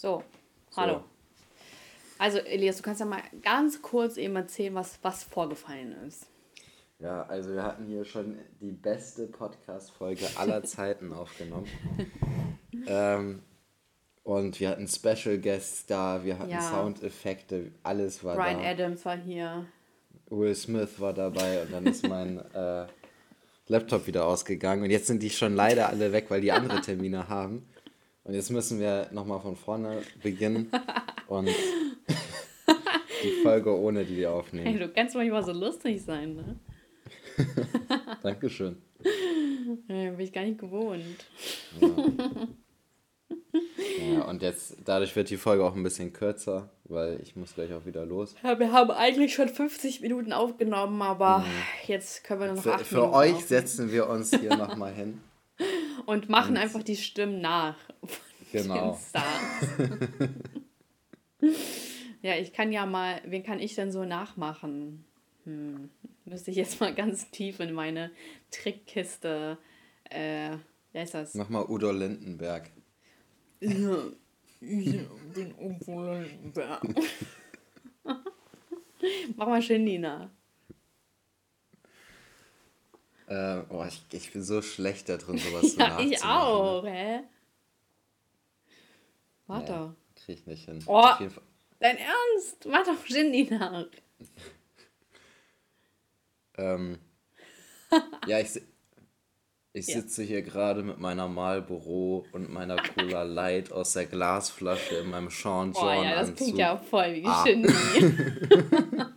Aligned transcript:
So, 0.00 0.24
hallo. 0.76 0.94
So. 0.94 1.04
Also, 2.16 2.38
Elias, 2.38 2.78
du 2.78 2.82
kannst 2.82 3.00
ja 3.00 3.06
mal 3.06 3.20
ganz 3.42 3.82
kurz 3.82 4.16
eben 4.16 4.34
erzählen, 4.34 4.74
was, 4.74 4.98
was 5.02 5.24
vorgefallen 5.24 5.94
ist. 6.08 6.26
Ja, 7.00 7.24
also 7.24 7.52
wir 7.52 7.62
hatten 7.62 7.84
hier 7.84 8.06
schon 8.06 8.38
die 8.62 8.72
beste 8.72 9.26
Podcast-Folge 9.26 10.24
aller 10.36 10.62
Zeiten 10.64 11.12
aufgenommen. 11.12 11.66
ähm, 12.86 13.42
und 14.22 14.58
wir 14.58 14.70
hatten 14.70 14.88
Special 14.88 15.36
Guests 15.36 15.84
da, 15.84 16.24
wir 16.24 16.38
hatten 16.38 16.48
ja. 16.48 16.62
Soundeffekte, 16.62 17.70
alles 17.82 18.24
war 18.24 18.36
Brian 18.36 18.54
da. 18.54 18.58
Brian 18.62 18.72
Adams 18.72 19.04
war 19.04 19.18
hier. 19.18 19.66
Will 20.30 20.54
Smith 20.54 20.98
war 20.98 21.12
dabei 21.12 21.60
und 21.60 21.72
dann 21.74 21.84
ist 21.84 22.08
mein 22.08 22.38
äh, 22.54 22.86
Laptop 23.66 24.06
wieder 24.06 24.24
ausgegangen. 24.24 24.82
Und 24.82 24.90
jetzt 24.90 25.08
sind 25.08 25.22
die 25.22 25.28
schon 25.28 25.54
leider 25.54 25.90
alle 25.90 26.10
weg, 26.14 26.30
weil 26.30 26.40
die 26.40 26.52
andere 26.52 26.80
Termine 26.80 27.28
haben. 27.28 27.66
Und 28.24 28.34
jetzt 28.34 28.50
müssen 28.50 28.78
wir 28.80 29.08
nochmal 29.12 29.40
von 29.40 29.56
vorne 29.56 30.02
beginnen 30.22 30.70
und 31.28 31.48
die 33.22 33.42
Folge 33.42 33.76
ohne 33.76 34.04
die 34.04 34.26
aufnehmen. 34.26 34.66
Hey, 34.66 34.78
du 34.78 34.88
kannst 34.88 35.14
manchmal 35.14 35.44
so 35.44 35.52
lustig 35.52 36.02
sein, 36.02 36.34
ne? 36.34 36.56
Dankeschön. 38.22 38.76
Ja, 39.88 40.10
bin 40.10 40.20
ich 40.20 40.32
gar 40.32 40.44
nicht 40.44 40.58
gewohnt. 40.58 41.04
Ja. 41.80 41.88
ja, 44.12 44.22
und 44.24 44.42
jetzt, 44.42 44.76
dadurch 44.84 45.16
wird 45.16 45.30
die 45.30 45.36
Folge 45.36 45.64
auch 45.64 45.74
ein 45.74 45.82
bisschen 45.82 46.12
kürzer, 46.12 46.70
weil 46.84 47.20
ich 47.22 47.36
muss 47.36 47.54
gleich 47.54 47.72
auch 47.72 47.86
wieder 47.86 48.04
los. 48.04 48.34
Ja, 48.42 48.58
wir 48.58 48.72
haben 48.72 48.90
eigentlich 48.90 49.34
schon 49.34 49.48
50 49.48 50.02
Minuten 50.02 50.32
aufgenommen, 50.32 51.00
aber 51.00 51.38
mhm. 51.38 51.44
jetzt 51.86 52.24
können 52.24 52.40
wir 52.40 52.46
nur 52.48 52.56
noch 52.56 52.62
für, 52.62 52.74
8 52.74 52.86
für 52.86 52.94
Minuten 52.96 53.12
Für 53.12 53.16
euch 53.16 53.32
aufnehmen. 53.32 53.48
setzen 53.48 53.92
wir 53.92 54.08
uns 54.08 54.30
hier 54.30 54.56
nochmal 54.56 54.92
hin. 54.92 55.20
Und 56.06 56.28
machen 56.28 56.52
und 56.52 56.56
einfach 56.56 56.82
die 56.82 56.96
Stimmen 56.96 57.40
nach. 57.40 57.76
Genau. 58.52 58.98
ja, 62.20 62.34
ich 62.34 62.52
kann 62.52 62.72
ja 62.72 62.84
mal, 62.84 63.22
wen 63.24 63.44
kann 63.44 63.60
ich 63.60 63.76
denn 63.76 63.92
so 63.92 64.04
nachmachen? 64.04 65.04
Hm, 65.44 65.88
müsste 66.24 66.50
ich 66.50 66.56
jetzt 66.56 66.80
mal 66.80 66.92
ganz 66.92 67.30
tief 67.30 67.60
in 67.60 67.72
meine 67.72 68.10
Trickkiste. 68.50 69.56
Äh, 70.10 70.56
wer 70.90 71.02
ist 71.04 71.14
das? 71.14 71.34
Mach 71.34 71.48
mal 71.48 71.64
Udo 71.64 71.92
Lindenberg. 71.92 72.72
Ja, 73.60 73.70
ich 74.60 74.98
bin 75.32 75.54
Udo 75.56 76.14
Lindenberg. 76.14 76.82
Mach 79.36 79.46
mal 79.46 79.62
Shindy 79.62 79.98
nach. 79.98 80.28
Äh, 83.30 83.62
oh, 83.68 83.84
ich, 83.86 84.02
ich 84.10 84.32
bin 84.32 84.42
so 84.42 84.60
schlecht 84.60 85.08
da 85.08 85.16
drin, 85.16 85.38
sowas 85.38 85.74
zu 85.74 85.78
ja, 85.78 85.96
zu 85.96 86.02
ich 86.02 86.24
auch, 86.24 86.84
hä? 86.84 87.20
Warte. 89.46 89.72
Nee, 89.72 90.20
krieg 90.24 90.38
ich 90.40 90.46
nicht 90.46 90.64
hin. 90.64 90.82
Oh, 90.86 91.06
dein 91.78 91.96
Ernst? 91.96 92.66
Mach 92.66 92.84
doch 92.84 93.06
Shindy 93.06 93.48
nach. 93.48 93.86
ähm, 96.58 96.98
ja, 98.26 98.40
ich, 98.40 98.60
ich 99.74 99.86
sitze 99.86 100.22
ja. 100.22 100.28
hier 100.28 100.42
gerade 100.42 100.82
mit 100.82 100.98
meiner 100.98 101.28
Marlboro 101.28 102.26
und 102.32 102.50
meiner 102.50 102.78
Cola 102.82 103.22
Light 103.22 103.70
aus 103.70 103.92
der 103.92 104.06
Glasflasche 104.06 104.96
in 104.96 105.10
meinem 105.10 105.30
Sean 105.30 105.72
John 105.72 105.84
Oh 105.84 106.02
ja, 106.02 106.16
das 106.16 106.34
klingt 106.34 106.58
ja 106.58 106.76
voll 106.76 107.14
wie 107.14 107.26
ah. 107.26 107.44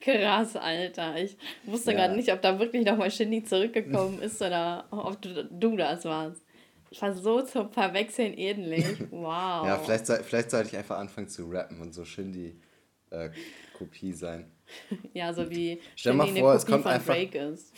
Krass, 0.00 0.56
Alter. 0.56 1.22
Ich 1.22 1.36
wusste 1.64 1.92
ja. 1.92 1.98
gerade 1.98 2.16
nicht, 2.16 2.32
ob 2.32 2.40
da 2.40 2.58
wirklich 2.58 2.86
nochmal 2.86 3.10
Shindy 3.10 3.44
zurückgekommen 3.44 4.22
ist 4.22 4.40
oder 4.40 4.86
ob 4.90 5.20
du, 5.20 5.44
du 5.44 5.76
das 5.76 6.04
warst. 6.04 6.42
Ich 6.90 7.00
war 7.02 7.14
so 7.14 7.42
zum 7.42 7.70
Verwechseln 7.70 8.34
ähnlich. 8.34 8.86
Wow. 9.10 9.66
ja, 9.66 9.78
vielleicht, 9.78 10.06
vielleicht 10.06 10.50
sollte 10.50 10.70
ich 10.70 10.76
einfach 10.76 10.98
anfangen 10.98 11.28
zu 11.28 11.48
rappen 11.50 11.80
und 11.80 11.92
so 11.92 12.04
Shindy-Kopie 12.04 14.10
äh, 14.10 14.14
sein. 14.14 14.50
ja, 15.12 15.32
so 15.32 15.48
wie 15.50 15.80
Stell 15.94 16.14
Shindy 16.14 16.32
mal 16.32 16.40
vor, 16.40 16.54
es 16.54 16.66
kommt 16.66 16.86
einfach, 16.86 17.14
Drake 17.14 17.38
ist. 17.38 17.72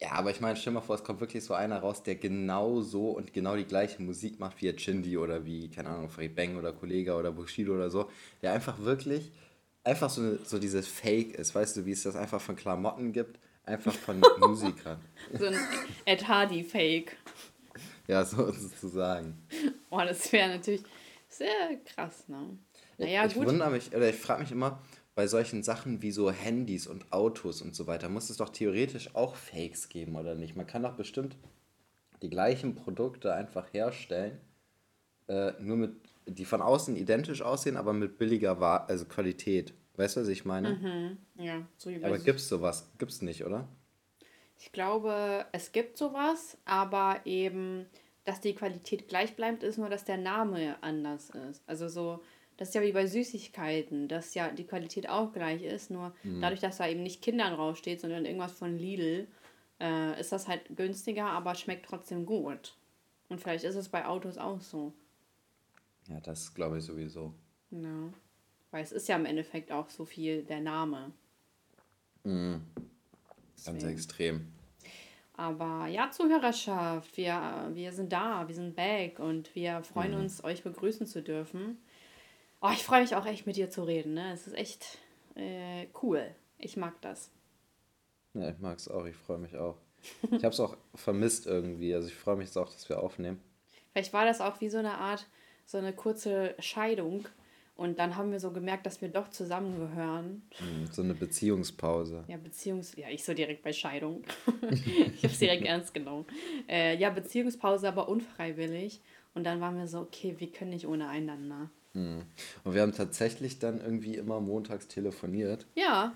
Ja, 0.00 0.12
aber 0.12 0.32
ich 0.32 0.40
meine, 0.40 0.56
stell 0.56 0.72
mal 0.72 0.80
vor, 0.80 0.96
es 0.96 1.04
kommt 1.04 1.20
wirklich 1.20 1.44
so 1.44 1.54
einer 1.54 1.78
raus, 1.78 2.02
der 2.02 2.16
genau 2.16 2.80
so 2.80 3.10
und 3.10 3.32
genau 3.32 3.54
die 3.54 3.64
gleiche 3.64 4.02
Musik 4.02 4.40
macht 4.40 4.60
wie 4.60 4.74
Chindi 4.74 5.16
oder 5.16 5.46
wie, 5.46 5.70
keine 5.70 5.90
Ahnung, 5.90 6.08
Fred 6.08 6.34
Bang 6.34 6.56
oder 6.56 6.72
Kollega 6.72 7.16
oder 7.16 7.30
Bushido 7.30 7.74
oder 7.74 7.88
so. 7.88 8.10
Der 8.42 8.52
einfach 8.52 8.80
wirklich 8.80 9.30
einfach 9.84 10.10
so, 10.10 10.36
so 10.44 10.58
dieses 10.58 10.86
Fake 10.86 11.34
ist, 11.34 11.54
weißt 11.54 11.76
du, 11.76 11.86
wie 11.86 11.92
es 11.92 12.02
das 12.02 12.16
einfach 12.16 12.40
von 12.40 12.56
Klamotten 12.56 13.12
gibt, 13.12 13.38
einfach 13.64 13.94
von 13.94 14.20
Musikern. 14.38 15.00
So 15.38 15.46
ein 15.46 15.58
Ed 16.04 16.26
Hardy-Fake. 16.26 17.16
Ja, 18.06 18.24
so 18.24 18.50
sozusagen. 18.52 19.38
Boah, 19.90 20.04
das 20.04 20.32
wäre 20.32 20.48
natürlich 20.48 20.82
sehr 21.28 21.76
krass, 21.84 22.28
ne? 22.28 22.58
Naja, 22.98 23.26
ich 23.26 23.34
gut. 23.34 23.46
wundere 23.46 23.70
mich, 23.70 23.94
oder 23.94 24.10
ich 24.10 24.16
frage 24.16 24.42
mich 24.42 24.52
immer, 24.52 24.80
bei 25.14 25.26
solchen 25.26 25.62
Sachen 25.62 26.02
wie 26.02 26.10
so 26.10 26.30
Handys 26.30 26.86
und 26.86 27.12
Autos 27.12 27.62
und 27.62 27.74
so 27.74 27.86
weiter, 27.86 28.08
muss 28.08 28.30
es 28.30 28.38
doch 28.38 28.48
theoretisch 28.48 29.14
auch 29.14 29.36
Fakes 29.36 29.88
geben, 29.88 30.16
oder 30.16 30.34
nicht? 30.34 30.56
Man 30.56 30.66
kann 30.66 30.82
doch 30.82 30.94
bestimmt 30.94 31.36
die 32.22 32.30
gleichen 32.30 32.74
Produkte 32.74 33.34
einfach 33.34 33.72
herstellen, 33.72 34.40
äh, 35.28 35.52
nur 35.60 35.76
mit 35.76 35.96
die 36.26 36.44
von 36.44 36.62
außen 36.62 36.96
identisch 36.96 37.42
aussehen, 37.42 37.76
aber 37.76 37.92
mit 37.92 38.18
billiger 38.18 38.60
War 38.60 38.88
also 38.88 39.04
Qualität. 39.04 39.74
Weißt 39.96 40.16
du, 40.16 40.20
was 40.20 40.28
ich 40.28 40.44
meine? 40.44 40.70
Mhm. 40.70 41.44
Ja, 41.44 41.66
so 41.76 41.90
wie 41.90 42.02
Aber 42.04 42.18
gibt 42.18 42.40
es 42.40 42.48
sowas? 42.48 42.90
Gibt 42.98 43.12
es 43.12 43.22
nicht, 43.22 43.44
oder? 43.44 43.68
Ich 44.58 44.72
glaube, 44.72 45.44
es 45.52 45.72
gibt 45.72 45.98
sowas, 45.98 46.56
aber 46.64 47.20
eben, 47.24 47.86
dass 48.24 48.40
die 48.40 48.54
Qualität 48.54 49.08
gleich 49.08 49.34
bleibt, 49.34 49.62
ist 49.62 49.76
nur, 49.76 49.90
dass 49.90 50.04
der 50.04 50.16
Name 50.16 50.76
anders 50.82 51.30
ist. 51.30 51.62
Also 51.66 51.88
so, 51.88 52.20
das 52.56 52.68
ist 52.68 52.74
ja 52.74 52.82
wie 52.82 52.92
bei 52.92 53.06
Süßigkeiten, 53.06 54.08
dass 54.08 54.34
ja 54.34 54.50
die 54.50 54.66
Qualität 54.66 55.08
auch 55.08 55.32
gleich 55.32 55.62
ist, 55.62 55.90
nur 55.90 56.14
mhm. 56.22 56.40
dadurch, 56.40 56.60
dass 56.60 56.78
da 56.78 56.88
eben 56.88 57.02
nicht 57.02 57.22
Kindern 57.22 57.54
draufsteht, 57.54 58.00
sondern 58.00 58.24
irgendwas 58.24 58.52
von 58.52 58.78
Lidl, 58.78 59.26
äh, 59.80 60.20
ist 60.20 60.32
das 60.32 60.48
halt 60.48 60.62
günstiger, 60.76 61.26
aber 61.26 61.54
schmeckt 61.54 61.86
trotzdem 61.86 62.24
gut. 62.24 62.74
Und 63.28 63.40
vielleicht 63.40 63.64
ist 63.64 63.74
es 63.74 63.88
bei 63.88 64.06
Autos 64.06 64.38
auch 64.38 64.60
so. 64.60 64.92
Ja, 66.08 66.20
das 66.20 66.54
glaube 66.54 66.78
ich 66.78 66.84
sowieso. 66.84 67.34
Ja. 67.70 68.12
Weil 68.70 68.82
es 68.82 68.92
ist 68.92 69.08
ja 69.08 69.16
im 69.16 69.26
Endeffekt 69.26 69.70
auch 69.70 69.90
so 69.90 70.04
viel 70.04 70.42
der 70.44 70.60
Name. 70.60 71.12
Mhm. 72.24 72.62
Ganz 73.64 73.84
extrem. 73.84 74.52
Aber 75.34 75.86
ja, 75.86 76.10
Zuhörerschaft, 76.10 77.16
wir, 77.16 77.70
wir 77.72 77.92
sind 77.92 78.12
da, 78.12 78.46
wir 78.46 78.54
sind 78.54 78.76
back 78.76 79.18
und 79.18 79.54
wir 79.54 79.82
freuen 79.82 80.12
mhm. 80.12 80.20
uns, 80.20 80.44
euch 80.44 80.62
begrüßen 80.62 81.06
zu 81.06 81.22
dürfen. 81.22 81.78
Oh, 82.60 82.70
ich 82.72 82.84
freue 82.84 83.02
mich 83.02 83.16
auch 83.16 83.26
echt 83.26 83.46
mit 83.46 83.56
dir 83.56 83.70
zu 83.70 83.82
reden. 83.82 84.14
Ne? 84.14 84.32
Es 84.32 84.46
ist 84.46 84.54
echt 84.54 84.98
äh, 85.34 85.88
cool. 86.02 86.34
Ich 86.58 86.76
mag 86.76 87.00
das. 87.00 87.30
Ja, 88.34 88.50
ich 88.50 88.58
mag 88.58 88.78
es 88.78 88.88
auch. 88.88 89.04
Ich 89.06 89.16
freue 89.16 89.38
mich 89.38 89.56
auch. 89.56 89.76
Ich 90.30 90.44
habe 90.44 90.48
es 90.48 90.60
auch 90.60 90.76
vermisst 90.94 91.46
irgendwie. 91.46 91.94
Also 91.94 92.08
ich 92.08 92.14
freue 92.14 92.36
mich 92.36 92.46
jetzt 92.46 92.56
auch, 92.56 92.70
dass 92.70 92.88
wir 92.88 93.02
aufnehmen. 93.02 93.40
Vielleicht 93.92 94.12
war 94.12 94.24
das 94.24 94.40
auch 94.40 94.60
wie 94.60 94.68
so 94.68 94.78
eine 94.78 94.94
Art 94.94 95.26
so 95.66 95.78
eine 95.78 95.92
kurze 95.92 96.54
Scheidung. 96.58 97.26
Und 97.74 97.98
dann 97.98 98.16
haben 98.16 98.30
wir 98.30 98.38
so 98.38 98.52
gemerkt, 98.52 98.86
dass 98.86 99.00
wir 99.00 99.08
doch 99.08 99.28
zusammengehören. 99.30 100.42
Hm, 100.58 100.86
so 100.90 101.02
eine 101.02 101.14
Beziehungspause. 101.14 102.22
Ja, 102.28 102.36
Beziehungs... 102.36 102.94
Ja, 102.96 103.08
ich 103.08 103.24
so 103.24 103.32
direkt 103.34 103.62
bei 103.62 103.72
Scheidung. 103.72 104.22
ich 104.70 105.24
habe 105.24 105.32
es 105.32 105.38
direkt 105.38 105.64
ernst 105.64 105.94
genommen. 105.94 106.26
Äh, 106.68 106.96
ja, 106.98 107.10
Beziehungspause, 107.10 107.88
aber 107.88 108.08
unfreiwillig. 108.08 109.00
Und 109.34 109.44
dann 109.44 109.60
waren 109.60 109.78
wir 109.78 109.88
so, 109.88 110.00
okay, 110.00 110.34
wir 110.38 110.52
können 110.52 110.70
nicht 110.70 110.86
ohne 110.86 111.08
einander. 111.08 111.70
Hm. 111.94 112.22
Und 112.64 112.74
wir 112.74 112.82
haben 112.82 112.92
tatsächlich 112.92 113.58
dann 113.58 113.80
irgendwie 113.80 114.16
immer 114.16 114.40
montags 114.40 114.88
telefoniert. 114.88 115.66
Ja. 115.74 116.14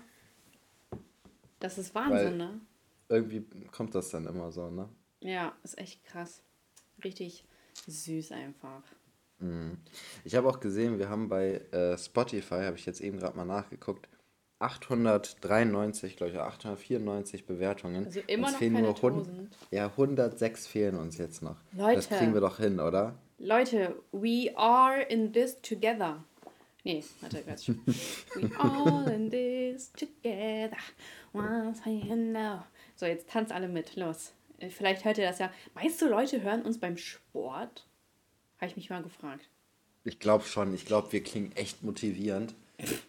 Das 1.59 1.77
ist 1.77 1.95
Wahnsinn, 1.95 2.17
Weil 2.17 2.37
ne? 2.37 2.61
Irgendwie 3.09 3.45
kommt 3.71 3.95
das 3.95 4.09
dann 4.09 4.27
immer 4.27 4.51
so, 4.51 4.69
ne? 4.69 4.89
Ja, 5.21 5.55
ist 5.63 5.77
echt 5.77 6.03
krass. 6.05 6.43
Richtig 7.03 7.43
süß 7.87 8.31
einfach. 8.31 8.83
Mhm. 9.39 9.77
Ich 10.23 10.35
habe 10.35 10.47
auch 10.47 10.59
gesehen, 10.59 10.99
wir 10.99 11.09
haben 11.09 11.29
bei 11.29 11.61
äh, 11.71 11.97
Spotify, 11.97 12.63
habe 12.63 12.77
ich 12.77 12.85
jetzt 12.85 13.01
eben 13.01 13.19
gerade 13.19 13.37
mal 13.37 13.45
nachgeguckt, 13.45 14.07
893, 14.59 16.15
glaube 16.15 16.31
ich, 16.31 16.39
894 16.39 17.45
Bewertungen. 17.45 18.05
Also 18.05 18.21
immer 18.25 18.45
uns 18.45 18.53
noch 18.53 18.59
fehlen 18.59 18.73
keine 18.73 18.87
nur 18.87 18.95
100, 18.95 19.27
Ja, 19.69 19.85
106 19.85 20.67
fehlen 20.67 20.97
uns 20.97 21.17
jetzt 21.17 21.43
noch. 21.43 21.57
Leute. 21.73 21.95
Das 21.95 22.09
kriegen 22.09 22.33
wir 22.33 22.41
doch 22.41 22.57
hin, 22.57 22.79
oder? 22.79 23.15
Leute, 23.37 23.95
we 24.11 24.51
are 24.55 25.01
in 25.03 25.31
this 25.31 25.61
together. 25.61 26.23
Nee, 26.83 27.03
warte, 27.21 27.43
Quatsch. 27.43 27.69
we 28.35 28.49
all 28.57 29.07
in 29.11 29.29
this 29.29 29.91
together. 29.91 30.77
Once 31.33 31.81
I 31.85 32.01
know. 32.01 32.63
So, 32.95 33.05
jetzt 33.05 33.29
tanzt 33.29 33.51
alle 33.51 33.67
mit. 33.67 33.95
Los. 33.95 34.33
Vielleicht 34.69 35.05
hört 35.05 35.19
ihr 35.19 35.27
das 35.27 35.37
ja. 35.37 35.51
Meinst 35.75 36.01
du, 36.01 36.07
Leute 36.07 36.41
hören 36.41 36.63
uns 36.63 36.79
beim 36.79 36.97
Sport? 36.97 37.87
Habe 38.57 38.67
ich 38.67 38.75
mich 38.75 38.89
mal 38.89 39.03
gefragt. 39.03 39.47
Ich 40.03 40.19
glaube 40.19 40.45
schon. 40.45 40.73
Ich 40.73 40.85
glaube, 40.85 41.11
wir 41.11 41.23
klingen 41.23 41.51
echt 41.55 41.83
motivierend. 41.83 42.53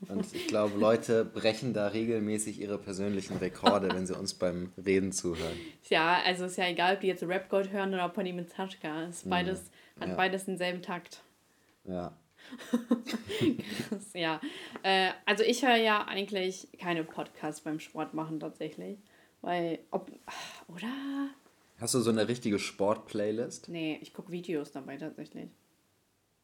Und 0.08 0.34
ich 0.34 0.46
glaube, 0.46 0.78
Leute 0.78 1.26
brechen 1.26 1.74
da 1.74 1.88
regelmäßig 1.88 2.58
ihre 2.60 2.78
persönlichen 2.78 3.36
Rekorde, 3.36 3.90
wenn 3.92 4.06
sie 4.06 4.16
uns 4.16 4.32
beim 4.32 4.72
Reden 4.82 5.12
zuhören. 5.12 5.58
Ja, 5.90 6.22
also 6.24 6.46
ist 6.46 6.56
ja 6.56 6.66
egal, 6.66 6.94
ob 6.94 7.00
die 7.02 7.08
jetzt 7.08 7.22
Rap 7.22 7.50
Gold 7.50 7.70
hören 7.70 7.92
oder 7.92 8.08
Pony 8.08 8.32
mit 8.32 8.50
Taschka. 8.50 9.04
Ist 9.04 9.28
beides, 9.28 9.64
mhm. 9.96 10.00
hat 10.00 10.08
ja. 10.08 10.14
beides 10.14 10.46
denselben 10.46 10.80
Takt. 10.80 11.20
Ja. 11.84 12.16
Krass, 13.88 14.08
ja. 14.14 14.40
Äh, 14.82 15.10
also 15.26 15.44
ich 15.44 15.62
höre 15.62 15.76
ja 15.76 16.06
eigentlich 16.06 16.68
keine 16.80 17.04
Podcasts 17.04 17.60
beim 17.60 17.78
Sport 17.78 18.14
machen 18.14 18.40
tatsächlich. 18.40 18.98
Weil, 19.42 19.80
ob, 19.90 20.10
oder? 20.68 21.28
Hast 21.78 21.94
du 21.94 22.00
so 22.00 22.10
eine 22.10 22.28
richtige 22.28 22.58
Sport-Playlist? 22.58 23.68
Nee, 23.68 23.98
ich 24.02 24.12
gucke 24.12 24.32
Videos 24.32 24.72
dabei 24.72 24.96
tatsächlich. 24.96 25.50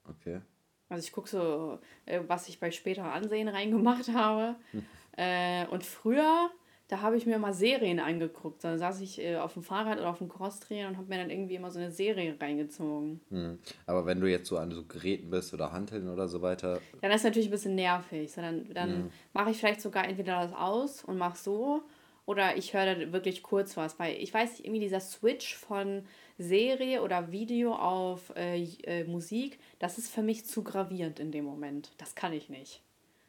Okay. 0.08 0.40
Also 0.88 1.04
ich 1.04 1.12
gucke 1.12 1.28
so, 1.28 1.78
äh, 2.06 2.20
was 2.26 2.48
ich 2.48 2.60
bei 2.60 2.70
später 2.70 3.04
Ansehen 3.04 3.48
reingemacht 3.48 4.08
habe. 4.08 4.56
Hm. 4.72 4.84
Äh, 5.16 5.69
und 5.69 5.84
früher 5.84 6.50
da 6.88 7.00
habe 7.00 7.16
ich 7.16 7.25
mir 7.25 7.38
mal 7.38 7.54
Serien 7.54 7.98
angeguckt. 7.98 8.62
Da 8.62 8.76
saß 8.76 9.00
ich 9.00 9.19
äh, 9.19 9.36
auf 9.36 9.54
dem 9.54 9.62
Fahrrad 9.62 9.98
oder 9.98 10.10
auf 10.10 10.19
dem 10.19 10.28
Crosstrainer 10.28 10.88
und 10.88 10.98
habe 10.98 11.08
mir 11.08 11.16
dann 11.16 11.31
irgendwie 11.31 11.54
immer 11.54 11.70
so 11.70 11.78
eine 11.78 11.90
Serie 11.90 12.37
reingezogen. 12.38 13.20
Hm. 13.30 13.58
Aber 13.87 14.04
wenn 14.04 14.20
du 14.20 14.30
jetzt 14.30 14.48
so 14.48 14.58
an 14.58 14.70
so 14.70 14.84
Geräten 14.84 15.30
bist 15.30 15.54
oder 15.54 15.72
Hanteln 15.72 16.10
oder 16.10 16.28
so 16.28 16.42
weiter. 16.42 16.80
Dann 17.00 17.10
ist 17.10 17.19
es 17.19 17.25
natürlich 17.25 17.48
ein 17.48 17.52
bisschen 17.52 17.75
nervig. 17.75 18.30
So, 18.30 18.42
dann 18.42 18.69
dann 18.75 18.90
hm. 18.90 19.10
mache 19.32 19.50
ich 19.50 19.56
vielleicht 19.56 19.80
sogar 19.80 20.06
entweder 20.06 20.42
das 20.42 20.52
aus 20.52 21.02
und 21.04 21.16
mache 21.16 21.38
so 21.38 21.82
oder 22.26 22.56
ich 22.56 22.75
höre 22.75 22.94
da 22.94 23.12
wirklich 23.12 23.43
kurz 23.43 23.76
was. 23.76 23.99
Weil 23.99 24.17
ich 24.17 24.32
weiß 24.32 24.53
nicht, 24.53 24.65
irgendwie 24.65 24.81
dieser 24.81 25.00
Switch 25.00 25.55
von 25.55 26.05
Serie 26.38 27.03
oder 27.03 27.31
Video 27.31 27.75
auf 27.75 28.35
äh, 28.37 28.62
äh, 28.62 29.05
Musik, 29.05 29.59
das 29.79 29.99
ist 29.99 30.12
für 30.12 30.23
mich 30.23 30.47
zu 30.47 30.62
gravierend 30.62 31.21
in 31.21 31.32
dem 31.32 31.44
Moment. 31.44 31.93
Das 31.99 32.15
kann 32.15 32.32
ich 32.32 32.49
nicht. 32.49 32.82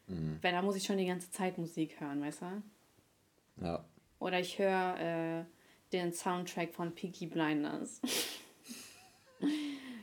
Mhm. 0.08 0.40
Weil 0.42 0.52
da 0.52 0.62
muss 0.62 0.76
ich 0.76 0.84
schon 0.84 0.98
die 0.98 1.06
ganze 1.06 1.32
Zeit 1.32 1.58
Musik 1.58 2.00
hören, 2.00 2.22
weißt 2.22 2.42
du? 2.42 3.66
Ja. 3.66 3.86
Oder 4.20 4.40
ich 4.40 4.58
höre 4.60 5.00
äh, 5.00 5.46
den 5.92 6.14
Soundtrack 6.14 6.74
von 6.74 6.94
Peaky 6.94 7.28
Blinders. 7.28 8.02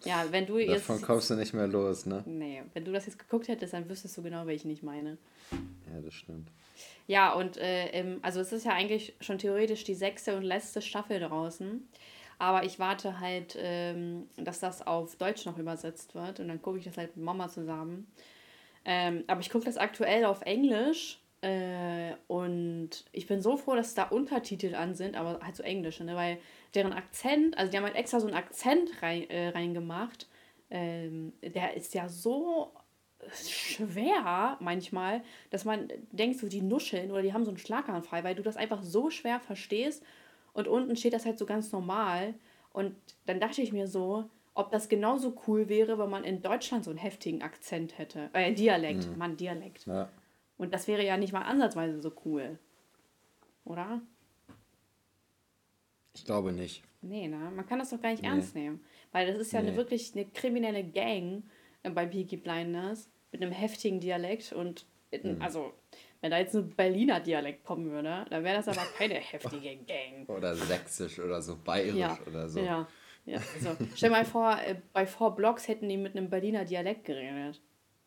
ja, 0.04 0.26
wenn 0.30 0.46
du 0.46 0.58
jetzt. 0.58 0.88
Davon 0.88 1.02
kommst 1.02 1.30
du 1.30 1.34
nicht 1.34 1.54
mehr 1.54 1.66
los, 1.66 2.06
ne? 2.06 2.22
Nee, 2.26 2.62
wenn 2.74 2.84
du 2.84 2.92
das 2.92 3.06
jetzt 3.06 3.18
geguckt 3.18 3.48
hättest, 3.48 3.72
dann 3.72 3.88
wüsstest 3.88 4.16
du 4.16 4.22
genau, 4.22 4.46
welchen 4.46 4.70
ich 4.70 4.82
meine. 4.82 5.18
Ja, 5.50 6.00
das 6.02 6.14
stimmt. 6.14 6.48
Ja, 7.06 7.32
und 7.34 7.56
äh, 7.56 8.18
also 8.22 8.40
es 8.40 8.52
ist 8.52 8.64
ja 8.64 8.72
eigentlich 8.72 9.14
schon 9.20 9.38
theoretisch 9.38 9.84
die 9.84 9.94
sechste 9.94 10.36
und 10.36 10.42
letzte 10.42 10.82
Staffel 10.82 11.20
draußen. 11.20 11.86
Aber 12.38 12.64
ich 12.64 12.78
warte 12.78 13.20
halt, 13.20 13.56
ähm, 13.56 14.28
dass 14.36 14.58
das 14.58 14.84
auf 14.84 15.14
Deutsch 15.16 15.46
noch 15.46 15.58
übersetzt 15.58 16.14
wird. 16.14 16.40
Und 16.40 16.48
dann 16.48 16.60
gucke 16.60 16.78
ich 16.78 16.84
das 16.84 16.96
halt 16.96 17.16
mit 17.16 17.24
Mama 17.24 17.48
zusammen. 17.48 18.06
Ähm, 18.84 19.22
aber 19.28 19.40
ich 19.40 19.50
gucke 19.50 19.64
das 19.64 19.76
aktuell 19.76 20.24
auf 20.24 20.42
Englisch 20.42 21.21
äh, 21.42 22.14
und 22.28 22.90
ich 23.10 23.26
bin 23.26 23.42
so 23.42 23.56
froh, 23.56 23.74
dass 23.74 23.94
da 23.94 24.04
Untertitel 24.04 24.76
an 24.76 24.94
sind, 24.94 25.16
aber 25.16 25.40
halt 25.44 25.56
so 25.56 25.64
englische, 25.64 26.04
ne? 26.04 26.14
weil 26.14 26.38
deren 26.74 26.92
Akzent, 26.92 27.58
also 27.58 27.70
die 27.70 27.76
haben 27.76 27.84
halt 27.84 27.96
extra 27.96 28.20
so 28.20 28.28
einen 28.28 28.36
Akzent 28.36 29.02
rein, 29.02 29.28
äh, 29.28 29.48
reingemacht, 29.48 30.28
ähm, 30.70 31.32
der 31.42 31.74
ist 31.74 31.94
ja 31.94 32.08
so 32.08 32.70
schwer 33.32 34.56
manchmal, 34.60 35.22
dass 35.50 35.64
man 35.64 35.88
denkt, 36.12 36.38
so 36.38 36.48
die 36.48 36.62
nuscheln 36.62 37.10
oder 37.10 37.22
die 37.22 37.32
haben 37.32 37.44
so 37.44 37.50
einen 37.50 37.58
Schlaganfall, 37.58 38.22
weil 38.22 38.36
du 38.36 38.42
das 38.42 38.56
einfach 38.56 38.82
so 38.82 39.10
schwer 39.10 39.40
verstehst 39.40 40.04
und 40.52 40.68
unten 40.68 40.96
steht 40.96 41.12
das 41.12 41.26
halt 41.26 41.38
so 41.40 41.46
ganz 41.46 41.72
normal 41.72 42.34
und 42.72 42.94
dann 43.26 43.40
dachte 43.40 43.62
ich 43.62 43.72
mir 43.72 43.88
so, 43.88 44.30
ob 44.54 44.70
das 44.70 44.88
genauso 44.88 45.34
cool 45.46 45.68
wäre, 45.68 45.98
wenn 45.98 46.10
man 46.10 46.24
in 46.24 46.40
Deutschland 46.40 46.84
so 46.84 46.90
einen 46.90 46.98
heftigen 46.98 47.42
Akzent 47.42 47.98
hätte, 47.98 48.30
äh, 48.32 48.52
Dialekt, 48.52 49.08
mhm. 49.08 49.18
Mann, 49.18 49.36
Dialekt. 49.36 49.86
Ja. 49.86 50.08
Und 50.62 50.72
das 50.72 50.86
wäre 50.86 51.04
ja 51.04 51.16
nicht 51.16 51.32
mal 51.32 51.42
ansatzweise 51.42 52.00
so 52.00 52.12
cool. 52.24 52.56
Oder? 53.64 54.00
Ich 56.14 56.24
glaube 56.24 56.52
nicht. 56.52 56.84
Nee, 57.00 57.26
ne? 57.26 57.50
Man 57.50 57.66
kann 57.66 57.80
das 57.80 57.90
doch 57.90 58.00
gar 58.00 58.12
nicht 58.12 58.22
nee. 58.22 58.28
ernst 58.28 58.54
nehmen. 58.54 58.80
Weil 59.10 59.26
das 59.26 59.40
ist 59.40 59.52
ja 59.52 59.60
nee. 59.60 59.66
eine, 59.66 59.76
wirklich 59.76 60.12
eine 60.14 60.24
kriminelle 60.26 60.84
Gang 60.84 61.42
äh, 61.82 61.90
bei 61.90 62.06
Peaky 62.06 62.36
Blinders 62.36 63.10
mit 63.32 63.42
einem 63.42 63.50
heftigen 63.50 63.98
Dialekt 63.98 64.52
und 64.52 64.86
mhm. 65.10 65.42
also 65.42 65.72
wenn 66.20 66.30
da 66.30 66.38
jetzt 66.38 66.54
ein 66.54 66.70
Berliner 66.70 67.18
Dialekt 67.18 67.64
kommen 67.64 67.90
würde, 67.90 68.24
dann 68.30 68.44
wäre 68.44 68.62
das 68.62 68.68
aber 68.68 68.86
keine 68.96 69.14
heftige 69.14 69.78
Gang. 69.78 70.28
Oder 70.28 70.54
sächsisch 70.54 71.18
oder 71.18 71.42
so, 71.42 71.56
bayerisch 71.56 71.96
ja. 71.96 72.16
oder 72.24 72.48
so. 72.48 72.60
Ja, 72.60 72.86
ja. 73.24 73.40
Also, 73.56 73.76
stell 73.96 74.10
mal 74.10 74.24
vor, 74.24 74.56
äh, 74.64 74.76
bei 74.92 75.06
Four 75.06 75.34
Blocks 75.34 75.66
hätten 75.66 75.88
die 75.88 75.96
mit 75.96 76.16
einem 76.16 76.30
Berliner 76.30 76.64
Dialekt 76.64 77.04
geredet. 77.04 77.60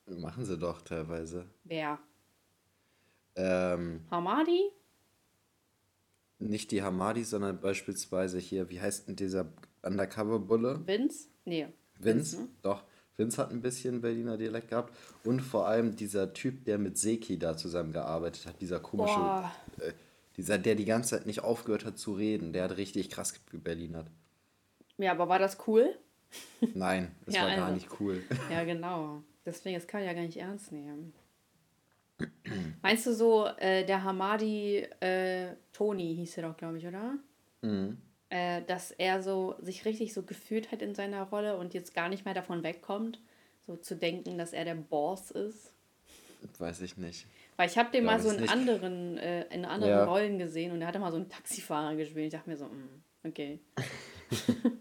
Machen 0.06 0.46
sie 0.46 0.58
doch 0.58 0.82
teilweise. 0.84 1.50
Wer? 1.66 2.00
Ähm, 3.36 4.02
Hamadi? 4.12 4.72
Nicht 6.40 6.72
die 6.72 6.84
Hamadi, 6.84 7.24
sondern 7.24 7.60
beispielsweise 7.60 8.40
hier, 8.40 8.70
wie 8.70 8.82
heißt 8.82 9.08
denn 9.08 9.16
dieser 9.16 9.48
Undercover-Bulle? 9.84 10.86
Vince? 10.86 11.30
Nee. 11.46 11.68
Vince, 11.98 12.38
Vince 12.38 12.42
ne? 12.42 12.48
doch. 12.62 12.84
Vince 13.18 13.42
hat 13.42 13.52
ein 13.52 13.62
bisschen 13.62 14.02
Berliner 14.02 14.38
Dialekt 14.38 14.70
gehabt. 14.70 14.94
Und 15.24 15.40
vor 15.40 15.68
allem 15.68 15.96
dieser 15.96 16.34
Typ, 16.34 16.66
der 16.66 16.78
mit 16.78 16.98
Seki 16.98 17.40
da 17.40 17.56
zusammengearbeitet 17.56 18.46
hat, 18.46 18.60
dieser 18.60 18.80
komische, 18.80 19.20
äh, 19.80 19.94
dieser, 20.36 20.58
der 20.58 20.76
die 20.76 20.86
ganze 20.86 21.12
Zeit 21.12 21.26
nicht 21.26 21.42
aufgehört 21.42 21.86
hat 21.86 21.98
zu 21.98 22.14
reden, 22.14 22.52
der 22.52 22.66
hat 22.66 22.78
richtig 22.78 23.10
krass 23.10 23.34
Berlinert. 23.52 24.08
Ja, 24.98 25.12
aber 25.12 25.30
war 25.30 25.40
das 25.40 25.58
cool? 25.68 25.96
Nein, 26.74 27.16
das 27.26 27.36
ja, 27.36 27.42
war 27.42 27.50
also. 27.50 27.62
gar 27.62 27.72
nicht 27.72 27.88
cool. 28.00 28.22
Ja, 28.52 28.66
genau. 28.66 29.24
Deswegen, 29.46 29.76
das 29.76 29.88
kann 29.88 30.02
ich 30.02 30.08
ja 30.08 30.14
gar 30.14 30.24
nicht 30.24 30.38
ernst 30.38 30.72
nehmen. 30.72 31.14
Meinst 32.82 33.06
du 33.08 33.14
so, 33.14 33.48
äh, 33.58 33.86
der 33.86 34.04
Hamadi 34.04 34.78
äh, 35.00 35.56
Toni 35.74 36.16
hieß 36.16 36.38
er 36.38 36.50
doch, 36.50 36.58
glaube 36.58 36.78
ich, 36.78 36.88
oder? 36.88 37.18
Mhm. 37.62 37.98
Äh, 38.30 38.64
dass 38.64 38.92
er 38.92 39.22
so 39.22 39.56
sich 39.60 39.86
richtig 39.86 40.14
so 40.14 40.24
gefühlt 40.24 40.72
hat 40.72 40.82
in 40.82 40.96
seiner 40.96 41.24
Rolle 41.24 41.58
und 41.58 41.74
jetzt 41.74 41.94
gar 41.94 42.10
nicht 42.10 42.26
mehr 42.26 42.34
davon 42.34 42.64
wegkommt, 42.64 43.20
so 43.68 43.76
zu 43.76 43.96
denken, 43.96 44.38
dass 44.38 44.54
er 44.54 44.66
der 44.66 44.76
Boss 44.76 45.32
ist? 45.32 45.72
Weiß 46.60 46.82
ich 46.82 46.98
nicht. 46.98 47.26
Weil 47.58 47.70
ich 47.70 47.78
habe 47.78 47.92
den 47.92 48.04
mal 48.04 48.20
so 48.20 48.30
in 48.30 48.50
anderen, 48.50 49.18
äh, 49.18 49.46
in 49.54 49.66
anderen 49.66 49.94
ja. 49.94 50.06
Rollen 50.06 50.38
gesehen 50.38 50.72
und 50.72 50.82
er 50.82 50.88
hatte 50.88 51.00
mal 51.00 51.12
so 51.12 51.18
einen 51.18 51.30
Taxifahrer 51.30 51.96
gespielt. 51.96 52.26
Ich 52.26 52.34
dachte 52.34 52.50
mir 52.50 52.58
so, 52.58 52.66
mm, 52.66 53.04
okay. 53.24 53.60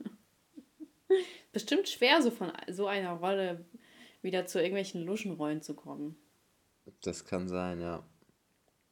Bestimmt 1.53 1.89
schwer, 1.89 2.21
so 2.21 2.31
von 2.31 2.53
so 2.69 2.89
einer 2.89 3.13
Rolle 3.13 3.65
wieder 4.23 4.47
zu 4.47 4.59
irgendwelchen 4.59 5.05
Luschenrollen 5.05 5.63
zu 5.63 5.75
kommen. 5.75 6.17
Das 7.03 7.25
kann 7.25 7.49
sein, 7.49 7.81
ja. 7.81 8.05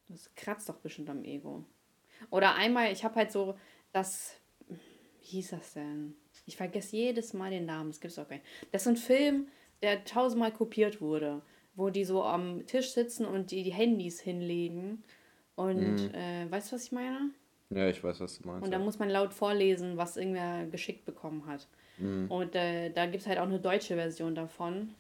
Das 0.09 0.35
kratzt 0.35 0.69
doch 0.69 0.79
bestimmt 0.79 1.11
am 1.11 1.25
Ego. 1.25 1.65
Oder 2.31 2.55
einmal, 2.55 2.93
ich 2.93 3.05
habe 3.05 3.17
halt 3.17 3.33
so 3.33 3.57
das, 3.93 4.37
wie 4.69 5.27
hieß 5.27 5.51
das 5.51 5.75
denn? 5.75 6.15
Ich 6.47 6.57
vergesse 6.57 6.97
jedes 6.97 7.33
Mal 7.33 7.51
den 7.51 7.67
Namen, 7.67 7.91
das 7.91 8.01
gibt's 8.01 8.19
auch 8.19 8.29
gar 8.29 8.37
nicht. 8.37 8.47
Das 8.71 8.83
ist 8.83 8.89
ein 8.89 8.97
Film, 8.97 9.49
der 9.83 10.05
tausendmal 10.05 10.53
kopiert 10.53 11.01
wurde, 11.01 11.43
wo 11.75 11.91
die 11.91 12.05
so 12.05 12.23
am 12.25 12.67
Tisch 12.67 12.93
sitzen 12.93 13.25
und 13.27 13.51
die, 13.51 13.63
die 13.63 13.73
Handys 13.73 14.21
hinlegen. 14.21 15.03
Und 15.55 16.09
mhm. 16.09 16.15
äh, 16.15 16.51
weißt 16.51 16.71
du, 16.71 16.77
was 16.77 16.85
ich 16.85 16.93
meine? 16.93 17.31
Ja, 17.71 17.89
ich 17.89 18.03
weiß, 18.03 18.21
was 18.21 18.39
du 18.39 18.47
meinst. 18.47 18.65
Und 18.65 18.71
da 18.71 18.79
muss 18.79 18.99
man 18.99 19.09
laut 19.09 19.33
vorlesen, 19.33 19.97
was 19.97 20.17
irgendwer 20.17 20.67
geschickt 20.67 21.05
bekommen 21.05 21.47
hat. 21.47 21.67
Mhm. 21.99 22.31
Und 22.31 22.55
äh, 22.55 22.91
da 22.91 23.07
gibt 23.07 23.23
es 23.23 23.27
halt 23.27 23.39
auch 23.39 23.47
eine 23.47 23.61
deutsche 23.61 23.95
Version 23.95 24.35
davon. 24.35 24.95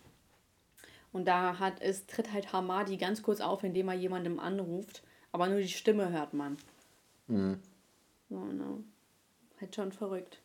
Und 1.12 1.26
da 1.26 1.58
hat 1.58 1.80
es 1.80 2.06
tritt 2.06 2.32
halt 2.32 2.52
Hamadi 2.52 2.96
ganz 2.96 3.22
kurz 3.22 3.40
auf, 3.40 3.64
indem 3.64 3.88
er 3.88 3.94
jemandem 3.94 4.40
anruft, 4.40 5.02
aber 5.30 5.48
nur 5.48 5.58
die 5.58 5.68
Stimme 5.68 6.10
hört 6.10 6.32
man. 6.32 6.56
Mhm. 7.26 7.60
So, 8.28 8.38
ne? 8.38 8.82
Halt 9.60 9.74
schon 9.74 9.92
verrückt. 9.92 10.40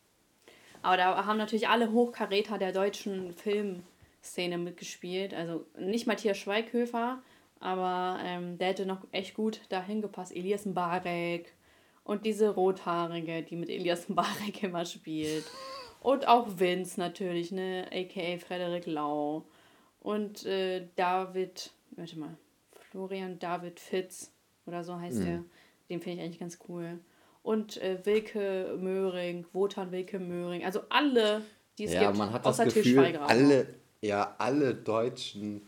Aber 0.82 0.96
da 0.96 1.24
haben 1.24 1.38
natürlich 1.38 1.68
alle 1.68 1.90
Hochkaräter 1.92 2.58
der 2.58 2.72
deutschen 2.72 3.32
Filmszene 3.32 4.58
mitgespielt. 4.58 5.34
Also 5.34 5.66
nicht 5.78 6.06
Matthias 6.06 6.38
Schweighöfer, 6.38 7.22
aber 7.60 8.18
ähm, 8.22 8.58
der 8.58 8.68
hätte 8.68 8.86
noch 8.86 9.06
echt 9.10 9.34
gut 9.34 9.60
dahin 9.70 10.02
gepasst. 10.02 10.34
Elias 10.34 10.66
Mbarek 10.66 11.52
und 12.04 12.24
diese 12.24 12.50
Rothaarige, 12.50 13.42
die 13.42 13.56
mit 13.56 13.70
Elias 13.70 14.08
Mbarek 14.08 14.62
immer 14.62 14.84
spielt. 14.84 15.44
Und 16.00 16.28
auch 16.28 16.46
Vince 16.58 17.00
natürlich, 17.00 17.50
ne? 17.50 17.86
A.k.a. 17.92 18.38
Frederik 18.38 18.86
Lau. 18.86 19.44
Und 20.08 20.46
äh, 20.46 20.86
David, 20.96 21.70
warte 21.90 22.18
mal, 22.18 22.34
Florian 22.90 23.38
David 23.38 23.78
Fitz 23.78 24.32
oder 24.64 24.82
so 24.82 24.98
heißt 24.98 25.18
mhm. 25.18 25.24
der. 25.26 25.44
Den 25.90 26.00
finde 26.00 26.16
ich 26.16 26.24
eigentlich 26.24 26.40
ganz 26.40 26.58
cool. 26.66 26.98
Und 27.42 27.76
äh, 27.82 27.98
Wilke 28.04 28.74
Möhring, 28.80 29.44
Wotan 29.52 29.92
Wilke 29.92 30.18
Möhring, 30.18 30.64
also 30.64 30.80
alle, 30.88 31.42
die 31.76 31.84
es 31.84 31.92
ja, 31.92 32.06
gibt, 32.06 32.16
man 32.16 32.32
hat 32.32 32.46
außer 32.46 32.64
das 32.64 32.72
Gefühl, 32.72 33.18
alle, 33.18 33.66
ja, 34.00 34.34
alle 34.38 34.74
deutschen 34.74 35.60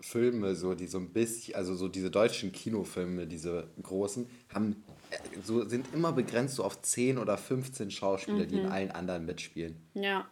Filme, 0.00 0.54
so 0.54 0.74
die 0.74 0.86
so 0.86 0.98
ein 0.98 1.12
bisschen, 1.12 1.56
also 1.56 1.74
so 1.74 1.88
diese 1.88 2.12
deutschen 2.12 2.52
Kinofilme, 2.52 3.26
diese 3.26 3.70
großen, 3.82 4.30
haben 4.54 4.84
äh, 5.10 5.16
so 5.42 5.68
sind 5.68 5.92
immer 5.92 6.12
begrenzt 6.12 6.54
so 6.54 6.62
auf 6.62 6.80
10 6.80 7.18
oder 7.18 7.36
15 7.36 7.90
Schauspieler, 7.90 8.44
mhm. 8.44 8.48
die 8.48 8.54
in 8.54 8.66
mhm. 8.66 8.70
allen 8.70 8.90
anderen 8.92 9.26
mitspielen. 9.26 9.80
Ja. 9.94 10.28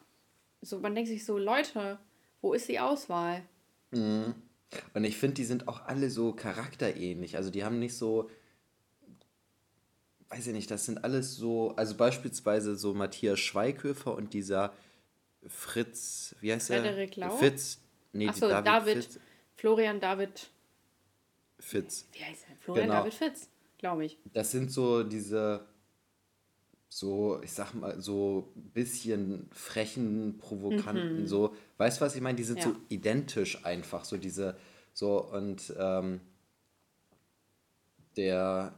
So, 0.60 0.78
man 0.78 0.94
denkt 0.94 1.08
sich 1.08 1.24
so, 1.24 1.38
Leute, 1.38 1.98
wo 2.40 2.52
ist 2.52 2.68
die 2.68 2.78
Auswahl? 2.80 3.42
Mhm. 3.90 4.34
Und 4.94 5.04
ich 5.04 5.16
finde, 5.16 5.34
die 5.34 5.44
sind 5.44 5.66
auch 5.68 5.86
alle 5.86 6.10
so 6.10 6.32
charakterähnlich. 6.32 7.36
Also 7.36 7.50
die 7.50 7.64
haben 7.64 7.78
nicht 7.78 7.96
so, 7.96 8.30
weiß 10.28 10.46
ich 10.48 10.52
nicht, 10.52 10.70
das 10.70 10.84
sind 10.84 11.04
alles 11.04 11.36
so, 11.36 11.74
also 11.76 11.96
beispielsweise 11.96 12.76
so 12.76 12.94
Matthias 12.94 13.40
Schweighöfer 13.40 14.14
und 14.14 14.34
dieser 14.34 14.72
Fritz, 15.46 16.34
wie 16.40 16.52
heißt 16.52 16.70
er? 16.70 16.82
Frederik 16.82 17.16
Lau? 17.16 17.30
Fritz, 17.36 17.80
Nee, 18.12 18.28
Achso, 18.28 18.46
die 18.48 18.64
David, 18.64 19.04
Fitz, 19.04 19.20
Florian 19.54 20.00
David. 20.00 20.50
Fitz. 21.58 22.08
Wie 22.12 22.24
heißt 22.24 22.46
er? 22.48 22.56
Florian 22.56 22.86
Genau. 22.86 22.98
David 23.00 23.14
Fitz, 23.14 23.48
glaube 23.78 24.06
ich. 24.06 24.18
Das 24.32 24.50
sind 24.50 24.70
so 24.72 25.02
diese, 25.02 25.67
so, 26.88 27.40
ich 27.42 27.52
sag 27.52 27.74
mal, 27.74 28.00
so 28.00 28.52
bisschen 28.56 29.48
frechen, 29.52 30.38
provokanten, 30.38 31.26
so, 31.26 31.54
weißt 31.76 32.00
du, 32.00 32.04
was 32.04 32.14
ich 32.16 32.22
meine? 32.22 32.36
Die 32.36 32.44
sind 32.44 32.58
Ja. 32.58 32.70
so 32.70 32.76
identisch 32.88 33.64
einfach, 33.64 34.04
so 34.04 34.16
diese, 34.16 34.56
so, 34.94 35.22
und 35.22 35.72
ähm, 35.78 36.20
der, 38.16 38.74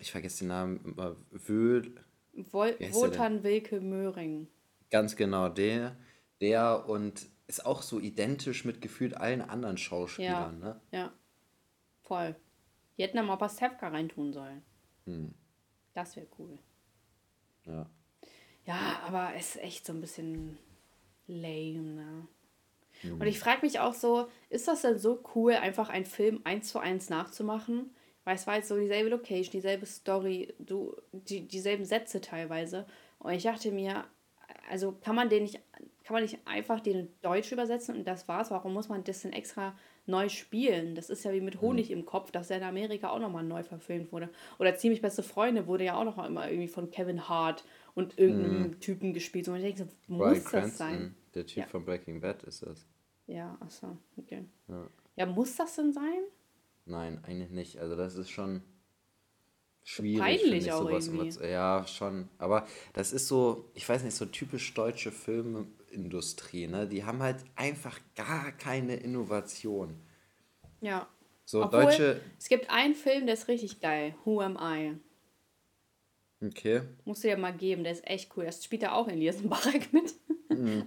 ich 0.00 0.10
vergesse 0.10 0.40
den 0.40 0.48
Namen 0.48 0.84
immer, 0.84 1.16
Wöhl, 1.30 1.94
denn? 2.32 2.92
Wotan 2.92 3.42
Wilke 3.42 3.80
Möhring. 3.80 4.48
ganz 4.90 5.16
genau, 5.16 5.48
der, 5.48 5.96
der 6.40 6.88
und 6.88 7.26
ist 7.46 7.64
auch 7.64 7.82
so 7.82 8.00
identisch 8.00 8.64
mit 8.64 8.80
gefühlt 8.80 9.16
allen 9.16 9.40
anderen 9.40 9.78
Schauspielern, 9.78 10.58
ne? 10.58 10.80
Ja, 10.90 11.12
voll. 12.02 12.34
Die 12.98 13.02
hätten 13.02 13.16
da 13.16 13.22
mal 13.22 13.36
Pastewka 13.36 13.88
reintun 13.88 14.32
sollen. 14.32 14.62
Hm. 15.04 15.32
Das 15.96 16.14
wäre 16.14 16.26
cool. 16.38 16.58
Ja. 17.64 17.88
Ja, 18.66 19.00
aber 19.06 19.32
es 19.34 19.56
ist 19.56 19.62
echt 19.62 19.86
so 19.86 19.94
ein 19.94 20.02
bisschen 20.02 20.58
lame, 21.26 21.80
ne? 21.80 22.28
Und 23.02 23.26
ich 23.26 23.38
frage 23.38 23.64
mich 23.64 23.80
auch 23.80 23.94
so, 23.94 24.28
ist 24.50 24.68
das 24.68 24.82
denn 24.82 24.98
so 24.98 25.22
cool, 25.34 25.54
einfach 25.54 25.88
einen 25.88 26.04
Film 26.04 26.42
eins 26.44 26.68
zu 26.68 26.78
eins 26.78 27.08
nachzumachen? 27.08 27.94
Weil 28.24 28.36
es 28.36 28.46
war 28.46 28.56
jetzt 28.56 28.68
so 28.68 28.78
dieselbe 28.78 29.08
Location, 29.08 29.52
dieselbe 29.52 29.86
Story, 29.86 30.54
du, 30.58 30.94
die, 31.12 31.48
dieselben 31.48 31.86
Sätze 31.86 32.20
teilweise. 32.20 32.86
Und 33.18 33.32
ich 33.32 33.44
dachte 33.44 33.72
mir, 33.72 34.04
also 34.68 34.92
kann 34.92 35.16
man 35.16 35.30
den 35.30 35.44
nicht, 35.44 35.60
kann 36.04 36.14
man 36.14 36.22
nicht 36.22 36.38
einfach 36.44 36.80
den 36.80 36.98
in 36.98 37.08
Deutsch 37.22 37.52
übersetzen 37.52 37.96
und 37.96 38.04
das 38.04 38.28
war's? 38.28 38.50
Warum 38.50 38.74
muss 38.74 38.90
man 38.90 39.02
das 39.02 39.22
denn 39.22 39.32
extra 39.32 39.78
neu 40.06 40.28
spielen? 40.28 40.94
Das 40.94 41.10
ist 41.10 41.24
ja 41.24 41.32
wie 41.32 41.40
mit 41.40 41.60
Honig 41.60 41.90
im 41.90 42.06
Kopf, 42.06 42.30
dass 42.30 42.48
der 42.48 42.58
in 42.58 42.62
Amerika 42.64 43.10
auch 43.10 43.18
nochmal 43.18 43.44
neu 43.44 43.62
verfilmt 43.62 44.12
wurde. 44.12 44.28
Oder 44.58 44.76
Ziemlich 44.76 45.02
beste 45.02 45.22
Freunde 45.22 45.66
wurde 45.66 45.84
ja 45.84 45.96
auch 45.96 46.04
noch 46.04 46.24
immer 46.24 46.48
irgendwie 46.48 46.68
von 46.68 46.90
Kevin 46.90 47.28
Hart 47.28 47.64
und 47.94 48.18
irgendeinem 48.18 48.80
Typen 48.80 49.12
gespielt. 49.14 49.48
Und 49.48 49.56
ich 49.56 49.62
denke 49.62 49.78
so, 49.78 49.84
muss 50.12 50.18
Bryan 50.22 50.34
das 50.34 50.44
Cranston, 50.44 50.76
sein? 50.88 51.14
der 51.34 51.46
Typ 51.46 51.56
Ja. 51.58 51.66
von 51.66 51.84
Breaking 51.84 52.20
Bad 52.20 52.42
ist 52.44 52.62
das. 52.62 52.86
Ja, 53.26 53.56
achso, 53.60 53.96
okay. 54.16 54.44
Ja. 54.68 54.86
Ja, 55.16 55.26
muss 55.26 55.56
das 55.56 55.74
denn 55.76 55.92
sein? 55.92 56.22
Nein, 56.84 57.18
eigentlich 57.24 57.50
nicht. 57.50 57.78
Also 57.78 57.96
das 57.96 58.14
ist 58.16 58.30
schon 58.30 58.62
schwierig. 59.82 60.20
Peinlich 60.20 60.66
ich, 60.66 60.72
auch 60.72 60.82
sowas 60.82 61.08
irgendwie. 61.08 61.30
zu- 61.30 61.46
Ja, 61.48 61.86
schon. 61.86 62.28
Aber 62.38 62.66
das 62.92 63.12
ist 63.12 63.28
so, 63.28 63.70
ich 63.74 63.88
weiß 63.88 64.02
nicht, 64.04 64.14
so 64.14 64.26
typisch 64.26 64.72
deutsche 64.74 65.10
Filmindustrie, 65.96 66.66
ne? 66.66 66.86
Die 66.86 67.04
haben 67.04 67.22
halt 67.22 67.38
einfach 67.56 67.98
gar 68.14 68.52
keine 68.52 68.96
Innovation. 68.96 69.96
Ja. 70.80 71.08
So 71.44 71.64
Obwohl, 71.64 71.84
deutsche. 71.84 72.20
Es 72.38 72.48
gibt 72.48 72.70
einen 72.70 72.94
Film, 72.94 73.26
der 73.26 73.34
ist 73.34 73.48
richtig 73.48 73.80
geil. 73.80 74.14
Who 74.24 74.40
Am 74.40 74.58
I? 74.60 74.96
Okay. 76.44 76.82
Musst 77.04 77.24
du 77.24 77.28
dir 77.28 77.36
mal 77.38 77.52
geben, 77.52 77.82
der 77.82 77.92
ist 77.92 78.06
echt 78.06 78.36
cool. 78.36 78.44
Das 78.44 78.62
spielt 78.62 78.82
da 78.82 78.92
auch 78.92 79.08
Elias 79.08 79.38
Mbarek 79.42 79.92
mit. 79.92 80.12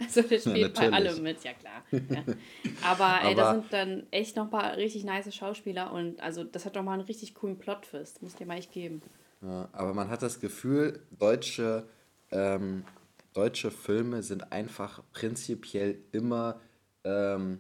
Also 0.01 0.21
der 0.21 0.39
spielt 0.39 0.73
bei 0.75 0.85
Mhm. 0.87 0.91
natürlich. 0.91 0.93
allem 0.93 1.23
mit, 1.23 1.43
ja 1.43 1.53
klar. 1.53 1.83
Ja. 1.91 2.23
Aber, 2.83 3.27
ey, 3.27 3.35
da 3.35 3.53
sind 3.53 3.73
dann 3.73 4.05
echt 4.11 4.35
noch 4.35 4.45
ein 4.45 4.49
paar 4.51 4.77
richtig 4.77 5.03
nice 5.05 5.33
Schauspieler 5.33 5.91
und 5.91 6.19
also 6.21 6.43
das 6.43 6.65
hat 6.65 6.75
doch 6.75 6.83
mal 6.83 6.93
einen 6.93 7.01
richtig 7.01 7.33
coolen 7.35 7.57
Plot-Twist. 7.57 8.21
Muss 8.21 8.35
dir 8.35 8.45
mal 8.45 8.57
echt 8.57 8.71
geben. 8.71 9.01
Ja, 9.41 9.69
aber 9.71 9.93
man 9.93 10.09
hat 10.09 10.21
das 10.21 10.39
Gefühl, 10.39 11.01
deutsche, 11.17 11.87
ähm, 12.31 12.83
deutsche 13.39 13.71
Filme 13.71 14.21
sind 14.21 14.51
einfach 14.51 15.01
prinzipiell 15.13 16.03
immer, 16.11 16.59
ähm, 17.05 17.59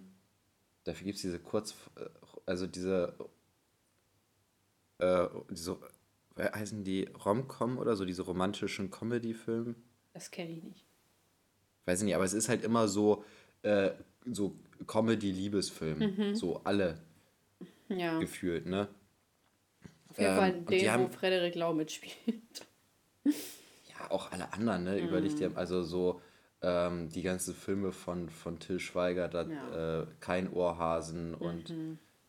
dafür 0.83 1.05
gibt 1.05 1.15
es 1.15 1.21
diese 1.21 1.39
Kurz, 1.39 1.73
also 2.45 2.67
diese, 2.67 3.15
äh, 4.97 5.27
diese, 5.49 5.77
wie 6.35 6.43
heißen 6.43 6.83
die, 6.83 7.05
Rom-Com 7.25 7.77
oder 7.77 7.95
so, 7.95 8.03
diese 8.03 8.23
romantischen 8.23 8.91
Comedy-Filme? 8.91 9.73
Das 10.11 10.29
kenne 10.31 10.51
ich 10.51 10.63
nicht. 10.63 10.85
Weiß 11.85 11.99
ich 12.01 12.05
nicht, 12.05 12.15
aber 12.15 12.25
es 12.25 12.33
ist 12.33 12.49
halt 12.49 12.61
immer 12.65 12.89
so, 12.89 13.23
äh, 13.61 13.91
so 14.25 14.55
Comedy-Liebesfilm, 14.85 16.35
so 16.35 16.57
alle 16.65 16.99
Ja. 17.87 18.19
gefühlt, 18.19 18.65
ne? 18.65 18.89
Auf 20.09 20.17
jeden 20.17 20.29
Ähm, 20.31 20.35
Fall 20.37 20.51
den, 20.77 20.85
wo 20.87 20.91
haben- 20.91 21.11
Frederik 21.13 21.55
Lau 21.55 21.73
mitspielt. 21.73 22.67
Auch 24.09 24.31
alle 24.31 24.51
anderen, 24.53 24.83
ne? 24.83 25.01
Mhm. 25.01 25.35
dir, 25.35 25.51
also 25.55 25.83
so 25.83 26.21
ähm, 26.61 27.09
die 27.09 27.21
ganzen 27.21 27.53
Filme 27.53 27.91
von, 27.91 28.29
von 28.29 28.59
Till 28.59 28.79
Schweiger, 28.79 29.27
da, 29.27 29.43
Ja. 29.43 29.47
Mhm. 29.47 30.03
äh, 30.03 30.05
Kein 30.19 30.51
Ohrhasen 30.51 31.33
und 31.33 31.73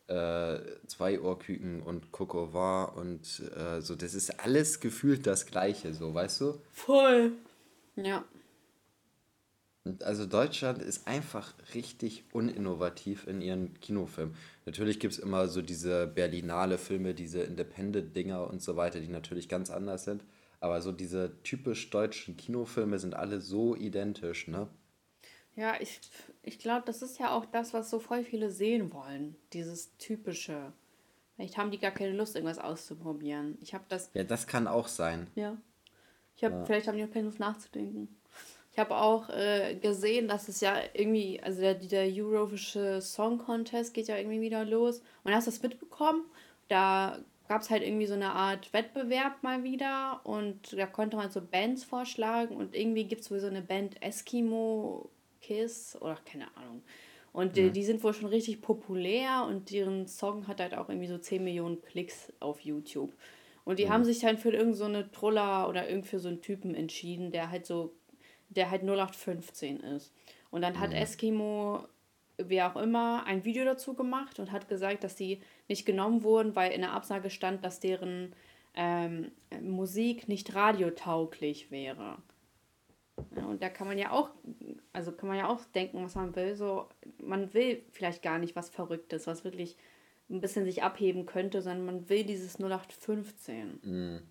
äh, 0.07 0.59
Zwei 0.87 1.19
Ohrküken 1.21 1.81
und 1.81 2.11
Coco 2.11 2.53
Vin 2.53 3.01
und 3.01 3.41
äh, 3.55 3.81
so, 3.81 3.95
das 3.95 4.13
ist 4.13 4.39
alles 4.39 4.79
gefühlt 4.79 5.25
das 5.25 5.45
Gleiche, 5.45 5.93
so, 5.93 6.13
weißt 6.13 6.41
du? 6.41 6.61
Voll. 6.71 7.31
Ja. 7.95 8.25
Also 10.03 10.27
Deutschland 10.27 10.79
ist 10.81 11.07
einfach 11.07 11.53
richtig 11.73 12.23
uninnovativ 12.33 13.25
in 13.25 13.41
ihren 13.41 13.79
Kinofilmen. 13.79 14.35
Natürlich 14.65 14.99
gibt 14.99 15.13
es 15.13 15.19
immer 15.19 15.47
so 15.47 15.63
diese 15.63 16.05
Berlinale 16.05 16.77
Filme, 16.77 17.15
diese 17.15 17.41
Independent-Dinger 17.41 18.47
und 18.47 18.61
so 18.61 18.75
weiter, 18.75 18.99
die 18.99 19.07
natürlich 19.07 19.49
ganz 19.49 19.71
anders 19.71 20.03
sind. 20.03 20.23
Aber 20.61 20.81
so 20.81 20.91
diese 20.93 21.41
typisch 21.43 21.89
deutschen 21.89 22.37
Kinofilme 22.37 22.97
sind 22.99 23.15
alle 23.15 23.41
so 23.41 23.75
identisch, 23.75 24.47
ne? 24.47 24.69
Ja, 25.55 25.73
ich, 25.81 25.99
ich 26.43 26.59
glaube, 26.59 26.83
das 26.85 27.01
ist 27.01 27.19
ja 27.19 27.35
auch 27.35 27.45
das, 27.45 27.73
was 27.73 27.89
so 27.89 27.99
voll 27.99 28.23
viele 28.23 28.49
sehen 28.51 28.93
wollen. 28.93 29.35
Dieses 29.51 29.97
typische. 29.97 30.71
Vielleicht 31.35 31.57
haben 31.57 31.71
die 31.71 31.79
gar 31.79 31.91
keine 31.91 32.13
Lust, 32.15 32.35
irgendwas 32.35 32.59
auszuprobieren. 32.59 33.57
Ich 33.59 33.73
habe 33.73 33.83
das, 33.89 34.11
Ja, 34.13 34.23
das 34.23 34.47
kann 34.47 34.67
auch 34.67 34.87
sein. 34.87 35.27
ja. 35.35 35.57
Ich 36.37 36.45
habe, 36.45 36.65
vielleicht 36.65 36.87
haben 36.87 36.97
die 36.97 37.03
auch 37.03 37.11
keine 37.11 37.25
Lust 37.25 37.39
nachzudenken. 37.39 38.07
Ich 38.71 38.79
habe 38.79 38.95
auch 38.95 39.29
äh, 39.29 39.75
gesehen, 39.75 40.27
dass 40.27 40.47
es 40.47 40.61
ja 40.61 40.77
irgendwie, 40.93 41.41
also 41.43 41.59
der, 41.59 41.75
der 41.75 42.05
Eurovische 42.05 43.01
Song 43.01 43.37
Contest 43.37 43.93
geht 43.93 44.07
ja 44.07 44.17
irgendwie 44.17 44.41
wieder 44.41 44.63
los. 44.63 45.01
Und 45.23 45.33
hast 45.35 45.45
du 45.45 45.51
das 45.51 45.61
mitbekommen? 45.61 46.23
Da 46.69 47.19
gab 47.51 47.63
es 47.63 47.69
halt 47.69 47.83
irgendwie 47.83 48.05
so 48.05 48.13
eine 48.13 48.31
Art 48.31 48.71
Wettbewerb 48.71 49.43
mal 49.43 49.65
wieder 49.65 50.21
und 50.23 50.71
da 50.71 50.85
konnte 50.85 51.17
man 51.17 51.29
so 51.31 51.41
Bands 51.41 51.83
vorschlagen 51.83 52.55
und 52.55 52.73
irgendwie 52.73 53.03
gibt 53.03 53.23
es 53.23 53.29
wohl 53.29 53.41
so 53.41 53.47
eine 53.47 53.61
Band 53.61 54.01
Eskimo 54.01 55.09
Kiss 55.41 55.97
oder 55.99 56.17
keine 56.23 56.45
Ahnung. 56.55 56.81
Und 57.33 57.57
die, 57.57 57.69
die 57.71 57.83
sind 57.83 58.05
wohl 58.05 58.13
schon 58.13 58.29
richtig 58.29 58.61
populär 58.61 59.45
und 59.49 59.69
deren 59.69 60.07
Song 60.07 60.47
hat 60.47 60.61
halt 60.61 60.73
auch 60.73 60.87
irgendwie 60.87 61.09
so 61.09 61.17
10 61.17 61.43
Millionen 61.43 61.81
Klicks 61.81 62.31
auf 62.39 62.61
YouTube. 62.61 63.11
Und 63.65 63.79
die 63.79 63.89
haben 63.89 64.05
sich 64.05 64.19
dann 64.19 64.37
für 64.37 64.51
irgend 64.51 64.77
so 64.77 64.85
eine 64.85 65.11
Troller 65.11 65.67
oder 65.67 65.89
irgend 65.89 66.07
für 66.07 66.19
so 66.19 66.29
einen 66.29 66.41
Typen 66.41 66.73
entschieden, 66.73 67.31
der 67.31 67.51
halt 67.51 67.65
so, 67.65 67.91
der 68.47 68.71
halt 68.71 68.83
0815 68.83 69.81
ist. 69.81 70.13
Und 70.51 70.61
dann 70.61 70.79
hat 70.79 70.93
Eskimo, 70.93 71.83
wer 72.37 72.71
auch 72.71 72.81
immer, 72.81 73.25
ein 73.25 73.43
Video 73.45 73.65
dazu 73.65 73.93
gemacht 73.93 74.39
und 74.39 74.51
hat 74.51 74.67
gesagt, 74.69 75.03
dass 75.03 75.15
die 75.15 75.41
nicht 75.67 75.85
genommen 75.85 76.23
wurden, 76.23 76.55
weil 76.55 76.71
in 76.71 76.81
der 76.81 76.93
Absage 76.93 77.29
stand, 77.29 77.63
dass 77.63 77.79
deren 77.79 78.33
ähm, 78.73 79.31
Musik 79.61 80.27
nicht 80.27 80.55
radiotauglich 80.55 81.71
wäre. 81.71 82.17
Ja, 83.35 83.45
und 83.45 83.61
da 83.61 83.69
kann 83.69 83.87
man 83.87 83.97
ja 83.97 84.11
auch, 84.11 84.31
also 84.93 85.11
kann 85.11 85.27
man 85.29 85.37
ja 85.37 85.47
auch 85.47 85.63
denken, 85.75 86.03
was 86.03 86.15
man 86.15 86.35
will. 86.35 86.55
So, 86.55 86.87
man 87.21 87.53
will 87.53 87.83
vielleicht 87.91 88.23
gar 88.23 88.39
nicht 88.39 88.55
was 88.55 88.69
Verrücktes, 88.69 89.27
was 89.27 89.43
wirklich 89.43 89.75
ein 90.29 90.39
bisschen 90.41 90.63
sich 90.63 90.81
abheben 90.81 91.25
könnte, 91.25 91.61
sondern 91.61 91.85
man 91.85 92.09
will 92.09 92.23
dieses 92.23 92.57
0815. 92.59 94.21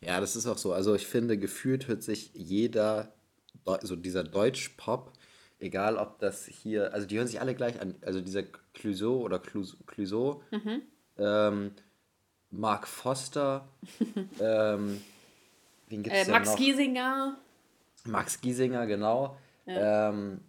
Ja, 0.00 0.20
das 0.20 0.36
ist 0.36 0.46
auch 0.46 0.58
so. 0.58 0.72
Also 0.72 0.94
ich 0.94 1.06
finde, 1.06 1.38
gefühlt 1.38 1.86
hört 1.88 2.02
sich 2.02 2.32
jeder, 2.34 3.12
Deu- 3.64 3.84
so 3.86 3.94
dieser 3.96 4.24
Deutsch-Pop, 4.24 5.12
egal 5.58 5.96
ob 5.96 6.18
das 6.18 6.46
hier, 6.46 6.92
also 6.92 7.06
die 7.06 7.16
hören 7.18 7.26
sich 7.26 7.40
alle 7.40 7.54
gleich 7.54 7.80
an. 7.80 7.94
Also 8.02 8.20
dieser 8.20 8.42
Clouseau 8.74 9.20
oder 9.20 9.38
Clous- 9.38 9.76
Clouseau, 9.86 10.42
ähm, 11.18 11.72
Mark 12.50 12.86
Foster, 12.86 13.68
ähm, 14.40 15.00
wen 15.88 16.02
gibt's 16.02 16.28
Äh, 16.28 16.30
Max 16.30 16.50
noch? 16.50 16.56
Giesinger, 16.56 17.38
Max 18.04 18.40
Giesinger, 18.40 18.86
genau. 18.86 19.36
Ähm, 19.66 20.40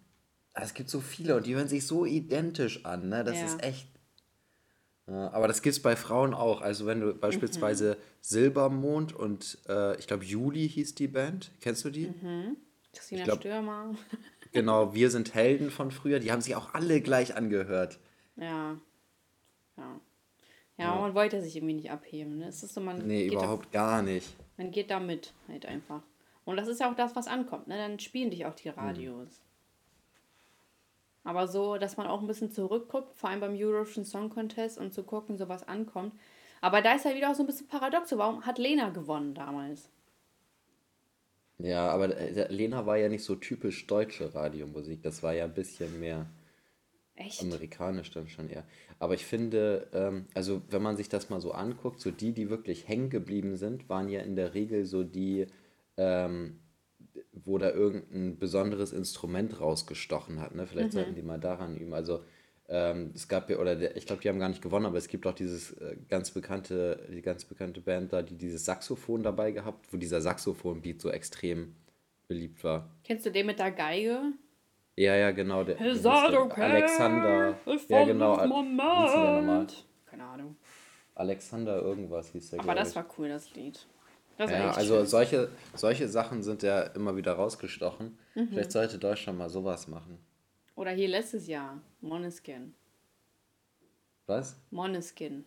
es 0.54 0.74
gibt 0.74 0.90
so 0.90 1.00
viele 1.02 1.36
und 1.36 1.46
die 1.46 1.56
hören 1.56 1.68
sich 1.68 1.86
so 1.88 2.06
identisch 2.06 2.86
an, 2.86 3.10
ne? 3.10 3.24
Das 3.24 3.38
Ja. 3.38 3.46
ist 3.46 3.64
echt. 3.64 3.88
Ja, 5.08 5.32
aber 5.34 5.48
das 5.48 5.62
gibt 5.62 5.76
es 5.76 5.82
bei 5.82 5.96
Frauen 5.96 6.34
auch. 6.34 6.62
Also 6.62 6.86
wenn 6.88 7.00
du 7.00 7.08
Mhm. 7.14 7.20
beispielsweise 7.20 7.98
Silbermond 8.22 9.14
und 9.14 9.58
äh, 9.70 9.98
ich 10.00 10.08
glaube 10.08 10.26
Juli 10.26 10.68
hieß 10.68 10.96
die 10.96 11.08
Band. 11.08 11.52
Kennst 11.62 11.86
du 11.86 11.92
die? 11.92 12.12
Christina 12.94 13.22
Ich 13.22 13.26
glaub- 13.26 13.40
Stürmer. 13.40 13.96
Genau, 14.56 14.94
wir 14.94 15.10
sind 15.12 15.34
Helden 15.36 15.70
von 15.70 15.92
früher. 15.92 16.20
Die 16.20 16.32
haben 16.32 16.42
sich 16.42 16.56
auch 16.56 16.74
alle 16.74 17.02
gleich 17.02 17.36
angehört. 17.36 18.00
Ja. 18.38 18.78
Ja. 19.78 20.00
Ja, 20.78 20.96
man 20.96 21.14
wollte 21.14 21.42
sich 21.42 21.56
irgendwie 21.56 21.76
nicht 21.76 21.92
abheben. 21.92 22.38
Ne? 22.40 22.48
Es 22.48 22.62
ist 22.64 22.74
so, 22.74 22.82
man, 22.82 23.06
Nee, 23.08 23.28
überhaupt 23.28 23.72
gar 23.72 24.02
nicht. 24.02 24.36
Da, 24.38 24.64
man 24.64 24.72
geht 24.72 24.92
da 24.92 25.00
mit, 25.00 25.34
halt 25.48 25.66
einfach. 25.66 26.02
Und 26.44 26.58
das 26.58 26.68
ist 26.68 26.80
ja 26.82 26.92
auch 26.92 26.96
das, 26.96 27.16
was 27.16 27.28
ankommt. 27.28 27.68
Ne? 27.68 27.78
Dann 27.78 28.00
spielen 28.00 28.30
dich 28.30 28.46
auch 28.46 28.56
die 28.56 28.70
Mhm. 28.70 28.76
Radios. 28.78 29.42
Aber 31.24 31.48
so, 31.48 31.78
dass 31.78 31.98
man 31.98 32.08
auch 32.08 32.22
ein 32.22 32.28
bisschen 32.28 32.52
zurückguckt, 32.52 33.16
vor 33.16 33.30
allem 33.30 33.40
beim 33.40 33.56
Eurovision 33.56 34.06
Song 34.06 34.30
Contest 34.30 34.78
und 34.78 34.94
zu 34.94 35.04
gucken, 35.04 35.38
so 35.38 35.48
was 35.50 35.68
ankommt. 35.68 36.14
Aber 36.62 36.82
da 36.82 36.94
ist 36.94 37.06
ja 37.06 37.16
wieder 37.16 37.32
auch 37.32 37.36
so 37.36 37.44
ein 37.44 37.48
bisschen 37.48 37.68
paradox. 37.68 38.16
Warum 38.18 38.46
hat 38.46 38.58
Lena 38.58 38.90
gewonnen 38.90 39.34
damals? 39.34 39.90
Ja, 41.58 41.90
aber 41.90 42.16
äh, 42.18 42.52
Lena 42.54 42.86
war 42.86 42.98
ja 42.98 43.10
nicht 43.10 43.24
so 43.24 43.36
typisch 43.36 43.88
deutsche 43.88 44.34
Radiomusik. 44.34 45.02
Das 45.02 45.24
war 45.24 45.34
ja 45.34 45.46
ein 45.46 45.54
bisschen 45.54 46.00
mehr 46.00 46.30
Echt? 47.16 47.42
amerikanisch 47.42 48.12
dann 48.12 48.28
schon 48.28 48.50
eher. 48.50 48.66
Aber 49.00 49.14
ich 49.14 49.26
finde, 49.26 49.88
ähm, 49.94 50.28
also 50.34 50.62
wenn 50.70 50.82
man 50.82 50.98
sich 50.98 51.08
das 51.08 51.30
mal 51.30 51.40
so 51.40 51.54
anguckt, 51.54 52.02
so 52.02 52.12
die, 52.12 52.34
die 52.34 52.50
wirklich 52.50 52.88
hängen 52.88 53.10
geblieben 53.10 53.56
sind, 53.56 53.88
waren 53.90 54.10
ja 54.10 54.22
in 54.22 54.36
der 54.36 54.54
Regel 54.54 54.86
so 54.86 55.04
die, 55.04 55.48
ähm, 55.96 56.60
wo 57.32 57.58
da 57.58 57.72
irgendein 57.72 58.38
besonderes 58.38 58.92
Instrument 58.92 59.62
rausgestochen 59.62 60.42
hat. 60.42 60.56
Ne? 60.56 60.68
Vielleicht 60.68 60.92
sollten 60.92 61.16
die 61.16 61.22
mal 61.22 61.40
daran 61.40 61.78
üben. 61.78 61.94
Also 61.94 62.24
ähm, 62.68 63.12
es 63.14 63.28
gab 63.28 63.50
ja, 63.50 63.58
oder 63.58 63.76
der, 63.76 63.96
ich 63.96 64.06
glaube, 64.06 64.22
die 64.22 64.30
haben 64.30 64.40
gar 64.40 64.50
nicht 64.50 64.62
gewonnen, 64.62 64.86
aber 64.86 64.98
es 64.98 65.08
gibt 65.08 65.28
auch 65.28 65.34
dieses 65.34 65.74
äh, 65.74 65.98
ganz 66.10 66.32
bekannte, 66.32 67.08
die 67.12 67.22
ganz 67.22 67.46
bekannte 67.46 67.82
Band 67.82 68.12
da, 68.12 68.22
die 68.22 68.36
dieses 68.36 68.66
Saxophon 68.66 69.22
dabei 69.22 69.52
gehabt, 69.52 69.92
wo 69.92 69.98
dieser 69.98 70.22
Saxophon-Beat 70.22 71.00
so 71.00 71.12
extrem 71.12 71.76
beliebt 72.28 72.64
war. 72.64 72.90
Kennst 73.04 73.26
du 73.26 73.32
den 73.32 73.46
mit 73.46 73.60
der 73.60 73.72
Geige? 73.72 74.34
Ja, 74.96 75.16
ja, 75.16 75.32
genau. 75.32 75.64
Der, 75.64 75.76
der 75.76 76.42
okay? 76.42 76.62
Alexander. 76.62 77.58
Ja, 77.90 78.04
genau. 78.06 78.38
mind? 79.46 79.86
Keine 80.06 80.24
Ahnung. 80.24 80.56
Alexander 81.14 81.82
irgendwas 81.82 82.32
hieß 82.32 82.52
der, 82.52 82.60
Aber 82.62 82.76
das 82.76 82.96
war 82.96 83.06
cool, 83.18 83.30
das 83.30 83.54
Lied. 83.54 83.86
Das 84.38 84.52
Ja, 84.52 84.72
also 84.72 84.98
schön. 84.98 85.06
solche, 85.06 85.50
solche 85.76 86.08
Sachen 86.08 86.44
sind 86.44 86.64
ja 86.64 86.82
immer 86.82 87.16
wieder 87.16 87.34
rausgestochen. 87.34 88.18
Mhm. 88.34 88.50
Vielleicht 88.50 88.72
sollte 88.72 88.98
Deutschland 88.98 89.38
mal 89.38 89.50
sowas 89.50 89.88
machen. 89.88 90.18
Oder 90.76 90.92
hier 90.92 91.08
letztes 91.08 91.48
Jahr, 91.48 91.82
Moneskin. 92.02 92.74
Was? 94.28 94.60
Moneskin. 94.72 95.46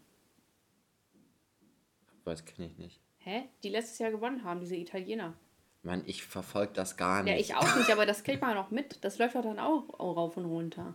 Weiß, 2.24 2.44
kenne 2.44 2.68
ich 2.68 2.78
nicht. 2.78 3.00
Hä? 3.18 3.48
Die 3.62 3.68
letztes 3.68 3.98
Jahr 3.98 4.10
gewonnen 4.10 4.44
haben, 4.44 4.60
diese 4.60 4.76
Italiener. 4.76 5.34
Mann, 5.82 6.02
ich 6.06 6.24
verfolge 6.24 6.72
das 6.74 6.96
gar 6.96 7.22
nicht. 7.22 7.32
Ja, 7.32 7.38
ich 7.38 7.54
auch 7.54 7.76
nicht, 7.76 7.90
aber 7.90 8.06
das 8.06 8.24
kriegt 8.24 8.42
man 8.42 8.54
noch 8.54 8.70
mit. 8.70 9.04
Das 9.04 9.18
läuft 9.18 9.34
doch 9.34 9.42
dann 9.42 9.58
auch 9.58 9.98
rauf 9.98 10.36
und 10.36 10.46
runter. 10.46 10.94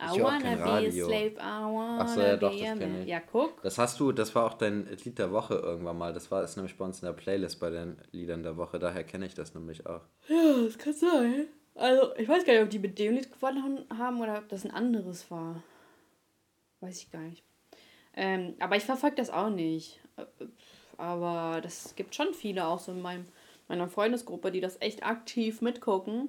I 0.00 0.20
wanna 0.20 0.40
kein 0.40 0.58
be 0.58 0.88
a 0.88 0.90
slave, 0.90 1.34
I 1.34 1.64
wanna 1.72 1.98
Ach 2.00 2.08
so, 2.08 2.20
ja, 2.20 2.36
doch, 2.36 2.50
das 2.50 2.60
a 2.60 2.64
kenn 2.64 2.78
man. 2.78 3.02
ich. 3.02 3.08
Ja, 3.08 3.20
guck. 3.20 3.62
Das 3.62 3.78
hast 3.78 4.00
du, 4.00 4.12
das 4.12 4.34
war 4.34 4.46
auch 4.46 4.54
dein 4.54 4.86
Lied 5.04 5.18
der 5.18 5.30
Woche 5.30 5.54
irgendwann 5.54 5.96
mal. 5.96 6.12
Das 6.12 6.30
war 6.30 6.42
ist 6.42 6.56
nämlich 6.56 6.76
bei 6.76 6.84
uns 6.84 7.00
in 7.00 7.06
der 7.06 7.12
Playlist 7.12 7.60
bei 7.60 7.70
den 7.70 7.96
Liedern 8.10 8.42
der 8.42 8.56
Woche. 8.56 8.78
Daher 8.78 9.04
kenne 9.04 9.26
ich 9.26 9.34
das 9.34 9.54
nämlich 9.54 9.86
auch. 9.86 10.02
Ja, 10.28 10.64
das 10.64 10.78
kann 10.78 10.92
sein. 10.92 11.46
Also, 11.76 12.14
ich 12.16 12.28
weiß 12.28 12.44
gar 12.44 12.52
nicht, 12.52 12.62
ob 12.62 12.70
die 12.70 12.78
mit 12.78 12.98
dem 12.98 13.14
Lied 13.14 13.32
gewonnen 13.32 13.84
haben 13.96 14.20
oder 14.20 14.38
ob 14.38 14.48
das 14.48 14.64
ein 14.64 14.70
anderes 14.70 15.30
war. 15.30 15.62
Weiß 16.80 16.98
ich 16.98 17.10
gar 17.10 17.22
nicht. 17.22 17.42
Ähm, 18.14 18.54
aber 18.60 18.76
ich 18.76 18.84
verfolge 18.84 19.16
das 19.16 19.30
auch 19.30 19.50
nicht. 19.50 20.00
Aber 20.96 21.60
das 21.60 21.96
gibt 21.96 22.14
schon 22.14 22.32
viele 22.34 22.66
auch 22.66 22.78
so 22.78 22.92
in 22.92 23.02
meinem, 23.02 23.24
meiner 23.66 23.88
Freundesgruppe, 23.88 24.52
die 24.52 24.60
das 24.60 24.80
echt 24.80 25.04
aktiv 25.04 25.60
mitgucken. 25.62 26.28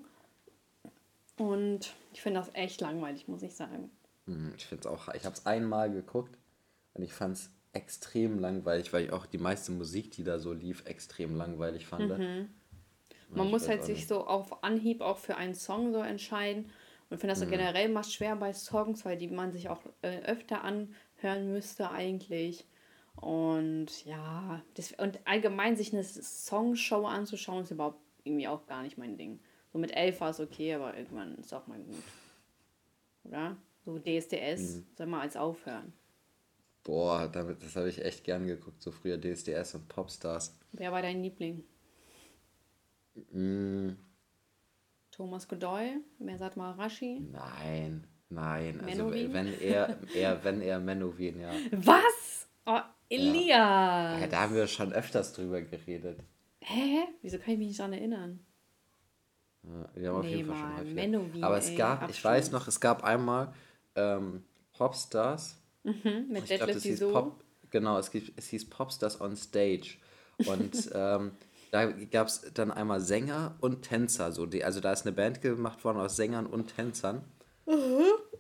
Und 1.38 1.94
ich 2.14 2.22
finde 2.22 2.40
das 2.40 2.50
echt 2.54 2.82
langweilig, 2.82 3.28
muss 3.28 3.44
ich 3.44 3.54
sagen. 3.54 3.92
Hm, 4.26 4.54
Ich 4.58 4.66
finde 4.66 4.88
es 4.88 4.94
auch, 4.94 5.14
ich 5.14 5.26
habe 5.26 5.36
es 5.36 5.46
einmal 5.46 5.92
geguckt 5.92 6.36
und 6.94 7.04
ich 7.04 7.14
fand 7.14 7.36
es 7.36 7.52
extrem 7.74 8.40
langweilig, 8.40 8.94
weil 8.94 9.06
ich 9.06 9.12
auch 9.12 9.26
die 9.26 9.38
meiste 9.38 9.72
Musik, 9.74 10.12
die 10.12 10.24
da 10.24 10.40
so 10.40 10.54
lief, 10.54 10.86
extrem 10.86 11.36
langweilig 11.36 11.86
fand. 11.86 12.10
Man 13.36 13.50
muss 13.52 13.68
halt 13.68 13.84
sich 13.84 14.08
so 14.08 14.26
auf 14.26 14.64
Anhieb 14.64 15.02
auch 15.02 15.18
für 15.18 15.38
einen 15.38 15.56
Song 15.56 15.92
so 15.94 16.00
entscheiden. 16.00 16.66
Und 17.10 17.16
ich 17.16 17.20
finde 17.20 17.34
das 17.34 17.40
Mhm. 17.40 17.46
so 17.46 17.50
generell 17.50 17.90
mal 17.90 18.04
schwer 18.04 18.36
bei 18.36 18.54
Songs, 18.54 19.06
weil 19.06 19.18
die 19.18 19.28
man 19.28 19.52
sich 19.52 19.70
auch 19.70 19.82
äh, 20.02 20.20
öfter 20.24 20.64
anhören 20.64 21.52
müsste 21.52 21.92
eigentlich. 21.92 22.66
Und 23.16 24.06
ja, 24.06 24.62
das, 24.76 24.92
und 24.94 25.20
allgemein 25.26 25.78
sich 25.78 25.94
eine 25.94 26.04
Songshow 26.04 27.06
anzuschauen, 27.06 27.64
ist 27.64 27.72
überhaupt 27.72 28.00
irgendwie 28.24 28.48
auch 28.48 28.66
gar 28.68 28.82
nicht 28.84 28.98
mein 28.98 29.18
Ding. 29.18 29.40
So 29.72 29.80
mit 29.80 29.96
elf 29.96 30.22
war 30.22 30.32
es 30.32 30.40
okay, 30.40 30.74
aber 30.74 30.98
irgendwann 30.98 31.36
ist 31.36 31.54
auch 31.54 31.68
mal 31.68 31.80
gut. 31.80 32.04
Oder? 33.26 33.58
So 33.84 34.00
DSDS 34.00 34.80
Mhm. 34.80 34.86
soll 34.98 35.08
mal 35.08 35.22
als 35.22 35.36
aufhören. 35.36 35.94
Boah, 36.86 37.28
damit, 37.28 37.62
das 37.64 37.76
habe 37.76 37.90
ich 37.90 38.02
echt 38.06 38.24
gern 38.24 38.48
geguckt, 38.48 38.82
so 38.82 38.92
früher 38.92 39.18
DSDS 39.18 39.76
und 39.76 39.90
Popstars. 39.90 40.58
Wer 40.74 40.92
war 40.92 41.02
dein 41.02 41.24
Liebling? 41.24 41.64
Mm, 43.32 43.92
Thomas 45.12 45.48
Godoy? 45.48 45.98
Mersat 46.20 46.58
Marashi? 46.58 47.22
nein, 47.32 48.06
nein. 48.30 48.82
Also 48.86 49.12
wenn 49.14 49.48
er, 49.62 49.98
eher, 50.14 50.44
wenn 50.44 50.62
er 50.62 50.80
Menowin, 50.80 51.40
ja. 51.40 51.52
Was? 51.72 52.48
Oh, 52.66 52.80
Elias! 53.10 53.48
ja. 54.22 54.28
Da 54.28 54.42
haben 54.42 54.56
wir 54.56 54.68
schon 54.68 54.92
öfters 54.92 55.34
drüber 55.34 55.62
geredet. 55.62 56.20
Hä? 56.62 57.06
Wieso 57.22 57.38
kann 57.38 57.54
ich 57.54 57.60
mich 57.60 57.68
nicht 57.70 57.80
daran 57.80 57.94
erinnern? 57.94 58.40
Ja, 59.64 59.90
wir 59.96 60.10
haben 60.10 60.18
auf 60.18 60.26
Nee, 60.26 60.36
jeden 60.38 60.48
Fall 60.48 60.56
schon 60.58 60.70
Mann, 60.70 60.78
häufiger. 60.80 60.96
Menowin, 60.96 61.44
Aber 61.44 61.58
es 61.58 61.70
ey, 61.70 61.76
gab, 61.76 61.98
ich 62.00 62.04
Absturz. 62.04 62.24
weiß 62.26 62.52
noch, 62.52 62.68
es 62.68 62.80
gab 62.80 63.04
einmal 63.04 63.54
ähm, 63.96 64.44
Popstars. 64.74 65.58
Mhm, 65.84 66.26
mit 66.30 66.50
Ich 66.50 66.82
Dizot. 66.82 67.14
Pop, 67.14 67.44
genau, 67.72 67.98
es, 68.00 68.12
gibt, 68.12 68.38
es 68.38 68.48
hieß 68.50 68.70
Popstars 68.70 69.22
on 69.22 69.36
Stage. 69.36 69.98
Und 70.46 70.90
ähm, 70.94 71.32
da 71.72 71.86
gab 71.86 72.28
es 72.28 72.54
dann 72.54 72.72
einmal 72.72 73.02
Sänger 73.02 73.56
und 73.62 73.82
Tänzer. 73.82 74.32
So 74.32 74.46
die, 74.46 74.64
also 74.64 74.80
da 74.80 74.92
ist 74.92 75.06
eine 75.06 75.16
Band 75.16 75.42
gemacht 75.42 75.84
worden 75.84 75.98
aus 75.98 76.16
Sängern 76.16 76.46
und 76.46 76.76
Tänzern. 76.76 77.24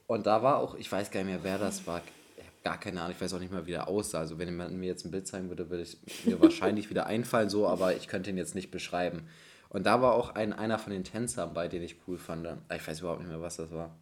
Und 0.07 0.25
da 0.25 0.43
war 0.43 0.57
auch, 0.57 0.75
ich 0.75 0.91
weiß 0.91 1.11
gar 1.11 1.21
nicht 1.21 1.29
mehr, 1.29 1.43
wer 1.43 1.57
das 1.57 1.85
war. 1.87 2.01
Ich 2.37 2.43
habe 2.43 2.55
gar 2.63 2.79
keine 2.79 3.01
Ahnung, 3.01 3.15
ich 3.15 3.21
weiß 3.21 3.33
auch 3.33 3.39
nicht 3.39 3.51
mehr, 3.51 3.65
wie 3.65 3.71
der 3.71 3.87
aussah. 3.87 4.19
Also 4.19 4.37
wenn 4.37 4.47
jemand 4.47 4.73
mir 4.73 4.87
jetzt 4.87 5.05
ein 5.05 5.11
Bild 5.11 5.27
zeigen 5.27 5.49
würde, 5.49 5.69
würde 5.69 5.83
ich 5.83 6.25
mir 6.25 6.39
wahrscheinlich 6.39 6.89
wieder 6.89 7.07
einfallen, 7.07 7.49
so, 7.49 7.67
aber 7.67 7.95
ich 7.95 8.07
könnte 8.07 8.29
ihn 8.29 8.37
jetzt 8.37 8.55
nicht 8.55 8.71
beschreiben. 8.71 9.27
Und 9.69 9.85
da 9.85 10.01
war 10.01 10.13
auch 10.13 10.35
ein, 10.35 10.53
einer 10.53 10.79
von 10.79 10.93
den 10.93 11.03
Tänzern 11.03 11.53
bei, 11.53 11.67
den 11.67 11.83
ich 11.83 11.97
cool 12.07 12.17
fand. 12.17 12.47
Ich 12.73 12.87
weiß 12.87 13.01
überhaupt 13.01 13.19
nicht 13.21 13.29
mehr, 13.29 13.41
was 13.41 13.57
das 13.57 13.71
war. 13.71 13.97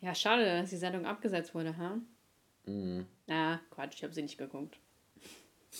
Ja, 0.00 0.14
schade, 0.14 0.44
dass 0.44 0.70
die 0.70 0.76
Sendung 0.76 1.06
abgesetzt 1.06 1.54
wurde, 1.54 1.76
ha? 1.76 1.98
Mhm. 2.64 3.06
Na, 3.26 3.60
Quatsch, 3.70 3.94
ich 3.96 4.02
habe 4.02 4.12
sie 4.12 4.22
nicht 4.22 4.38
geguckt. 4.38 4.78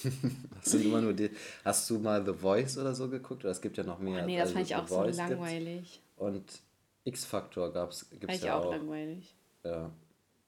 Das 0.63 0.73
sind 0.73 0.85
immer 0.85 1.01
nur 1.01 1.13
die. 1.13 1.31
Hast 1.65 1.89
du 1.91 1.99
mal 1.99 2.25
The 2.25 2.33
Voice 2.33 2.79
oder 2.79 2.95
so 2.95 3.09
geguckt? 3.09 3.45
Oder 3.45 3.53
es 3.53 3.61
gibt 3.61 3.77
ja 3.77 3.85
noch 3.85 3.99
mehr. 3.99 4.23
Oh, 4.23 4.27
nee, 4.27 4.37
das 4.37 4.49
also 4.49 4.55
fand 4.55 4.63
ich 4.65 4.69
The 4.69 4.75
auch 4.77 4.89
so 4.89 4.95
Voice 4.97 5.17
gibt's. 5.17 5.31
langweilig. 5.31 6.01
Und 6.17 6.45
X-Factor 7.05 7.73
gab's, 7.73 8.03
Fand 8.03 8.21
gibt's 8.21 8.37
ich 8.37 8.43
ja 8.43 8.59
auch 8.59 8.67
auch. 8.67 8.71
langweilig. 8.73 9.35
Ja. 9.65 9.91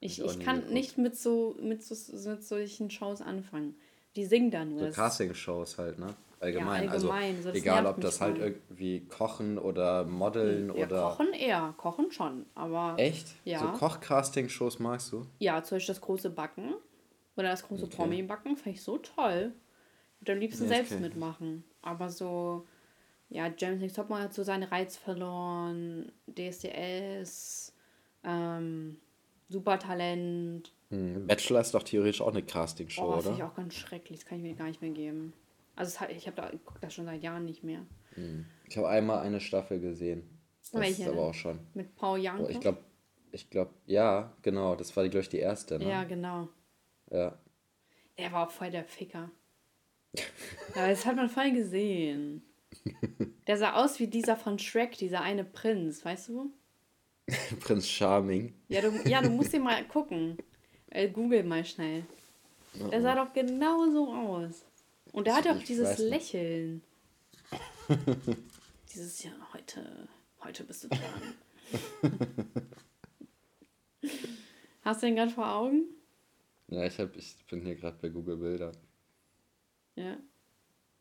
Ich, 0.00 0.18
ich 0.18 0.24
auch 0.24 0.32
ich 0.32 0.40
kann 0.40 0.56
geguckt. 0.56 0.72
nicht 0.74 0.98
mit 0.98 1.16
so, 1.16 1.56
mit 1.61 1.82
so 1.84 1.94
mit 2.30 2.44
solchen 2.44 2.90
Shows 2.90 3.20
anfangen. 3.20 3.74
Die 4.16 4.24
singen 4.24 4.50
dann 4.50 4.74
nur. 4.76 4.90
So 4.90 5.00
Casting-Shows 5.00 5.78
halt, 5.78 5.98
ne? 5.98 6.14
Allgemein. 6.40 6.88
allgemein, 6.88 7.37
also 7.37 7.50
so, 7.50 7.56
egal, 7.56 7.84
ob 7.87 8.00
das 8.00 8.20
halt 8.20 8.37
voll. 8.38 8.46
irgendwie 8.46 9.00
Kochen 9.06 9.58
oder 9.58 10.04
Modeln 10.04 10.68
ja, 10.74 10.87
oder. 10.87 11.02
kochen 11.02 11.32
eher, 11.32 11.74
kochen 11.76 12.12
schon, 12.12 12.46
aber 12.54 12.94
Echt? 12.96 13.26
Ja. 13.44 13.58
So 13.58 13.66
Koch-Casting-Shows 13.78 14.78
magst 14.78 15.12
du? 15.12 15.26
ja, 15.40 15.61
zum 15.64 15.76
Beispiel 15.76 15.94
das 15.94 16.00
große 16.00 16.30
Backen 16.30 16.74
oder 17.38 17.51
das 17.51 17.62
große 17.62 17.85
Okay. 17.85 17.96
Promi-Backen 17.96 18.57
fand 18.57 18.77
ich 18.77 18.83
so 18.83 18.98
toll. 18.98 19.53
Ich 20.16 20.22
würde 20.22 20.33
am 20.33 20.38
liebsten 20.40 20.64
das 20.68 20.77
selbst 20.77 20.90
nicht. 20.92 21.01
mitmachen. 21.03 21.64
Aber 21.83 22.11
so, 22.11 22.66
ja, 23.29 23.51
James 23.57 23.81
Next 23.81 23.96
Topmodel 23.96 24.24
hat 24.24 24.35
so 24.35 24.42
seinen 24.42 24.64
Reiz 24.64 24.96
verloren, 24.96 26.11
DSDS, 26.27 27.72
ähm, 28.24 28.98
Supertalent. 29.48 30.72
Hm. 30.90 31.27
Bachelor 31.27 31.61
ist 31.61 31.74
doch 31.74 31.83
theoretisch 31.83 32.20
auch 32.20 32.29
eine 32.33 32.40
Oh, 32.42 32.46
Casting-Show, 32.46 33.12
finde 33.12 33.31
ich 33.31 33.37
oder? 33.37 33.46
auch 33.46 33.55
ganz 33.55 33.74
schrecklich, 33.74 34.20
das 34.20 34.27
kann 34.29 34.38
ich 34.38 34.44
mir 34.44 34.55
gar 34.55 34.66
nicht 34.66 34.81
mehr 34.81 34.90
geben. 34.90 35.33
Also 35.77 36.01
hat, 36.01 36.11
ich 36.11 36.27
habe 36.27 36.37
da, 36.37 36.51
gucke 36.64 36.81
das 36.81 36.94
schon 36.94 37.05
seit 37.05 37.22
Jahren 37.22 37.44
nicht 37.44 37.62
mehr. 37.62 37.87
Ich 38.66 38.77
habe 38.77 38.88
einmal 38.88 39.20
eine 39.20 39.40
Staffel 39.40 39.79
gesehen. 39.81 40.29
Das 40.72 40.81
Welche 40.81 41.03
ist 41.05 41.09
aber 41.09 41.22
auch 41.29 41.35
schon. 41.35 41.61
Mit 41.74 41.94
Paul. 41.94 42.20
Oh, 42.40 42.48
ich 42.48 42.59
glaube, 42.61 42.79
ich 43.31 43.48
glaube, 43.48 43.70
ja, 43.87 44.33
genau. 44.42 44.74
Das 44.74 44.96
war, 44.96 45.05
glaube 45.09 45.20
ich, 45.22 45.29
die 45.29 45.38
erste, 45.38 45.79
ne? 45.79 45.88
Ja, 45.88 46.05
genau. 46.05 46.48
Ja. 47.11 47.38
Der 48.16 48.33
war 48.33 48.49
auch 48.49 48.51
voll 48.51 48.71
der 48.71 48.85
Ficker. 48.85 49.31
ja, 50.75 50.88
das 50.88 51.07
hat 51.07 51.16
man 51.16 51.29
voll 51.29 51.53
gesehen. 51.53 52.42
Der 53.47 53.57
sah 53.57 53.75
aus 53.75 53.99
wie 53.99 54.09
dieser 54.09 54.37
von 54.37 54.59
Shrek, 54.59 54.99
dieser 54.99 55.23
eine 55.23 55.44
Prinz, 55.44 56.05
weißt 56.05 56.29
du? 56.29 56.53
Prinz 57.61 57.88
Charming. 57.88 58.55
Ja, 58.68 58.81
du, 58.81 58.90
ja, 59.09 59.23
du 59.23 59.31
musst 59.31 59.55
ihn 59.55 59.62
mal 59.62 59.87
gucken. 59.87 60.38
Äh, 60.90 61.09
Google 61.09 61.44
mal 61.44 61.64
schnell. 61.64 62.05
Der 62.75 63.03
sah 63.03 63.14
doch 63.14 63.33
genau 63.33 63.90
so 63.90 64.12
aus. 64.12 64.64
Und 65.12 65.27
der 65.27 65.37
hatte 65.37 65.53
auch 65.53 65.62
dieses. 65.62 65.99
Lächeln. 65.99 66.83
dieses, 68.92 69.23
ja, 69.23 69.31
heute, 69.53 70.09
heute 70.44 70.64
bist 70.64 70.85
du 70.85 70.88
dran. 70.88 71.35
Hast 74.83 75.03
du 75.03 75.07
den 75.07 75.16
gerade 75.16 75.31
vor 75.31 75.49
Augen? 75.49 75.85
Ja, 76.68 76.85
ich, 76.85 76.98
hab, 76.98 77.16
ich 77.16 77.35
bin 77.50 77.62
hier 77.62 77.74
gerade 77.76 77.96
bei 78.00 78.09
Google 78.09 78.37
Bilder. 78.37 78.72
Ja. 79.96 80.18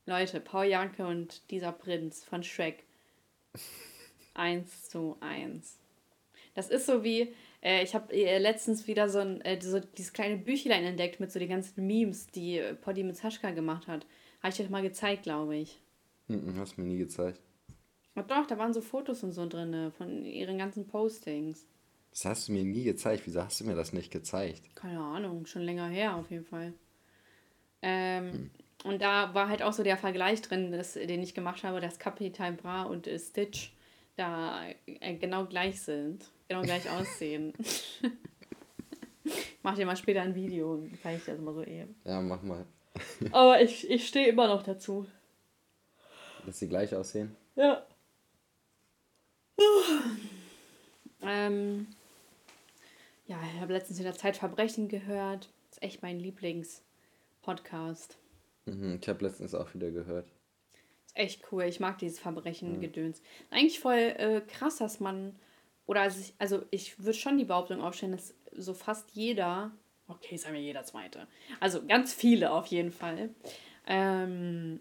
Leute, 0.06 0.40
Paul 0.40 0.66
Janke 0.66 1.06
und 1.06 1.52
dieser 1.52 1.74
Prinz 1.74 2.24
von 2.24 2.44
Shrek. 2.44 2.86
Eins 4.34 4.90
zu 4.90 5.18
eins. 5.20 5.80
Das 6.54 6.70
ist 6.70 6.86
so 6.86 7.04
wie, 7.04 7.34
äh, 7.62 7.84
ich 7.84 7.94
habe 7.96 8.14
äh, 8.14 8.38
letztens 8.38 8.88
wieder 8.88 9.10
so, 9.10 9.20
ein, 9.20 9.42
äh, 9.42 9.60
so 9.62 9.80
dieses 9.80 10.14
kleine 10.14 10.38
Büchlein 10.38 10.84
entdeckt 10.84 11.20
mit 11.20 11.32
so 11.32 11.40
den 11.40 11.50
ganzen 11.50 11.86
Memes, 11.86 12.28
die 12.28 12.60
äh, 12.60 12.76
Poddy 12.76 13.04
mit 13.04 13.18
Saschka 13.18 13.52
gemacht 13.52 13.88
hat. 13.88 14.06
Habe 14.42 14.50
ich 14.50 14.58
dir 14.58 14.70
mal 14.70 14.82
gezeigt, 14.82 15.24
glaube 15.24 15.58
ich. 15.58 15.80
Mhm, 16.28 16.56
hast 16.58 16.78
mir 16.78 16.86
nie 16.86 16.98
gezeigt. 16.98 17.42
Und 18.16 18.32
doch, 18.32 18.46
da 18.46 18.58
waren 18.58 18.74
so 18.74 18.82
Fotos 18.82 19.24
und 19.24 19.34
so 19.34 19.48
drin 19.48 19.92
von 19.98 20.24
ihren 20.24 20.58
ganzen 20.58 20.88
Postings. 20.88 21.66
Das 22.18 22.26
hast 22.26 22.48
du 22.48 22.54
mir 22.54 22.64
nie 22.64 22.84
gezeigt. 22.84 23.28
Wieso 23.28 23.44
hast 23.44 23.60
du 23.60 23.66
mir 23.66 23.76
das 23.76 23.94
nicht 23.94 24.12
gezeigt? 24.12 24.76
Keine 24.76 25.00
Ahnung, 25.00 25.46
schon 25.46 25.62
länger 25.62 25.88
her 25.88 26.16
auf 26.16 26.32
jeden 26.32 26.46
Fall. 26.46 26.74
Ähm, 27.84 28.32
hm. 28.32 28.52
Und 28.86 29.04
da 29.04 29.36
war 29.36 29.50
halt 29.50 29.62
auch 29.62 29.74
so 29.74 29.84
der 29.84 29.98
Vergleich 29.98 30.42
drin, 30.42 30.72
das, 30.72 30.94
den 30.94 31.22
ich 31.22 31.36
gemacht 31.36 31.64
habe, 31.64 31.80
dass 31.80 32.00
Capital 32.00 32.54
Bra 32.54 32.84
und 32.84 33.06
äh, 33.06 33.20
Stitch 33.20 33.72
da 34.16 34.68
äh, 34.88 35.14
genau 35.18 35.46
gleich 35.46 35.80
sind, 35.80 36.26
genau 36.48 36.64
gleich 36.64 36.90
aussehen. 37.00 37.54
mach 39.62 39.76
dir 39.76 39.86
mal 39.86 39.96
später 39.96 40.24
ein 40.24 40.34
Video 40.34 40.74
und 40.74 40.98
zeige 41.04 41.18
ich 41.20 41.26
das 41.26 41.40
mal 41.40 41.54
so 41.54 41.64
eben. 41.64 41.96
Ja, 42.04 42.20
mach 42.20 42.42
mal. 42.42 42.66
Aber 43.32 43.62
ich, 43.62 43.88
ich 43.92 44.08
stehe 44.08 44.30
immer 44.30 44.48
noch 44.48 44.64
dazu. 44.64 45.06
Dass 46.48 46.58
sie 46.58 46.68
gleich 46.68 46.96
aussehen? 46.96 47.36
Ja. 47.56 47.86
ähm, 51.22 51.88
ja, 53.28 53.38
ich 53.54 53.62
habe 53.62 53.74
letztens 53.74 54.00
wieder 54.00 54.14
Zeitverbrechen 54.14 54.88
gehört. 54.88 55.50
Das 55.70 55.78
ist 55.78 55.84
echt 55.84 56.02
mein 56.02 56.20
Lieblingspodcast. 56.20 58.18
Mhm, 58.66 59.00
ich 59.02 59.10
habe 59.10 59.26
letztens 59.26 59.54
auch 59.54 59.74
wieder 59.74 59.92
gehört. 59.92 60.28
Ist 61.06 61.18
echt 61.18 61.44
cool. 61.52 61.64
Ich 61.64 61.80
mag 61.80 61.98
dieses 62.00 62.20
Verbrechen-Gedöns. 62.20 63.20
Mhm. 63.20 63.26
Eigentlich 63.52 63.80
voll 63.80 63.98
äh, 64.18 64.42
krass, 64.48 64.78
dass 64.78 65.00
man. 65.00 65.36
Oder 65.86 66.02
also 66.02 66.20
ich, 66.20 66.34
also 66.38 66.64
ich 66.72 67.00
würde 67.00 67.14
schon 67.14 67.38
die 67.38 67.46
Behauptung 67.46 67.82
aufstellen, 67.82 68.14
dass 68.14 68.34
so 68.54 68.74
fast 68.74 69.12
jeder. 69.12 69.72
Okay, 70.08 70.38
sagen 70.38 70.56
wir 70.56 70.62
jeder 70.62 70.86
Zweite. 70.86 71.28
Also 71.60 71.86
ganz 71.86 72.14
viele 72.14 72.52
auf 72.52 72.68
jeden 72.68 72.94
Fall. 72.94 73.30
Ähm, 73.86 74.80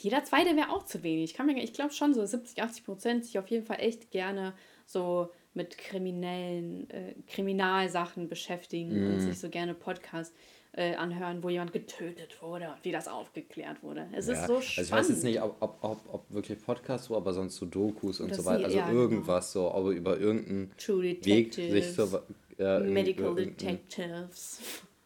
jeder 0.00 0.24
Zweite 0.24 0.56
wäre 0.56 0.70
auch 0.70 0.84
zu 0.84 1.04
wenig. 1.04 1.34
Ich, 1.38 1.40
ich 1.56 1.72
glaube 1.72 1.92
schon, 1.92 2.14
so 2.14 2.24
70, 2.26 2.62
80 2.62 2.84
Prozent 2.84 3.24
sich 3.24 3.38
auf 3.38 3.48
jeden 3.48 3.64
Fall 3.64 3.78
echt 3.80 4.10
gerne 4.10 4.54
so 4.86 5.30
mit 5.54 5.78
kriminellen, 5.78 6.88
äh, 6.90 7.14
Kriminalsachen 7.26 8.28
beschäftigen 8.28 8.90
mm. 8.90 9.06
und 9.06 9.16
mhm. 9.16 9.20
sich 9.20 9.38
so 9.38 9.48
gerne 9.48 9.74
Podcasts 9.74 10.34
äh, 10.72 10.94
anhören, 10.94 11.42
wo 11.42 11.48
jemand 11.48 11.72
getötet 11.72 12.40
wurde 12.40 12.68
und 12.68 12.84
wie 12.84 12.92
das 12.92 13.08
aufgeklärt 13.08 13.82
wurde. 13.82 14.06
Es 14.12 14.28
ja, 14.28 14.34
ist 14.34 14.46
so 14.46 14.60
spannend. 14.60 14.78
Also 14.78 14.82
ich 14.82 14.92
weiß 14.92 15.08
jetzt 15.08 15.24
nicht, 15.24 15.42
ob, 15.42 15.56
ob, 15.60 15.78
ob, 15.82 16.14
ob 16.14 16.30
wirklich 16.30 16.62
Podcasts 16.64 17.08
so, 17.08 17.16
aber 17.16 17.32
sonst 17.32 17.56
so 17.56 17.66
Dokus 17.66 18.20
und 18.20 18.30
das 18.30 18.38
so 18.38 18.44
weiter. 18.44 18.66
Also 18.66 18.76
ja, 18.76 18.88
genau. 18.88 19.00
irgendwas 19.00 19.52
genau. 19.52 19.70
so, 19.70 19.74
aber 19.74 19.90
über 19.90 20.18
irgendeinen 20.18 20.70
Weg 21.02 21.54
sich 21.54 21.92
so. 21.92 22.20
Ja, 22.56 22.78
Medical 22.78 23.34
Detectives. 23.34 24.60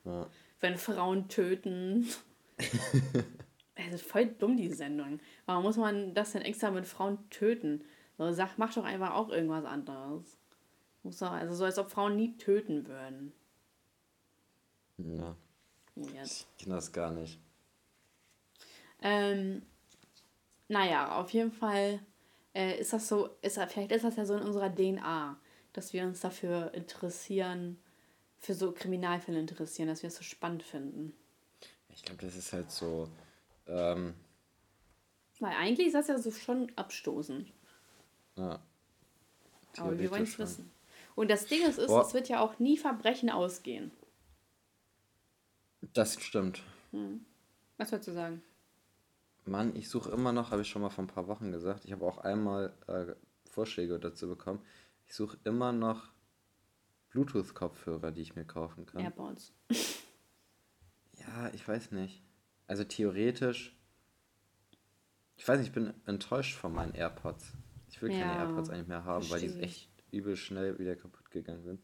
Ja. 0.04 0.26
Wenn 0.60 0.76
Frauen 0.76 1.28
töten. 1.28 2.06
Es 3.76 3.94
ist 3.94 4.06
voll 4.06 4.26
dumm, 4.26 4.56
die 4.56 4.68
Sendung. 4.68 5.18
Warum 5.46 5.64
muss 5.64 5.76
man 5.76 6.14
das 6.14 6.32
denn 6.32 6.42
extra 6.42 6.70
mit 6.70 6.86
Frauen 6.86 7.18
töten? 7.30 7.82
So, 8.16 8.32
sag, 8.32 8.58
mach 8.58 8.72
doch 8.72 8.84
einfach 8.84 9.14
auch 9.14 9.28
irgendwas 9.30 9.64
anderes. 9.64 10.38
Muss 11.02 11.18
doch, 11.18 11.32
also 11.32 11.54
so, 11.54 11.64
als 11.64 11.78
ob 11.78 11.90
Frauen 11.90 12.16
nie 12.16 12.36
töten 12.36 12.86
würden. 12.86 13.32
Ja. 14.98 15.36
Jetzt. 15.96 16.46
Ich 16.56 16.64
kenne 16.64 16.76
das 16.76 16.92
gar 16.92 17.10
nicht. 17.10 17.38
Ähm, 19.02 19.62
naja, 20.68 21.18
auf 21.20 21.30
jeden 21.30 21.52
Fall 21.52 22.00
äh, 22.54 22.78
ist 22.78 22.92
das 22.92 23.08
so, 23.08 23.30
ist, 23.42 23.60
vielleicht 23.68 23.92
ist 23.92 24.04
das 24.04 24.16
ja 24.16 24.24
so 24.24 24.34
in 24.34 24.42
unserer 24.42 24.74
DNA, 24.74 25.36
dass 25.72 25.92
wir 25.92 26.04
uns 26.04 26.20
dafür 26.20 26.72
interessieren, 26.72 27.78
für 28.38 28.54
so 28.54 28.72
Kriminalfälle 28.72 29.38
interessieren, 29.38 29.88
dass 29.88 30.02
wir 30.02 30.08
es 30.08 30.16
so 30.16 30.22
spannend 30.22 30.62
finden. 30.62 31.14
Ich 31.88 32.02
glaube, 32.02 32.24
das 32.24 32.36
ist 32.36 32.52
halt 32.52 32.70
so. 32.70 33.08
Ähm, 33.66 34.14
Weil 35.40 35.56
eigentlich 35.56 35.88
ist 35.88 35.94
das 35.94 36.08
ja 36.08 36.18
so 36.18 36.30
schon 36.30 36.70
abstoßend. 36.76 37.50
Ja. 38.36 38.60
Aber 39.78 39.98
wir 39.98 40.10
wollen 40.10 40.22
es 40.22 40.38
wissen. 40.38 40.70
Und 41.14 41.30
das 41.30 41.46
Ding 41.46 41.62
ist, 41.66 41.78
ist 41.78 41.90
es 41.90 42.14
wird 42.14 42.28
ja 42.28 42.40
auch 42.40 42.58
nie 42.58 42.76
Verbrechen 42.76 43.30
ausgehen. 43.30 43.90
Das 45.92 46.20
stimmt. 46.20 46.62
Hm. 46.90 47.24
Was 47.76 47.92
wolltest 47.92 48.08
du 48.08 48.14
sagen? 48.14 48.42
Mann, 49.46 49.76
ich 49.76 49.88
suche 49.88 50.10
immer 50.10 50.32
noch, 50.32 50.50
habe 50.50 50.62
ich 50.62 50.68
schon 50.68 50.82
mal 50.82 50.90
vor 50.90 51.04
ein 51.04 51.08
paar 51.08 51.28
Wochen 51.28 51.52
gesagt. 51.52 51.84
Ich 51.84 51.92
habe 51.92 52.04
auch 52.06 52.18
einmal 52.18 52.72
äh, 52.86 53.14
Vorschläge 53.50 53.98
dazu 53.98 54.28
bekommen. 54.28 54.60
Ich 55.06 55.14
suche 55.14 55.38
immer 55.44 55.72
noch 55.72 56.08
Bluetooth-Kopfhörer, 57.10 58.10
die 58.10 58.22
ich 58.22 58.34
mir 58.34 58.44
kaufen 58.44 58.86
kann. 58.86 59.02
AirPods. 59.02 59.52
ja, 61.18 61.50
ich 61.52 61.66
weiß 61.66 61.92
nicht. 61.92 62.22
Also 62.66 62.84
theoretisch. 62.84 63.76
Ich 65.36 65.46
weiß 65.46 65.58
nicht, 65.58 65.68
ich 65.68 65.74
bin 65.74 65.92
enttäuscht 66.06 66.56
von 66.56 66.72
meinen 66.72 66.94
AirPods. 66.94 67.52
Ich 68.08 68.12
will 68.12 68.20
keine 68.20 68.38
AirPods 68.38 68.70
eigentlich 68.70 68.88
mehr 68.88 69.04
haben, 69.04 69.28
weil 69.30 69.40
die 69.40 69.60
echt 69.60 69.88
übel 70.10 70.36
schnell 70.36 70.78
wieder 70.78 70.96
kaputt 70.96 71.30
gegangen 71.30 71.62
sind. 71.62 71.80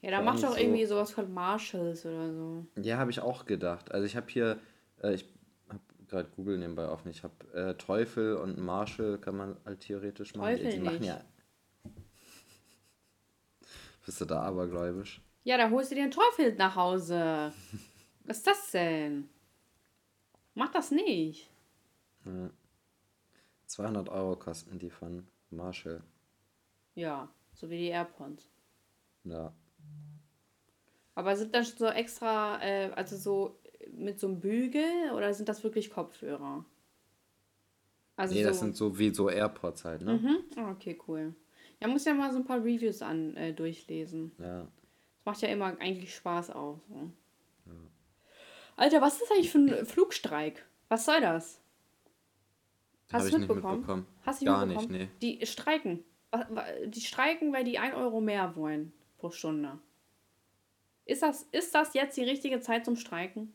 Ja, 0.00 0.12
dann 0.12 0.24
mach 0.24 0.40
doch 0.40 0.52
so, 0.52 0.56
irgendwie 0.56 0.84
sowas 0.86 1.10
von 1.10 1.32
Marshalls 1.32 2.06
oder 2.06 2.32
so. 2.32 2.66
Ja, 2.80 2.98
habe 2.98 3.10
ich 3.10 3.20
auch 3.20 3.46
gedacht. 3.46 3.90
Also 3.90 4.06
ich 4.06 4.16
habe 4.16 4.26
hier, 4.28 4.58
äh, 5.02 5.14
ich 5.14 5.24
habe 5.68 5.80
gerade 6.06 6.28
Google 6.36 6.58
nebenbei 6.58 6.88
offen. 6.88 7.10
Ich 7.10 7.24
habe 7.24 7.52
äh, 7.52 7.74
Teufel 7.74 8.36
und 8.36 8.58
Marshall 8.58 9.18
kann 9.18 9.36
man 9.36 9.56
halt 9.64 9.80
theoretisch 9.80 10.34
machen. 10.34 10.56
Teufel 10.56 10.70
die, 10.70 10.76
die 10.76 10.82
machen 10.82 11.02
ja. 11.02 11.20
Bist 14.06 14.20
du 14.20 14.24
da 14.24 14.42
abergläubisch? 14.42 15.20
Ja, 15.42 15.56
da 15.56 15.70
holst 15.70 15.90
du 15.90 15.96
dir 15.96 16.02
einen 16.02 16.12
Teufel 16.12 16.54
nach 16.54 16.76
Hause. 16.76 17.52
Was 18.24 18.38
ist 18.38 18.46
das 18.46 18.70
denn? 18.70 19.28
Mach 20.54 20.70
das 20.70 20.90
nicht. 20.90 21.50
Ja. 22.24 22.50
200 23.66 24.08
Euro 24.08 24.36
kosten 24.36 24.78
die 24.78 24.90
von 24.90 25.26
Marshall. 25.50 26.02
Ja, 26.94 27.28
so 27.54 27.70
wie 27.70 27.78
die 27.78 27.86
AirPods. 27.88 28.48
Ja. 29.24 29.52
Aber 31.14 31.36
sind 31.36 31.54
das 31.54 31.76
so 31.76 31.86
extra, 31.86 32.62
äh, 32.62 32.90
also 32.94 33.16
so 33.16 33.58
mit 33.92 34.20
so 34.20 34.28
einem 34.28 34.40
Bügel 34.40 35.12
oder 35.14 35.32
sind 35.34 35.48
das 35.48 35.64
wirklich 35.64 35.90
Kopfhörer? 35.90 36.64
Also 38.16 38.34
nee, 38.34 38.42
so 38.42 38.48
das 38.48 38.60
sind 38.60 38.76
so 38.76 38.98
wie 38.98 39.10
so 39.14 39.30
AirPods 39.30 39.84
halt, 39.84 40.02
ne? 40.02 40.14
Mhm. 40.14 40.38
Oh, 40.56 40.70
okay, 40.70 40.98
cool. 41.06 41.34
Ja, 41.80 41.88
muss 41.88 42.04
ja 42.04 42.14
mal 42.14 42.32
so 42.32 42.38
ein 42.38 42.44
paar 42.44 42.58
Reviews 42.58 43.02
an 43.02 43.36
äh, 43.36 43.52
durchlesen. 43.52 44.32
Ja. 44.38 44.62
Das 44.62 45.24
macht 45.24 45.42
ja 45.42 45.48
immer 45.48 45.78
eigentlich 45.78 46.14
Spaß 46.14 46.50
auch. 46.50 46.80
So. 46.88 46.94
Ja. 47.66 47.72
Alter, 48.76 49.00
was 49.00 49.14
ist 49.14 49.22
das 49.22 49.30
eigentlich 49.30 49.50
für 49.50 49.58
ein 49.58 49.86
Flugstreik? 49.86 50.64
Was 50.88 51.04
soll 51.04 51.20
das? 51.20 51.60
Hast 53.10 53.32
du 53.32 53.38
mitbekommen? 53.38 53.76
mitbekommen? 53.78 54.06
Hast 54.22 54.42
du 54.42 54.46
Gar 54.46 54.66
mitbekommen? 54.66 54.92
nicht, 54.92 55.20
nee. 55.22 55.38
Die 55.38 55.46
streiken. 55.46 56.04
Die 56.86 57.00
streiken, 57.00 57.52
weil 57.52 57.64
die 57.64 57.78
1 57.78 57.94
Euro 57.94 58.20
mehr 58.20 58.54
wollen 58.54 58.92
pro 59.16 59.30
Stunde. 59.30 59.78
Ist 61.06 61.22
das, 61.22 61.48
ist 61.52 61.74
das 61.74 61.94
jetzt 61.94 62.18
die 62.18 62.24
richtige 62.24 62.60
Zeit 62.60 62.84
zum 62.84 62.96
Streiken? 62.96 63.54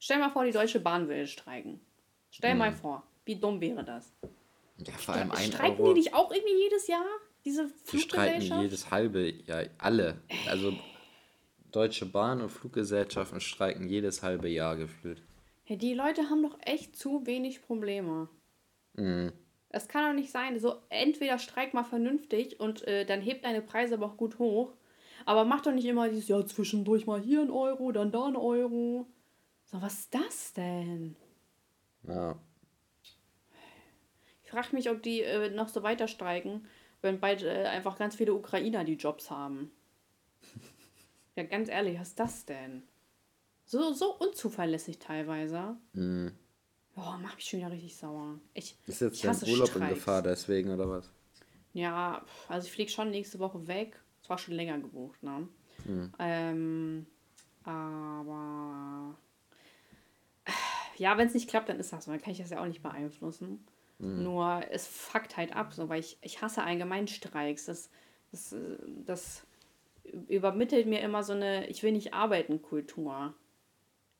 Stell 0.00 0.18
mal 0.18 0.30
vor, 0.30 0.44
die 0.44 0.50
Deutsche 0.50 0.80
Bahn 0.80 1.08
will 1.08 1.26
streiken. 1.26 1.80
Stell 2.30 2.52
hm. 2.52 2.58
mal 2.58 2.72
vor, 2.72 3.04
wie 3.24 3.36
dumm 3.36 3.60
wäre 3.60 3.84
das? 3.84 4.12
Ja, 4.78 4.92
vor 4.94 5.14
allem 5.14 5.30
ein 5.30 5.52
Streiken 5.52 5.80
Euro. 5.80 5.94
die 5.94 6.00
nicht 6.00 6.14
auch 6.14 6.32
irgendwie 6.32 6.58
jedes 6.58 6.88
Jahr? 6.88 7.06
Diese 7.44 7.68
Fluggesellschaft? 7.68 7.92
Die 7.92 8.46
streiken 8.46 8.62
jedes 8.62 8.90
halbe 8.90 9.30
Jahr. 9.46 9.64
Alle. 9.78 10.20
Also 10.48 10.72
Deutsche 11.70 12.06
Bahn 12.06 12.40
und 12.40 12.50
Fluggesellschaften 12.50 13.40
streiken 13.40 13.88
jedes 13.88 14.22
halbe 14.22 14.48
Jahr 14.48 14.76
gefühlt. 14.76 15.22
Ja, 15.66 15.76
die 15.76 15.94
Leute 15.94 16.28
haben 16.30 16.42
doch 16.42 16.58
echt 16.62 16.96
zu 16.96 17.26
wenig 17.26 17.62
Probleme. 17.62 18.28
Mhm. 19.00 19.32
Es 19.68 19.86
kann 19.86 20.04
doch 20.04 20.20
nicht 20.20 20.32
sein, 20.32 20.58
so 20.58 20.76
entweder 20.88 21.38
streik 21.38 21.74
mal 21.74 21.84
vernünftig 21.84 22.58
und 22.58 22.86
äh, 22.88 23.04
dann 23.04 23.20
hebt 23.20 23.44
deine 23.44 23.62
Preise 23.62 23.94
aber 23.94 24.06
auch 24.06 24.16
gut 24.16 24.38
hoch 24.38 24.72
aber 25.24 25.44
mach 25.44 25.60
doch 25.62 25.72
nicht 25.72 25.86
immer 25.86 26.08
dieses, 26.08 26.28
ja, 26.28 26.44
zwischendurch 26.44 27.06
mal 27.06 27.20
hier 27.20 27.40
ein 27.40 27.50
Euro, 27.50 27.92
dann 27.92 28.12
da 28.12 28.26
ein 28.26 28.36
Euro. 28.36 29.06
So, 29.66 29.80
was 29.80 30.00
ist 30.00 30.14
das 30.14 30.52
denn? 30.54 31.16
Ja. 32.02 32.38
Ich 34.42 34.50
frage 34.50 34.74
mich, 34.74 34.90
ob 34.90 35.02
die 35.02 35.22
äh, 35.22 35.50
noch 35.50 35.68
so 35.68 35.82
weiter 35.82 36.08
streiken, 36.08 36.66
wenn 37.02 37.20
bald 37.20 37.42
äh, 37.42 37.66
einfach 37.66 37.98
ganz 37.98 38.16
viele 38.16 38.34
Ukrainer 38.34 38.84
die 38.84 38.94
Jobs 38.94 39.30
haben. 39.30 39.70
ja, 41.36 41.44
ganz 41.44 41.68
ehrlich, 41.68 42.00
was 42.00 42.08
ist 42.08 42.20
das 42.20 42.46
denn? 42.46 42.82
So, 43.64 43.92
so 43.92 44.16
unzuverlässig 44.16 44.98
teilweise. 44.98 45.76
Mhm. 45.92 46.32
Oh, 47.00 47.16
macht 47.18 47.36
mich 47.36 47.46
schon 47.46 47.60
wieder 47.60 47.70
richtig 47.70 47.96
sauer. 47.96 48.38
Ich, 48.52 48.76
ist 48.86 49.00
jetzt 49.00 49.24
dein 49.24 49.34
Urlaub 49.48 49.68
Streiks. 49.68 49.76
in 49.76 49.88
Gefahr 49.94 50.22
deswegen, 50.22 50.70
oder 50.70 50.88
was? 50.88 51.10
Ja, 51.72 52.24
also 52.48 52.66
ich 52.66 52.72
fliege 52.72 52.90
schon 52.90 53.10
nächste 53.10 53.38
Woche 53.38 53.66
weg 53.66 53.98
war 54.30 54.38
schon 54.38 54.54
länger 54.54 54.78
gebucht, 54.78 55.22
ne? 55.22 55.48
Mhm. 55.84 56.12
Ähm, 56.18 57.06
aber 57.64 59.16
ja, 60.96 61.18
wenn 61.18 61.26
es 61.26 61.34
nicht 61.34 61.50
klappt, 61.50 61.68
dann 61.68 61.80
ist 61.80 61.92
das 61.92 62.04
so. 62.04 62.12
Dann 62.12 62.22
kann 62.22 62.32
ich 62.32 62.38
das 62.38 62.50
ja 62.50 62.62
auch 62.62 62.66
nicht 62.66 62.82
beeinflussen. 62.82 63.66
Mhm. 63.98 64.22
Nur 64.22 64.62
es 64.70 64.86
fuckt 64.86 65.36
halt 65.36 65.54
ab, 65.54 65.74
so, 65.74 65.88
weil 65.88 66.00
ich, 66.00 66.16
ich 66.22 66.40
hasse 66.40 66.62
allgemein 66.62 67.08
Streiks. 67.08 67.66
Das, 67.66 67.90
Das, 68.30 68.54
das 69.04 69.42
übermittelt 70.28 70.86
mir 70.86 71.00
immer 71.00 71.24
so 71.24 71.32
eine 71.32 71.66
Ich 71.68 71.82
will 71.82 71.92
nicht 71.92 72.14
arbeiten 72.14 72.62
Kultur. 72.62 73.34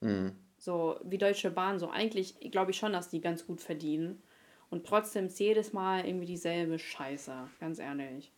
Mhm. 0.01 0.37
So 0.61 1.01
wie 1.03 1.17
Deutsche 1.17 1.51
Bahn, 1.51 1.79
so 1.79 1.89
eigentlich 1.89 2.39
glaube 2.51 2.71
ich 2.71 2.77
schon, 2.77 2.93
dass 2.93 3.09
die 3.09 3.23
ganz 3.23 3.47
gut 3.47 3.63
verdienen. 3.63 4.23
Und 4.69 4.87
trotzdem 4.87 5.27
ist 5.27 5.41
jedes 5.41 5.73
Mal 5.73 6.07
irgendwie 6.07 6.27
dieselbe 6.27 6.79
Scheiße, 6.79 7.49
ganz 7.59 7.79
ehrlich. 7.79 8.31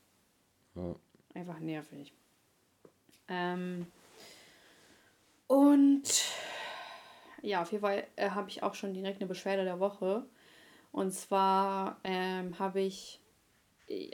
Ja. 0.77 0.95
Einfach 1.35 1.59
nervig. 1.59 2.13
Ähm, 3.27 3.87
und 5.49 6.25
ja, 7.43 7.63
auf 7.63 7.73
jeden 7.73 7.83
Fall 7.83 8.05
äh, 8.15 8.31
habe 8.31 8.49
ich 8.49 8.63
auch 8.63 8.75
schon 8.75 8.95
direkt 8.95 9.21
eine 9.21 9.29
Beschwerde 9.29 9.65
der 9.65 9.81
Woche. 9.81 10.25
Und 10.93 11.13
zwar 11.13 11.99
ähm, 12.05 12.57
habe 12.61 12.83
ich, 12.83 13.21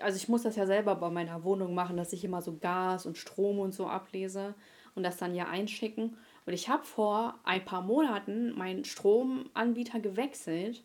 also 0.01 0.17
ich 0.17 0.29
muss 0.29 0.45
das 0.45 0.57
ja 0.57 0.67
selber 0.67 0.95
bei 0.95 1.11
meiner 1.11 1.45
Wohnung 1.45 1.75
machen, 1.75 1.99
dass 1.99 2.15
ich 2.15 2.25
immer 2.25 2.41
so 2.41 2.57
Gas 2.57 3.05
und 3.05 3.19
Strom 3.19 3.59
und 3.59 3.73
so 3.73 3.87
ablese 3.87 4.55
und 4.95 5.03
das 5.03 5.19
dann 5.19 5.35
ja 5.35 5.47
einschicken. 5.47 6.17
Und 6.49 6.55
ich 6.55 6.71
habe 6.71 6.83
vor 6.83 7.39
ein 7.45 7.63
paar 7.63 7.83
Monaten 7.83 8.57
meinen 8.57 8.83
Stromanbieter 8.87 10.01
gewechselt 10.01 10.83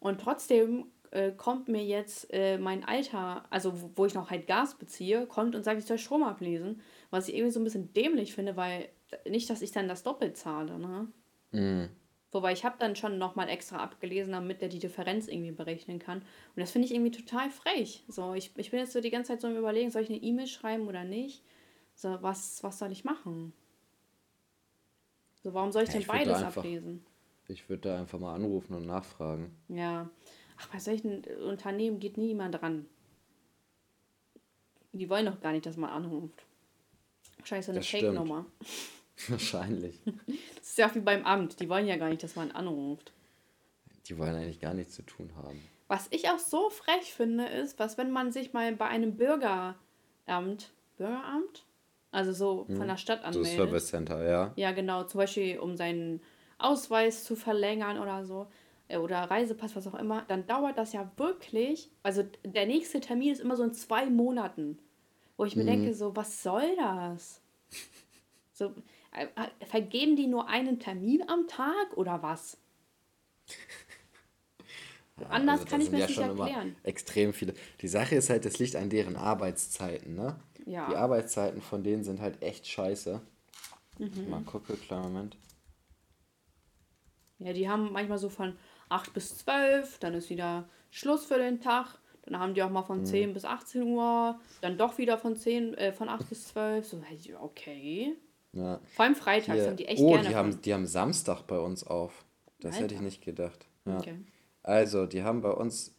und 0.00 0.22
trotzdem 0.22 0.86
äh, 1.10 1.32
kommt 1.32 1.68
mir 1.68 1.84
jetzt 1.84 2.32
äh, 2.32 2.56
mein 2.56 2.82
Alter, 2.82 3.44
also 3.50 3.82
wo, 3.82 3.90
wo 3.94 4.06
ich 4.06 4.14
noch 4.14 4.30
halt 4.30 4.46
Gas 4.46 4.76
beziehe, 4.76 5.26
kommt 5.26 5.54
und 5.54 5.64
sagt, 5.64 5.78
ich 5.78 5.84
soll 5.84 5.98
Strom 5.98 6.22
ablesen. 6.22 6.80
Was 7.10 7.28
ich 7.28 7.34
irgendwie 7.34 7.52
so 7.52 7.60
ein 7.60 7.64
bisschen 7.64 7.92
dämlich 7.92 8.34
finde, 8.34 8.56
weil 8.56 8.88
nicht, 9.28 9.50
dass 9.50 9.60
ich 9.60 9.70
dann 9.70 9.86
das 9.86 10.02
doppelt 10.02 10.38
zahle, 10.38 10.78
ne? 10.78 11.08
Mhm. 11.50 11.90
Wobei 12.30 12.54
ich 12.54 12.64
habe 12.64 12.76
dann 12.78 12.96
schon 12.96 13.18
nochmal 13.18 13.50
extra 13.50 13.82
abgelesen, 13.82 14.32
damit 14.32 14.62
der 14.62 14.70
die 14.70 14.78
Differenz 14.78 15.28
irgendwie 15.28 15.52
berechnen 15.52 15.98
kann. 15.98 16.20
Und 16.20 16.60
das 16.60 16.70
finde 16.70 16.86
ich 16.86 16.94
irgendwie 16.94 17.10
total 17.10 17.50
frech. 17.50 18.02
So, 18.08 18.32
ich, 18.32 18.50
ich 18.56 18.70
bin 18.70 18.80
jetzt 18.80 18.94
so 18.94 19.02
die 19.02 19.10
ganze 19.10 19.32
Zeit 19.32 19.42
so 19.42 19.48
im 19.48 19.58
Überlegen, 19.58 19.90
soll 19.90 20.04
ich 20.04 20.08
eine 20.08 20.22
E-Mail 20.22 20.46
schreiben 20.46 20.88
oder 20.88 21.04
nicht? 21.04 21.44
So, 21.94 22.16
was, 22.22 22.62
was 22.62 22.78
soll 22.78 22.92
ich 22.92 23.04
machen? 23.04 23.52
So, 25.42 25.54
warum 25.54 25.72
soll 25.72 25.82
ich 25.82 25.88
ja, 25.88 25.94
denn 25.94 26.02
ich 26.02 26.08
beides 26.08 26.38
einfach, 26.38 26.58
ablesen? 26.58 27.04
Ich 27.48 27.68
würde 27.68 27.88
da 27.88 28.00
einfach 28.00 28.18
mal 28.18 28.34
anrufen 28.34 28.74
und 28.74 28.86
nachfragen. 28.86 29.54
Ja. 29.68 30.08
Ach, 30.58 30.68
bei 30.68 30.78
solchen 30.78 31.24
Unternehmen 31.46 31.98
geht 31.98 32.16
niemand 32.16 32.62
ran. 32.62 32.86
Die 34.92 35.08
wollen 35.08 35.26
doch 35.26 35.40
gar 35.40 35.52
nicht, 35.52 35.66
dass 35.66 35.76
man 35.76 35.90
anruft. 35.90 36.44
Wahrscheinlich 37.38 37.66
so 37.66 37.72
eine 37.72 37.82
Fake-Nummer. 37.82 38.46
Wahrscheinlich. 39.28 39.98
Das 40.56 40.68
ist 40.68 40.78
ja 40.78 40.88
auch 40.88 40.94
wie 40.94 41.00
beim 41.00 41.24
Amt. 41.24 41.60
Die 41.60 41.68
wollen 41.68 41.86
ja 41.86 41.96
gar 41.96 42.08
nicht, 42.08 42.22
dass 42.22 42.36
man 42.36 42.52
anruft. 42.52 43.12
Die 44.06 44.18
wollen 44.18 44.34
eigentlich 44.36 44.60
gar 44.60 44.74
nichts 44.74 44.94
zu 44.94 45.02
tun 45.02 45.30
haben. 45.36 45.60
Was 45.88 46.06
ich 46.10 46.28
auch 46.28 46.38
so 46.38 46.70
frech 46.70 47.12
finde, 47.14 47.46
ist, 47.46 47.78
was, 47.78 47.98
wenn 47.98 48.10
man 48.10 48.32
sich 48.32 48.52
mal 48.52 48.74
bei 48.74 48.86
einem 48.86 49.16
Bürgeramt, 49.16 49.76
Bürgeramt? 50.96 51.64
Also 52.12 52.32
so 52.32 52.64
von 52.66 52.80
hm. 52.80 52.88
der 52.88 52.96
Stadt 52.96 53.24
anmeldet. 53.24 53.52
So 53.52 53.64
Service 53.64 53.86
Center, 53.88 54.28
ja. 54.28 54.52
Ja, 54.56 54.72
genau. 54.72 55.02
Zum 55.04 55.18
Beispiel, 55.18 55.58
um 55.58 55.76
seinen 55.76 56.20
Ausweis 56.58 57.24
zu 57.24 57.34
verlängern 57.34 57.98
oder 57.98 58.24
so. 58.24 58.46
Äh, 58.88 58.98
oder 58.98 59.22
Reisepass, 59.22 59.74
was 59.74 59.86
auch 59.86 59.94
immer. 59.94 60.24
Dann 60.28 60.46
dauert 60.46 60.78
das 60.78 60.92
ja 60.92 61.10
wirklich. 61.16 61.90
Also 62.02 62.24
der 62.44 62.66
nächste 62.66 63.00
Termin 63.00 63.32
ist 63.32 63.40
immer 63.40 63.56
so 63.56 63.64
in 63.64 63.72
zwei 63.72 64.06
Monaten. 64.06 64.78
Wo 65.36 65.46
ich 65.46 65.56
mir 65.56 65.64
mhm. 65.64 65.68
denke, 65.68 65.94
so, 65.94 66.14
was 66.14 66.42
soll 66.42 66.76
das? 66.76 67.40
So, 68.52 68.66
äh, 69.12 69.24
äh, 69.24 69.66
vergeben 69.66 70.14
die 70.14 70.26
nur 70.26 70.46
einen 70.46 70.78
Termin 70.78 71.26
am 71.26 71.48
Tag 71.48 71.96
oder 71.96 72.22
was? 72.22 72.58
Ja, 75.20 75.26
Anders 75.28 75.60
also 75.60 75.70
kann 75.70 75.80
ich 75.80 75.90
mir 75.90 76.00
das 76.00 76.14
ja 76.14 76.28
nicht 76.28 76.38
erklären. 76.38 76.76
Extrem 76.82 77.32
viele. 77.32 77.54
Die 77.80 77.88
Sache 77.88 78.14
ist 78.14 78.30
halt, 78.30 78.44
das 78.44 78.58
liegt 78.58 78.76
an 78.76 78.88
deren 78.88 79.16
Arbeitszeiten, 79.16 80.14
ne? 80.14 80.40
Ja. 80.64 80.88
Die 80.88 80.96
Arbeitszeiten 80.96 81.60
von 81.60 81.82
denen 81.82 82.02
sind 82.02 82.20
halt 82.20 82.42
echt 82.42 82.66
scheiße. 82.66 83.20
Mhm. 83.98 84.30
Mal 84.30 84.42
gucke, 84.42 84.74
kleinen 84.74 85.02
Moment. 85.02 85.36
Ja, 87.38 87.52
die 87.52 87.68
haben 87.68 87.92
manchmal 87.92 88.18
so 88.18 88.28
von 88.28 88.56
8 88.88 89.12
bis 89.12 89.38
12, 89.38 89.98
dann 89.98 90.14
ist 90.14 90.30
wieder 90.30 90.68
Schluss 90.90 91.24
für 91.24 91.38
den 91.38 91.60
Tag. 91.60 91.98
Dann 92.22 92.38
haben 92.38 92.54
die 92.54 92.62
auch 92.62 92.70
mal 92.70 92.84
von 92.84 93.00
mhm. 93.00 93.06
10 93.06 93.34
bis 93.34 93.44
18 93.44 93.82
Uhr, 93.82 94.38
dann 94.60 94.78
doch 94.78 94.96
wieder 94.96 95.18
von 95.18 95.36
10, 95.36 95.74
äh, 95.74 95.92
von 95.92 96.08
8 96.08 96.28
bis 96.28 96.48
12. 96.48 96.86
So, 96.86 97.02
okay. 97.40 98.16
Ja. 98.52 98.80
Vor 98.94 99.04
allem 99.04 99.16
freitags 99.16 99.58
Hier. 99.58 99.66
haben 99.66 99.76
die 99.76 99.86
echt 99.86 100.00
oh, 100.00 100.12
gerne. 100.12 100.28
Die 100.28 100.34
haben, 100.34 100.62
die 100.62 100.74
haben 100.74 100.86
Samstag 100.86 101.42
bei 101.46 101.58
uns 101.58 101.84
auf. 101.84 102.24
Das 102.60 102.74
Alter. 102.74 102.84
hätte 102.84 102.94
ich 102.94 103.00
nicht 103.00 103.24
gedacht. 103.24 103.66
Ja. 103.86 103.98
Okay. 103.98 104.14
Also, 104.62 105.06
die 105.06 105.22
haben 105.22 105.40
bei 105.40 105.50
uns. 105.50 105.94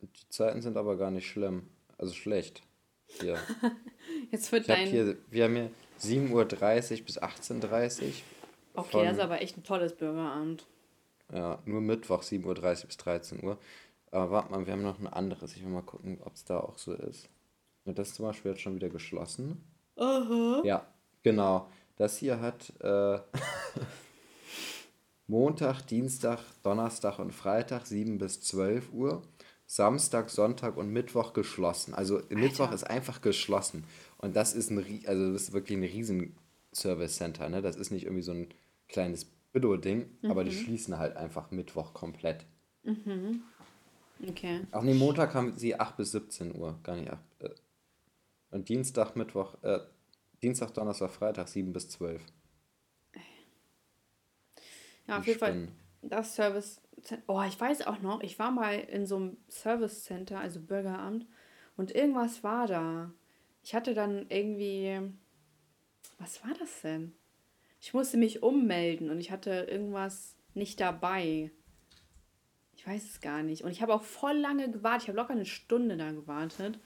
Die 0.00 0.28
Zeiten 0.28 0.62
sind 0.62 0.76
aber 0.76 0.96
gar 0.96 1.10
nicht 1.10 1.28
schlimm. 1.28 1.68
Also 1.98 2.12
schlecht. 2.14 2.62
Hier. 3.06 3.38
Jetzt 4.30 4.52
wird 4.52 4.62
ich 4.62 4.66
dein. 4.68 4.86
Hab 4.86 4.88
hier, 4.88 5.16
wir 5.30 5.44
haben 5.44 5.54
hier 5.56 5.70
7.30 6.00 6.30
Uhr 7.00 7.04
bis 7.04 7.20
18.30 7.22 8.02
Uhr. 8.02 8.12
Okay, 8.74 8.90
von, 8.90 9.04
das 9.04 9.16
ist 9.16 9.22
aber 9.22 9.40
echt 9.40 9.56
ein 9.56 9.64
tolles 9.64 9.94
Bürgeramt. 9.94 10.66
Ja, 11.32 11.60
nur 11.64 11.80
Mittwoch 11.80 12.22
7.30 12.22 12.44
Uhr 12.44 12.86
bis 12.86 12.96
13 12.98 13.42
Uhr. 13.42 13.58
Aber 14.10 14.30
warte 14.30 14.50
mal, 14.50 14.66
wir 14.66 14.72
haben 14.72 14.82
noch 14.82 14.98
ein 14.98 15.06
anderes. 15.06 15.56
Ich 15.56 15.62
will 15.62 15.70
mal 15.70 15.82
gucken, 15.82 16.20
ob 16.24 16.34
es 16.34 16.44
da 16.44 16.60
auch 16.60 16.78
so 16.78 16.92
ist. 16.92 17.28
Ja, 17.84 17.92
das 17.92 18.14
zum 18.14 18.26
Beispiel 18.26 18.52
jetzt 18.52 18.60
schon 18.60 18.74
wieder 18.74 18.88
geschlossen. 18.88 19.64
Aha. 19.96 20.62
Ja, 20.64 20.86
genau. 21.22 21.68
Das 21.96 22.18
hier 22.18 22.40
hat 22.40 22.72
äh, 22.80 23.18
Montag, 25.28 25.82
Dienstag, 25.82 26.40
Donnerstag 26.62 27.18
und 27.18 27.32
Freitag 27.32 27.86
7 27.86 28.18
bis 28.18 28.40
12 28.42 28.92
Uhr. 28.92 29.22
Samstag, 29.66 30.30
Sonntag 30.30 30.76
und 30.76 30.92
Mittwoch 30.92 31.32
geschlossen. 31.32 31.92
Also 31.92 32.18
Alter. 32.18 32.36
Mittwoch 32.36 32.72
ist 32.72 32.84
einfach 32.84 33.20
geschlossen. 33.20 33.84
Und 34.18 34.36
das 34.36 34.54
ist 34.54 34.70
ein 34.70 34.78
also 35.06 35.32
das 35.32 35.42
ist 35.42 35.52
wirklich 35.52 35.76
ein 35.76 35.82
riesen 35.82 36.36
Service 36.72 37.16
Center, 37.16 37.48
ne? 37.48 37.62
Das 37.62 37.74
ist 37.74 37.90
nicht 37.90 38.04
irgendwie 38.04 38.22
so 38.22 38.32
ein 38.32 38.48
kleines 38.88 39.26
Billo-Ding, 39.52 40.06
mhm. 40.22 40.30
aber 40.30 40.44
die 40.44 40.54
mhm. 40.54 40.60
schließen 40.60 40.98
halt 40.98 41.16
einfach 41.16 41.50
Mittwoch 41.50 41.94
komplett. 41.94 42.46
Mhm. 42.84 43.42
Okay. 44.28 44.60
Auch 44.70 44.82
nee, 44.82 44.94
Montag 44.94 45.34
haben 45.34 45.56
sie 45.56 45.78
8 45.78 45.96
bis 45.96 46.12
17 46.12 46.56
Uhr, 46.56 46.78
gar 46.82 46.96
nicht 46.96 47.10
8. 47.10 47.20
Äh, 47.40 47.50
und 48.50 48.68
Dienstag, 48.68 49.16
Mittwoch, 49.16 49.56
äh, 49.62 49.80
Dienstag, 50.42 50.72
Donnerstag, 50.74 51.10
Freitag 51.10 51.48
7 51.48 51.72
bis 51.72 51.88
12. 51.88 52.22
Ja, 55.06 55.18
auf 55.18 55.26
jeden 55.26 55.38
Fall 55.38 55.68
das 56.02 56.34
Service. 56.34 56.80
Oh, 57.26 57.42
ich 57.46 57.60
weiß 57.60 57.86
auch 57.86 58.00
noch, 58.00 58.20
ich 58.22 58.38
war 58.38 58.50
mal 58.50 58.74
in 58.78 59.06
so 59.06 59.16
einem 59.16 59.36
Service 59.48 60.04
Center, 60.04 60.40
also 60.40 60.60
Bürgeramt, 60.60 61.26
und 61.76 61.94
irgendwas 61.94 62.42
war 62.42 62.66
da. 62.66 63.12
Ich 63.62 63.74
hatte 63.74 63.94
dann 63.94 64.26
irgendwie. 64.28 65.00
Was 66.18 66.42
war 66.44 66.54
das 66.58 66.80
denn? 66.80 67.12
Ich 67.80 67.92
musste 67.92 68.16
mich 68.16 68.42
ummelden 68.42 69.10
und 69.10 69.20
ich 69.20 69.30
hatte 69.30 69.66
irgendwas 69.70 70.34
nicht 70.54 70.80
dabei. 70.80 71.50
Ich 72.74 72.86
weiß 72.86 73.04
es 73.04 73.20
gar 73.20 73.42
nicht. 73.42 73.62
Und 73.62 73.70
ich 73.70 73.82
habe 73.82 73.92
auch 73.92 74.02
voll 74.02 74.36
lange 74.36 74.70
gewartet. 74.70 75.02
Ich 75.02 75.08
habe 75.08 75.18
locker 75.18 75.32
eine 75.32 75.44
Stunde 75.44 75.96
da 75.96 76.12
gewartet. 76.12 76.78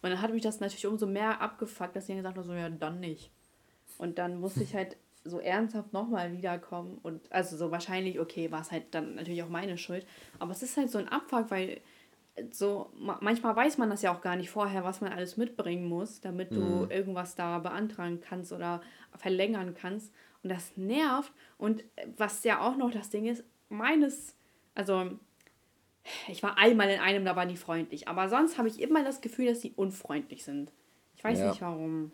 Und 0.00 0.10
dann 0.10 0.22
hat 0.22 0.32
mich 0.32 0.42
das 0.42 0.60
natürlich 0.60 0.86
umso 0.86 1.06
mehr 1.06 1.40
abgefuckt, 1.40 1.96
dass 1.96 2.04
ich 2.04 2.08
dann 2.08 2.18
gesagt 2.18 2.36
habe, 2.36 2.46
so, 2.46 2.54
ja, 2.54 2.70
dann 2.70 3.00
nicht. 3.00 3.30
Und 3.98 4.18
dann 4.18 4.40
musste 4.40 4.62
ich 4.62 4.74
halt 4.74 4.96
so 5.28 5.40
ernsthaft 5.40 5.92
nochmal 5.92 6.32
wiederkommen. 6.32 6.98
Und 7.02 7.30
also 7.30 7.56
so 7.56 7.70
wahrscheinlich, 7.70 8.20
okay, 8.20 8.50
war 8.50 8.60
es 8.60 8.70
halt 8.70 8.86
dann 8.92 9.14
natürlich 9.14 9.42
auch 9.42 9.48
meine 9.48 9.78
Schuld. 9.78 10.06
Aber 10.38 10.52
es 10.52 10.62
ist 10.62 10.76
halt 10.76 10.90
so 10.90 10.98
ein 10.98 11.08
Abfuck, 11.08 11.50
weil 11.50 11.80
so 12.50 12.90
manchmal 13.20 13.56
weiß 13.56 13.78
man 13.78 13.90
das 13.90 14.02
ja 14.02 14.14
auch 14.14 14.20
gar 14.20 14.36
nicht 14.36 14.50
vorher, 14.50 14.84
was 14.84 15.00
man 15.00 15.12
alles 15.12 15.36
mitbringen 15.36 15.88
muss, 15.88 16.20
damit 16.20 16.52
du 16.52 16.60
mhm. 16.60 16.90
irgendwas 16.90 17.34
da 17.34 17.58
beantragen 17.58 18.20
kannst 18.20 18.52
oder 18.52 18.80
verlängern 19.16 19.74
kannst. 19.74 20.12
Und 20.42 20.50
das 20.50 20.76
nervt. 20.76 21.32
Und 21.56 21.84
was 22.16 22.44
ja 22.44 22.60
auch 22.60 22.76
noch 22.76 22.90
das 22.90 23.10
Ding 23.10 23.26
ist, 23.26 23.44
meines, 23.68 24.36
also 24.74 25.10
ich 26.28 26.42
war 26.42 26.58
einmal 26.58 26.88
in 26.90 27.00
einem, 27.00 27.24
da 27.24 27.36
waren 27.36 27.48
die 27.48 27.56
freundlich. 27.56 28.08
Aber 28.08 28.28
sonst 28.28 28.58
habe 28.58 28.68
ich 28.68 28.80
immer 28.80 29.04
das 29.04 29.20
Gefühl, 29.20 29.46
dass 29.46 29.60
sie 29.60 29.72
unfreundlich 29.74 30.44
sind. 30.44 30.72
Ich 31.16 31.24
weiß 31.24 31.38
ja. 31.40 31.48
nicht 31.48 31.60
warum. 31.60 32.12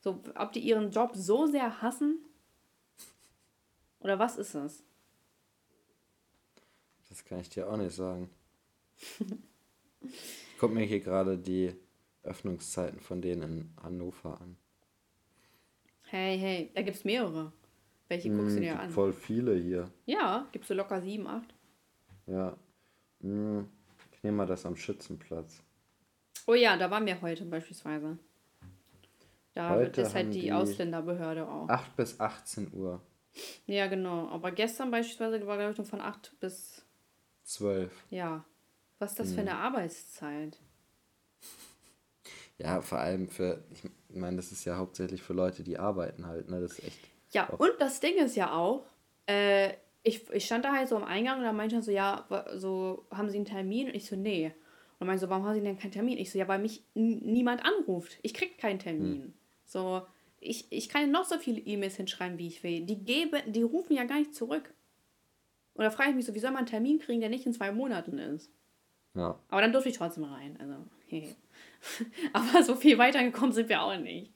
So, 0.00 0.20
ob 0.36 0.52
die 0.52 0.60
ihren 0.60 0.90
Job 0.90 1.12
so 1.14 1.46
sehr 1.46 1.82
hassen? 1.82 2.18
Oder 4.04 4.18
was 4.18 4.36
ist 4.36 4.54
es? 4.54 4.84
Das 7.08 7.24
kann 7.24 7.40
ich 7.40 7.48
dir 7.48 7.70
auch 7.70 7.76
nicht 7.78 7.96
sagen. 7.96 8.28
ich 10.02 10.58
gucke 10.58 10.74
mir 10.74 10.84
hier 10.84 11.00
gerade 11.00 11.38
die 11.38 11.74
Öffnungszeiten 12.22 13.00
von 13.00 13.22
denen 13.22 13.42
in 13.42 13.70
Hannover 13.82 14.40
an. 14.40 14.56
Hey, 16.02 16.38
hey, 16.38 16.70
da 16.74 16.82
gibt 16.82 16.98
es 16.98 17.04
mehrere. 17.04 17.52
Welche 18.08 18.28
guckst 18.28 18.52
mm, 18.52 18.56
du 18.56 18.60
dir 18.60 18.78
an? 18.78 18.90
Voll 18.90 19.14
viele 19.14 19.54
hier. 19.54 19.90
Ja, 20.04 20.46
gibst 20.52 20.68
du 20.68 20.74
locker 20.74 21.00
sieben, 21.00 21.26
acht? 21.26 21.54
Ja, 22.26 22.56
hm, 23.22 23.66
ich 24.12 24.22
nehme 24.22 24.36
mal 24.36 24.46
das 24.46 24.66
am 24.66 24.76
Schützenplatz. 24.76 25.62
Oh 26.46 26.54
ja, 26.54 26.76
da 26.76 26.90
waren 26.90 27.06
wir 27.06 27.22
heute 27.22 27.46
beispielsweise. 27.46 28.18
Da 29.54 29.70
heute 29.70 30.02
ist 30.02 30.14
halt 30.14 30.34
die, 30.34 30.42
die 30.42 30.52
Ausländerbehörde 30.52 31.48
auch. 31.48 31.68
8 31.70 31.96
bis 31.96 32.20
18 32.20 32.70
Uhr. 32.74 33.00
Ja, 33.66 33.86
genau. 33.86 34.28
Aber 34.28 34.52
gestern 34.52 34.90
beispielsweise 34.90 35.46
war, 35.46 35.56
glaube 35.56 35.72
ich, 35.72 35.78
nur 35.78 35.86
von 35.86 36.00
8 36.00 36.34
bis 36.40 36.84
12. 37.44 37.92
Ja. 38.10 38.44
Was 38.98 39.12
ist 39.12 39.20
das 39.20 39.28
hm. 39.28 39.34
für 39.34 39.40
eine 39.40 39.56
Arbeitszeit? 39.56 40.58
Ja, 42.58 42.80
vor 42.80 42.98
allem 42.98 43.28
für, 43.28 43.64
ich 43.72 44.16
meine, 44.16 44.36
das 44.36 44.52
ist 44.52 44.64
ja 44.64 44.76
hauptsächlich 44.76 45.22
für 45.22 45.32
Leute, 45.32 45.64
die 45.64 45.78
arbeiten 45.78 46.26
halt, 46.26 46.48
ne? 46.48 46.60
Das 46.60 46.78
ist 46.78 46.84
echt. 46.84 46.98
Ja, 47.32 47.48
und 47.48 47.72
das 47.80 47.98
Ding 47.98 48.16
ist 48.16 48.36
ja 48.36 48.52
auch, 48.52 48.86
äh, 49.26 49.72
ich, 50.04 50.30
ich 50.30 50.44
stand 50.44 50.64
da 50.64 50.72
halt 50.72 50.88
so 50.88 50.96
am 50.96 51.04
Eingang 51.04 51.38
und 51.38 51.44
da 51.44 51.52
meinte 51.52 51.76
er 51.76 51.82
so, 51.82 51.90
ja, 51.90 52.26
so, 52.54 53.06
haben 53.10 53.30
Sie 53.30 53.36
einen 53.36 53.46
Termin? 53.46 53.88
Und 53.88 53.96
ich 53.96 54.06
so, 54.06 54.14
nee. 54.14 54.52
Und 54.98 55.06
meinte 55.06 55.22
so, 55.22 55.30
warum 55.30 55.44
haben 55.44 55.54
Sie 55.54 55.60
denn 55.62 55.78
keinen 55.78 55.90
Termin? 55.90 56.18
Ich 56.18 56.30
so, 56.30 56.38
ja, 56.38 56.46
weil 56.46 56.60
mich 56.60 56.84
niemand 56.94 57.64
anruft. 57.64 58.18
Ich 58.22 58.34
krieg 58.34 58.58
keinen 58.58 58.78
Termin. 58.78 59.22
Hm. 59.22 59.32
So, 59.64 60.06
ich, 60.44 60.70
ich 60.70 60.88
kann 60.88 61.10
noch 61.10 61.24
so 61.24 61.38
viele 61.38 61.60
E-Mails 61.60 61.96
hinschreiben, 61.96 62.38
wie 62.38 62.46
ich 62.46 62.62
will. 62.62 62.82
Die 62.82 63.02
geben, 63.02 63.40
die 63.52 63.62
rufen 63.62 63.96
ja 63.96 64.04
gar 64.04 64.18
nicht 64.18 64.34
zurück. 64.34 64.74
Und 65.74 65.84
da 65.84 65.90
frage 65.90 66.10
ich 66.10 66.16
mich 66.16 66.26
so, 66.26 66.34
wie 66.34 66.38
soll 66.38 66.50
man 66.50 66.58
einen 66.58 66.66
Termin 66.66 66.98
kriegen, 66.98 67.20
der 67.20 67.30
nicht 67.30 67.46
in 67.46 67.52
zwei 67.52 67.72
Monaten 67.72 68.18
ist? 68.18 68.50
Ja. 69.14 69.38
Aber 69.48 69.60
dann 69.60 69.72
durfte 69.72 69.88
ich 69.88 69.96
trotzdem 69.96 70.24
rein. 70.24 70.56
Also, 70.60 70.86
hey. 71.08 71.34
Aber 72.32 72.62
so 72.62 72.76
viel 72.76 72.98
weitergekommen 72.98 73.52
sind 73.52 73.68
wir 73.68 73.82
auch 73.82 73.96
nicht. 73.98 74.32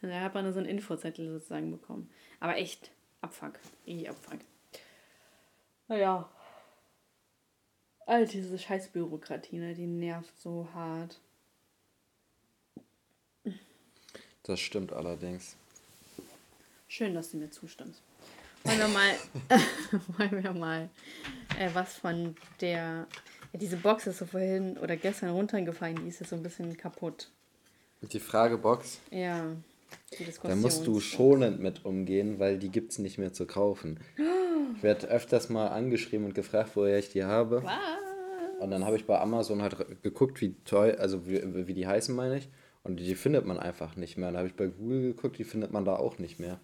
Da 0.00 0.20
hat 0.20 0.34
man 0.34 0.44
nur 0.44 0.52
so 0.52 0.60
einen 0.60 0.68
Infozettel 0.68 1.28
sozusagen 1.28 1.70
bekommen. 1.70 2.10
Aber 2.40 2.56
echt, 2.56 2.90
Abfuck. 3.20 3.58
Irgendwie 3.84 4.08
Abfuck. 4.08 4.38
Naja. 5.88 6.30
All 8.06 8.26
diese 8.26 8.58
scheiß 8.58 8.88
Bürokratie, 8.88 9.58
ne, 9.58 9.74
die 9.74 9.86
nervt 9.86 10.38
so 10.38 10.68
hart. 10.72 11.20
Das 14.48 14.60
stimmt 14.60 14.94
allerdings. 14.94 15.56
Schön, 16.88 17.14
dass 17.14 17.30
du 17.30 17.36
mir 17.36 17.50
zustimmst. 17.50 18.00
Wollen 18.64 18.78
wir 18.78 18.88
mal, 18.88 19.14
wollen 20.16 20.42
wir 20.42 20.52
mal 20.52 20.88
äh, 21.58 21.68
was 21.74 21.96
von 21.96 22.34
der. 22.62 23.06
Ja, 23.52 23.58
diese 23.58 23.76
Box 23.76 24.06
ist 24.06 24.18
so 24.18 24.24
vorhin 24.24 24.78
oder 24.78 24.96
gestern 24.96 25.30
runtergefallen, 25.30 25.96
die 26.02 26.08
ist 26.08 26.20
jetzt 26.20 26.30
so 26.30 26.36
ein 26.36 26.42
bisschen 26.42 26.74
kaputt. 26.78 27.30
Die 28.00 28.18
Fragebox? 28.18 29.00
Ja. 29.10 29.54
Da 30.42 30.56
musst 30.56 30.86
du 30.86 31.00
schonend 31.00 31.60
mit 31.60 31.84
umgehen, 31.84 32.38
weil 32.38 32.58
die 32.58 32.70
gibt 32.70 32.92
es 32.92 32.98
nicht 32.98 33.18
mehr 33.18 33.32
zu 33.32 33.46
kaufen. 33.46 34.00
Ich 34.76 34.82
werde 34.82 35.08
öfters 35.08 35.48
mal 35.48 35.68
angeschrieben 35.68 36.26
und 36.26 36.34
gefragt, 36.34 36.72
woher 36.74 36.98
ich 36.98 37.08
die 37.08 37.24
habe. 37.24 37.64
Was? 37.64 38.60
Und 38.60 38.70
dann 38.70 38.84
habe 38.84 38.96
ich 38.96 39.06
bei 39.06 39.18
Amazon 39.18 39.62
halt 39.62 40.02
geguckt, 40.02 40.40
wie 40.40 40.54
toll, 40.64 40.94
also 41.00 41.26
wie, 41.26 41.66
wie 41.66 41.74
die 41.74 41.86
heißen, 41.86 42.14
meine 42.14 42.36
ich. 42.36 42.48
Und 42.88 42.96
die 42.96 43.14
findet 43.14 43.44
man 43.44 43.58
einfach 43.58 43.96
nicht 43.96 44.16
mehr. 44.16 44.28
Dann 44.28 44.38
habe 44.38 44.48
ich 44.48 44.54
bei 44.54 44.66
Google 44.66 45.12
geguckt, 45.12 45.38
die 45.38 45.44
findet 45.44 45.72
man 45.72 45.84
da 45.84 45.96
auch 45.96 46.18
nicht 46.18 46.40
mehr. 46.40 46.58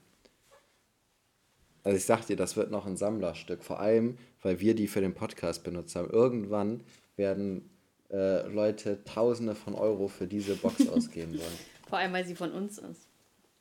Also 1.83 1.99
ich 1.99 2.07
sag 2.07 2.25
dir, 2.25 2.35
das 2.35 2.57
wird 2.57 2.71
noch 2.71 2.87
ein 2.87 2.97
Sammlerstück. 2.97 3.63
Vor 3.63 3.79
allem, 3.79 4.17
weil 4.41 4.59
wir 4.59 4.75
die 4.75 4.89
für 4.89 5.03
den 5.03 5.13
Podcast 5.13 5.65
benutzt 5.65 5.95
haben. 5.97 6.09
Irgendwann 6.09 6.83
werden 7.17 7.69
äh, 8.11 8.49
Leute 8.49 9.05
Tausende 9.05 9.55
von 9.55 9.75
Euro 9.75 10.09
für 10.09 10.27
diese 10.27 10.57
Box 10.57 10.89
ausgeben 10.89 11.39
wollen. 11.39 11.59
Vor 11.87 11.99
allem, 11.99 12.15
weil 12.15 12.25
sie 12.25 12.35
von 12.35 12.53
uns 12.53 12.79
ist. 12.79 13.07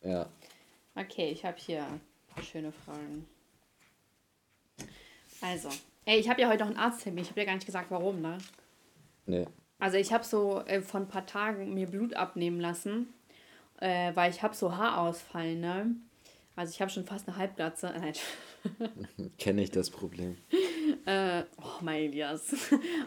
Ja. 0.01 0.29
Okay, 0.95 1.31
ich 1.31 1.43
habe 1.43 1.57
hier 1.57 1.83
ein 1.83 1.99
paar 2.33 2.43
schöne 2.43 2.71
Fragen. 2.71 3.25
Also, 5.41 5.67
ey, 6.05 6.17
ich 6.17 6.29
habe 6.29 6.39
ja 6.39 6.47
heute 6.47 6.59
noch 6.59 6.67
einen 6.67 6.77
Arzttermin. 6.77 7.23
Ich 7.23 7.29
habe 7.29 7.41
ja 7.41 7.45
gar 7.45 7.55
nicht 7.55 7.65
gesagt, 7.65 7.91
warum, 7.91 8.21
ne? 8.21 8.37
Nee. 9.25 9.47
Also 9.83 9.97
ich 9.97 10.13
habe 10.13 10.23
so 10.23 10.61
äh, 10.65 10.79
vor 10.79 11.01
ein 11.01 11.09
paar 11.09 11.25
Tagen 11.25 11.73
mir 11.73 11.87
Blut 11.87 12.13
abnehmen 12.13 12.61
lassen, 12.61 13.13
äh, 13.81 14.15
weil 14.15 14.31
ich 14.31 14.41
habe 14.41 14.55
so 14.55 14.77
Haarausfall, 14.77 15.55
ne? 15.55 15.93
Also 16.55 16.71
ich 16.71 16.79
habe 16.79 16.89
schon 16.89 17.03
fast 17.03 17.27
eine 17.27 17.35
Halbglatze. 17.35 17.93
Kenne 19.37 19.61
ich 19.61 19.71
das 19.71 19.89
Problem. 19.89 20.37
äh, 21.05 21.43
oh, 21.61 21.81
mein 21.81 22.03
Elias. 22.03 22.55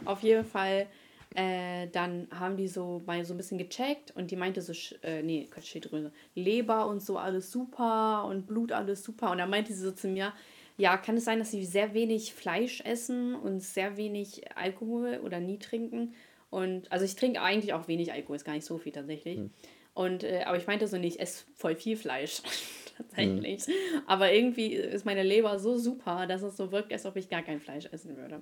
Auf 0.04 0.22
jeden 0.22 0.44
Fall, 0.44 0.86
äh, 1.34 1.86
dann 1.92 2.28
haben 2.30 2.58
die 2.58 2.68
so 2.68 3.00
mal 3.06 3.24
so 3.24 3.32
ein 3.32 3.38
bisschen 3.38 3.56
gecheckt 3.56 4.14
und 4.14 4.30
die 4.30 4.36
meinte 4.36 4.60
so, 4.60 4.74
äh, 5.02 5.22
nee, 5.22 5.48
Schilddrüse, 5.62 6.12
Leber 6.34 6.88
und 6.88 7.00
so 7.00 7.16
alles 7.16 7.50
super 7.50 8.26
und 8.26 8.46
Blut 8.46 8.72
alles 8.72 9.02
super. 9.02 9.30
Und 9.30 9.38
dann 9.38 9.48
meinte 9.48 9.72
sie 9.72 9.80
so 9.80 9.92
zu 9.92 10.08
mir, 10.08 10.34
ja, 10.76 10.98
kann 10.98 11.16
es 11.16 11.24
sein, 11.24 11.38
dass 11.38 11.52
sie 11.52 11.64
sehr 11.64 11.94
wenig 11.94 12.34
Fleisch 12.34 12.82
essen 12.82 13.34
und 13.34 13.60
sehr 13.60 13.96
wenig 13.96 14.42
Alkohol 14.58 15.22
oder 15.24 15.40
nie 15.40 15.58
trinken? 15.58 16.12
Und 16.56 16.90
also 16.90 17.04
ich 17.04 17.14
trinke 17.16 17.42
eigentlich 17.42 17.74
auch 17.74 17.86
wenig 17.86 18.14
Alkohol, 18.14 18.36
ist 18.36 18.46
gar 18.46 18.54
nicht 18.54 18.64
so 18.64 18.78
viel 18.78 18.90
tatsächlich. 18.90 19.36
Hm. 19.36 19.50
Und 19.92 20.24
äh, 20.24 20.44
aber 20.46 20.56
ich 20.56 20.66
meinte 20.66 20.86
so 20.86 20.96
nicht, 20.96 21.16
ich 21.16 21.20
esse 21.20 21.44
voll 21.54 21.76
viel 21.76 21.98
Fleisch 21.98 22.40
tatsächlich. 22.96 23.66
Mhm. 23.66 23.72
Aber 24.06 24.32
irgendwie 24.32 24.72
ist 24.72 25.04
meine 25.04 25.22
Leber 25.22 25.58
so 25.58 25.76
super, 25.76 26.26
dass 26.26 26.40
es 26.40 26.56
so 26.56 26.72
wirkt, 26.72 26.94
als 26.94 27.04
ob 27.04 27.16
ich 27.16 27.28
gar 27.28 27.42
kein 27.42 27.60
Fleisch 27.60 27.84
essen 27.92 28.16
würde. 28.16 28.40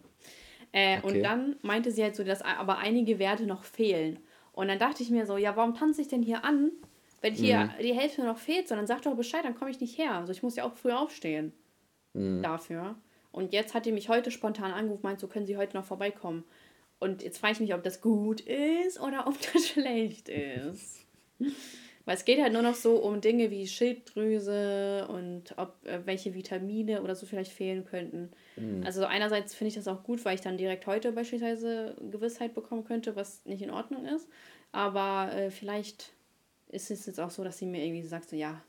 Äh, 0.71 0.99
okay. 0.99 1.07
Und 1.09 1.23
dann 1.25 1.57
meinte 1.63 1.91
sie 1.91 2.05
halt 2.05 2.15
so, 2.15 2.23
dass 2.23 2.41
aber 2.41 2.79
einige 2.79 3.19
Werte 3.19 3.47
noch 3.47 3.65
fehlen. 3.65 4.21
Und 4.53 4.69
dann 4.69 4.79
dachte 4.79 5.03
ich 5.03 5.11
mir 5.11 5.27
so, 5.27 5.37
ja, 5.37 5.57
warum 5.57 5.75
tanze 5.75 6.01
ich 6.01 6.07
denn 6.07 6.23
hier 6.23 6.45
an, 6.45 6.71
wenn 7.21 7.35
hier 7.35 7.65
mhm. 7.65 7.83
die 7.83 7.95
Hälfte 7.95 8.23
noch 8.23 8.39
fehlt? 8.39 8.69
Sondern 8.69 8.87
sag 8.87 9.03
doch 9.03 9.17
Bescheid, 9.17 9.45
dann 9.45 9.57
komme 9.57 9.73
ich 9.73 9.81
nicht 9.81 9.99
her. 9.99 10.13
Also 10.13 10.31
ich 10.31 10.45
muss 10.45 10.55
ja 10.55 10.63
auch 10.63 10.77
früh 10.77 10.93
aufstehen 10.93 11.53
mhm. 12.13 12.45
dafür. 12.45 12.95
Und 13.33 13.53
jetzt 13.53 13.75
hat 13.75 13.87
die 13.87 13.93
mich 13.93 14.09
heute 14.09 14.31
spontan 14.31 14.71
angerufen, 14.71 15.03
meint 15.03 15.19
so, 15.19 15.27
können 15.27 15.47
Sie 15.47 15.57
heute 15.57 15.77
noch 15.77 15.85
vorbeikommen? 15.85 16.45
Und 17.05 17.23
jetzt 17.23 17.37
frage 17.37 17.53
ich 17.53 17.61
mich, 17.61 17.75
ob 17.75 17.83
das 17.83 18.01
gut 18.01 18.41
ist 18.41 18.99
oder 18.99 19.27
ob 19.27 19.35
das 19.53 19.69
schlecht 19.69 20.31
ist. 20.31 21.05
Weil 22.07 22.17
es 22.17 22.25
geht 22.25 22.41
halt 22.41 22.55
nur 22.55 22.63
noch 22.63 22.75
so 22.75 22.97
um 22.97 23.21
Dinge 23.21 23.51
wie 23.51 23.67
Schilddrüse 23.67 25.07
und 25.09 25.53
ob 25.59 25.85
äh, 25.85 26.01
welche 26.07 26.33
Vitamine 26.33 27.03
oder 27.03 27.15
so 27.15 27.27
vielleicht 27.27 27.53
fehlen 27.53 27.85
könnten. 27.85 28.31
Mhm. 28.57 28.85
Also 28.87 29.05
einerseits 29.05 29.55
finde 29.55 29.69
ich 29.69 29.75
das 29.75 29.87
auch 29.87 30.03
gut, 30.03 30.25
weil 30.25 30.35
ich 30.35 30.41
dann 30.41 30.57
direkt 30.57 30.87
heute 30.87 31.13
beispielsweise 31.13 31.95
Gewissheit 32.11 32.55
bekommen 32.55 32.85
könnte, 32.85 33.17
was 33.17 33.45
nicht 33.45 33.61
in 33.61 33.71
Ordnung 33.71 34.07
ist. 34.07 34.27
Aber 34.73 35.31
äh, 35.35 35.51
vielleicht 35.51 36.15
ist 36.69 36.91
es 36.91 37.05
jetzt 37.05 37.21
auch 37.21 37.31
so, 37.31 37.45
dass 37.45 37.59
sie 37.59 37.67
mir 37.67 37.85
irgendwie 37.85 38.03
sagt, 38.03 38.31
so 38.31 38.37
ja, 38.37 38.65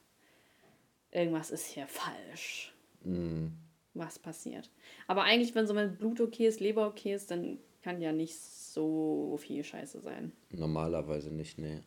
irgendwas 1.11 1.51
ist 1.51 1.67
hier 1.67 1.87
falsch. 1.87 2.73
Mhm. 3.01 3.53
Was 3.93 4.19
passiert. 4.19 4.69
Aber 5.07 5.23
eigentlich, 5.23 5.55
wenn 5.55 5.67
so 5.67 5.73
mein 5.73 5.95
Blut 5.95 6.19
okay 6.19 6.47
ist, 6.47 6.59
Leber 6.59 6.85
okay 6.85 7.13
ist, 7.13 7.31
dann 7.31 7.59
kann 7.85 8.01
ja 8.01 8.11
nicht 8.11 8.39
so 8.39 9.37
viel 9.39 9.63
Scheiße 9.63 10.01
sein. 10.01 10.31
Normalerweise 10.49 11.31
nicht, 11.31 11.59
nee. 11.59 11.83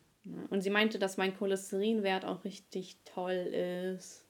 Und 0.49 0.61
sie 0.61 0.69
meinte, 0.69 0.97
dass 0.97 1.17
mein 1.17 1.35
Cholesterinwert 1.35 2.23
auch 2.23 2.45
richtig 2.45 2.95
toll 3.03 3.33
ist. 3.97 4.25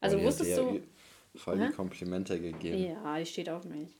Also 0.00 0.18
oh, 0.18 0.24
wusstest 0.24 0.58
du. 0.58 0.82
Voll 1.36 1.58
die 1.58 1.72
Komplimente 1.72 2.40
gegeben. 2.40 2.90
Ja, 2.90 3.18
die 3.18 3.26
steht 3.26 3.48
auf 3.48 3.64
mich. 3.64 3.96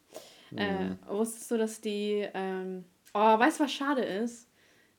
Mhm. 0.51 0.59
Äh, 0.59 0.97
wusstest 1.07 1.51
du, 1.53 1.59
dass 1.59 1.81
die. 1.81 2.29
Ähm, 2.35 2.85
oh, 3.13 3.39
weißt 3.39 3.61
du, 3.61 3.65
was 3.65 3.73
schade 3.73 4.03
ist? 4.03 4.49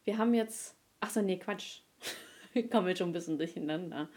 Wir 0.05 0.17
haben 0.17 0.33
jetzt. 0.33 0.77
Achso, 1.01 1.21
nee, 1.21 1.37
Quatsch. 1.37 1.81
Ich 2.57 2.71
komme 2.71 2.87
jetzt 2.87 2.99
schon 2.99 3.09
ein 3.09 3.11
bisschen 3.11 3.37
durcheinander. 3.37 4.07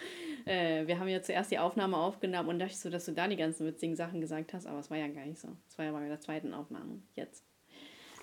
Äh, 0.44 0.86
wir 0.86 1.00
haben 1.00 1.08
ja 1.08 1.20
zuerst 1.20 1.50
die 1.50 1.58
Aufnahme 1.58 1.96
aufgenommen 1.96 2.50
und 2.50 2.60
dachte 2.60 2.76
so, 2.76 2.88
dass 2.88 3.06
du 3.06 3.12
da 3.12 3.26
die 3.26 3.34
ganzen 3.34 3.66
witzigen 3.66 3.96
Sachen 3.96 4.20
gesagt 4.20 4.54
hast, 4.54 4.64
aber 4.68 4.78
es 4.78 4.90
war 4.90 4.96
ja 4.96 5.08
gar 5.08 5.26
nicht 5.26 5.40
so. 5.40 5.48
Es 5.68 5.76
war 5.76 5.86
ja 5.86 5.90
bei 5.90 6.06
der 6.06 6.20
zweiten 6.20 6.54
Aufnahme. 6.54 7.02
Jetzt. 7.16 7.47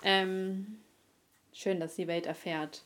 Ähm, 0.08 0.78
schön, 1.52 1.80
dass 1.80 1.96
die 1.96 2.06
Welt 2.06 2.26
erfährt, 2.26 2.84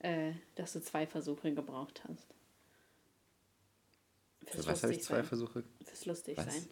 äh, 0.00 0.32
dass 0.54 0.74
du 0.74 0.82
zwei 0.82 1.06
Versuche 1.06 1.54
gebraucht 1.54 2.02
hast. 2.06 2.26
Fürs 4.44 4.66
Für 4.66 4.70
was 4.70 4.82
habe 4.82 4.92
ich 4.92 5.02
zwei 5.02 5.16
sein. 5.16 5.24
Versuche? 5.24 5.64
Fürs 5.82 6.04
lustig 6.04 6.36
was? 6.36 6.44
sein. 6.44 6.68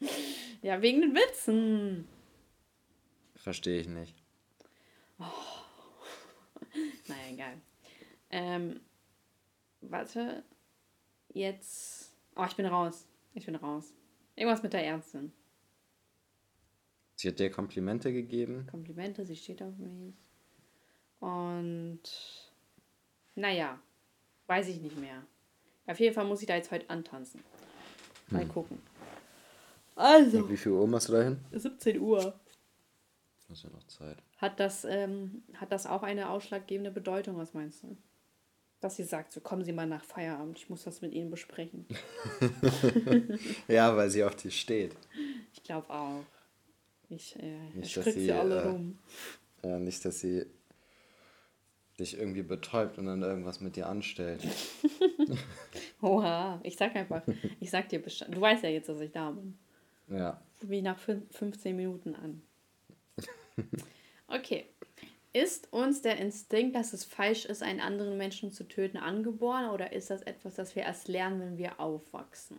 ja, 0.62 0.80
wegen 0.80 1.02
den 1.02 1.14
Witzen. 1.14 2.08
Verstehe 3.36 3.80
ich 3.80 3.86
nicht. 3.86 4.16
Oh. 5.18 5.24
naja, 7.06 7.28
egal. 7.30 7.60
Ähm, 8.30 8.80
warte. 9.82 10.42
Jetzt. 11.34 12.14
Oh, 12.34 12.46
ich 12.48 12.56
bin 12.56 12.64
raus. 12.64 13.04
Ich 13.34 13.44
bin 13.44 13.56
raus. 13.56 13.92
Irgendwas 14.36 14.62
mit 14.62 14.72
der 14.72 14.86
Ärztin. 14.86 15.34
Sie 17.16 17.28
hat 17.28 17.38
dir 17.38 17.50
Komplimente 17.50 18.12
gegeben. 18.12 18.66
Komplimente, 18.70 19.24
sie 19.24 19.36
steht 19.36 19.62
auf 19.62 19.76
mich. 19.78 20.14
Und 21.20 22.00
naja, 23.34 23.78
weiß 24.46 24.68
ich 24.68 24.80
nicht 24.80 24.98
mehr. 24.98 25.22
Auf 25.86 26.00
jeden 26.00 26.14
Fall 26.14 26.24
muss 26.24 26.40
ich 26.40 26.46
da 26.46 26.56
jetzt 26.56 26.70
heute 26.70 26.88
antanzen. 26.90 27.40
Mal 28.30 28.42
hm. 28.42 28.48
gucken. 28.48 28.82
Also. 29.96 30.38
Und 30.38 30.50
wie 30.50 30.56
viel 30.56 30.72
Uhr 30.72 30.86
machst 30.86 31.08
du 31.08 31.12
da 31.12 31.22
hin? 31.22 31.38
17 31.52 32.00
Uhr. 32.00 32.34
Das 33.48 33.58
ist 33.58 33.64
ja 33.64 33.70
noch 33.70 33.86
Zeit. 33.86 34.16
Hat 34.38 34.58
das, 34.58 34.84
ähm, 34.84 35.42
hat 35.54 35.70
das 35.70 35.86
auch 35.86 36.02
eine 36.02 36.30
ausschlaggebende 36.30 36.90
Bedeutung, 36.90 37.36
was 37.36 37.54
meinst 37.54 37.82
du? 37.82 37.96
Dass 38.80 38.96
sie 38.96 39.04
sagt, 39.04 39.32
so 39.32 39.40
kommen 39.40 39.64
Sie 39.64 39.72
mal 39.72 39.86
nach 39.86 40.04
Feierabend, 40.04 40.58
ich 40.58 40.68
muss 40.68 40.84
das 40.84 41.00
mit 41.00 41.12
Ihnen 41.12 41.30
besprechen. 41.30 41.86
ja, 43.68 43.96
weil 43.96 44.10
sie 44.10 44.24
auf 44.24 44.36
dich 44.36 44.60
steht. 44.60 44.94
Ich 45.54 45.62
glaube 45.62 45.88
auch. 45.88 46.24
Ich 47.08 47.36
äh, 47.36 47.58
nicht, 47.74 47.96
dass 47.96 48.04
sie, 48.04 48.12
sie 48.12 48.32
alle 48.32 48.56
äh, 48.56 48.68
rum. 48.68 48.98
Ja, 49.62 49.78
nicht, 49.78 50.04
dass 50.04 50.20
sie 50.20 50.46
dich 51.98 52.18
irgendwie 52.18 52.42
betäubt 52.42 52.98
und 52.98 53.06
dann 53.06 53.22
irgendwas 53.22 53.60
mit 53.60 53.76
dir 53.76 53.88
anstellt. 53.88 54.42
Oha, 56.02 56.60
ich 56.62 56.76
sag 56.76 56.96
einfach, 56.96 57.22
ich 57.60 57.70
sag 57.70 57.88
dir 57.88 58.02
Bescheid. 58.02 58.28
Du 58.34 58.40
weißt 58.40 58.64
ja 58.64 58.70
jetzt, 58.70 58.88
dass 58.88 59.00
ich 59.00 59.12
da 59.12 59.30
bin. 59.30 59.56
Ja. 60.08 60.40
Wie 60.60 60.82
nach 60.82 60.98
15 60.98 61.76
Minuten 61.76 62.14
an. 62.14 62.42
Okay. 64.26 64.64
ist 65.32 65.72
uns 65.72 66.00
der 66.00 66.16
Instinkt, 66.16 66.74
dass 66.74 66.92
es 66.92 67.04
falsch 67.04 67.44
ist, 67.44 67.62
einen 67.62 67.80
anderen 67.80 68.16
Menschen 68.16 68.50
zu 68.50 68.64
töten, 68.64 68.96
angeboren 68.96 69.68
oder 69.70 69.92
ist 69.92 70.10
das 70.10 70.22
etwas, 70.22 70.54
das 70.54 70.74
wir 70.74 70.82
erst 70.82 71.08
lernen, 71.08 71.40
wenn 71.40 71.58
wir 71.58 71.78
aufwachsen? 71.78 72.58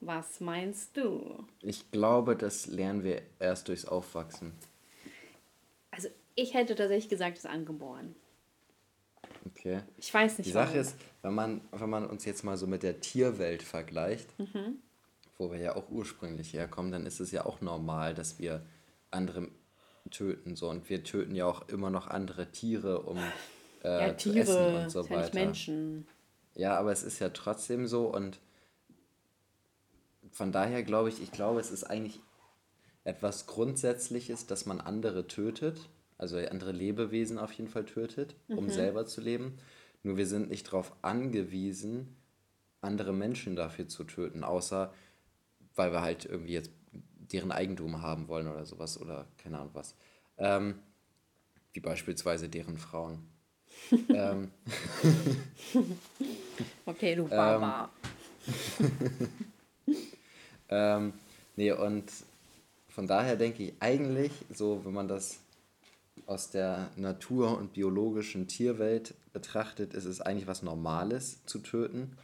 Was 0.00 0.40
meinst 0.40 0.96
du? 0.96 1.46
Ich 1.60 1.90
glaube, 1.90 2.34
das 2.34 2.66
lernen 2.66 3.04
wir 3.04 3.20
erst 3.38 3.68
durchs 3.68 3.84
Aufwachsen. 3.84 4.52
Also 5.90 6.08
ich 6.34 6.54
hätte 6.54 6.74
tatsächlich 6.74 7.10
gesagt, 7.10 7.36
es 7.36 7.44
ist 7.44 7.50
angeboren. 7.50 8.14
Okay. 9.46 9.80
Ich 9.98 10.12
weiß 10.12 10.38
nicht. 10.38 10.48
Die 10.48 10.52
Sache 10.52 10.68
warum. 10.68 10.80
ist, 10.80 10.96
wenn 11.22 11.34
man, 11.34 11.60
wenn 11.72 11.90
man 11.90 12.06
uns 12.06 12.24
jetzt 12.24 12.44
mal 12.44 12.56
so 12.56 12.66
mit 12.66 12.82
der 12.82 13.00
Tierwelt 13.00 13.62
vergleicht, 13.62 14.38
mhm. 14.38 14.78
wo 15.36 15.50
wir 15.52 15.58
ja 15.58 15.76
auch 15.76 15.90
ursprünglich 15.90 16.54
herkommen, 16.54 16.92
dann 16.92 17.04
ist 17.04 17.20
es 17.20 17.30
ja 17.30 17.44
auch 17.44 17.60
normal, 17.60 18.14
dass 18.14 18.38
wir 18.38 18.64
andere 19.10 19.48
töten. 20.10 20.56
So. 20.56 20.70
Und 20.70 20.88
wir 20.88 21.04
töten 21.04 21.34
ja 21.34 21.44
auch 21.44 21.68
immer 21.68 21.90
noch 21.90 22.06
andere 22.06 22.50
Tiere, 22.50 23.02
um 23.02 23.18
äh, 23.84 24.08
ja, 24.08 24.12
Tiere, 24.14 24.44
zu 24.44 24.52
essen 24.52 24.76
und 24.76 24.90
so 24.90 25.10
weiter. 25.10 25.38
Ja 25.38 25.44
Menschen. 25.44 26.06
Ja, 26.54 26.78
aber 26.78 26.92
es 26.92 27.02
ist 27.02 27.18
ja 27.18 27.28
trotzdem 27.28 27.86
so 27.86 28.06
und 28.06 28.40
von 30.32 30.52
daher 30.52 30.82
glaube 30.82 31.08
ich, 31.08 31.22
ich 31.22 31.32
glaube, 31.32 31.60
es 31.60 31.70
ist 31.70 31.84
eigentlich 31.84 32.20
etwas 33.04 33.46
Grundsätzliches, 33.46 34.46
dass 34.46 34.66
man 34.66 34.80
andere 34.80 35.26
tötet, 35.26 35.88
also 36.18 36.36
andere 36.38 36.72
Lebewesen 36.72 37.38
auf 37.38 37.52
jeden 37.52 37.70
Fall 37.70 37.84
tötet, 37.84 38.34
um 38.48 38.64
mhm. 38.64 38.70
selber 38.70 39.06
zu 39.06 39.20
leben. 39.20 39.58
Nur 40.02 40.16
wir 40.16 40.26
sind 40.26 40.50
nicht 40.50 40.66
darauf 40.68 40.92
angewiesen, 41.02 42.16
andere 42.80 43.12
Menschen 43.12 43.56
dafür 43.56 43.88
zu 43.88 44.04
töten, 44.04 44.44
außer 44.44 44.92
weil 45.74 45.92
wir 45.92 46.02
halt 46.02 46.24
irgendwie 46.26 46.52
jetzt 46.52 46.70
deren 47.32 47.52
Eigentum 47.52 48.02
haben 48.02 48.28
wollen 48.28 48.48
oder 48.48 48.64
sowas 48.66 49.00
oder 49.00 49.26
keine 49.38 49.58
Ahnung 49.58 49.70
was. 49.74 49.94
Ähm, 50.36 50.80
wie 51.72 51.80
beispielsweise 51.80 52.48
deren 52.48 52.78
Frauen. 52.78 53.28
ähm. 54.08 54.50
Okay, 56.84 57.14
du 57.14 57.26
Baba. 57.28 57.88
Ähm, 60.70 61.12
nee, 61.56 61.72
und 61.72 62.10
von 62.88 63.06
daher 63.06 63.36
denke 63.36 63.64
ich 63.64 63.72
eigentlich, 63.80 64.32
so 64.52 64.84
wenn 64.84 64.92
man 64.92 65.08
das 65.08 65.40
aus 66.26 66.50
der 66.50 66.90
Natur- 66.96 67.58
und 67.58 67.72
biologischen 67.72 68.46
Tierwelt 68.46 69.14
betrachtet, 69.32 69.94
ist 69.94 70.04
es 70.04 70.20
eigentlich 70.20 70.46
was 70.46 70.62
Normales 70.62 71.44
zu 71.46 71.58
töten. 71.58 72.16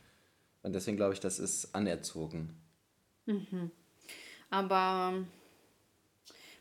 Und 0.63 0.75
deswegen 0.75 0.97
glaube 0.97 1.15
ich, 1.15 1.21
das 1.21 1.39
ist 1.39 1.75
anerzogen. 1.75 2.57
Mhm. 3.27 3.71
Aber 4.51 5.15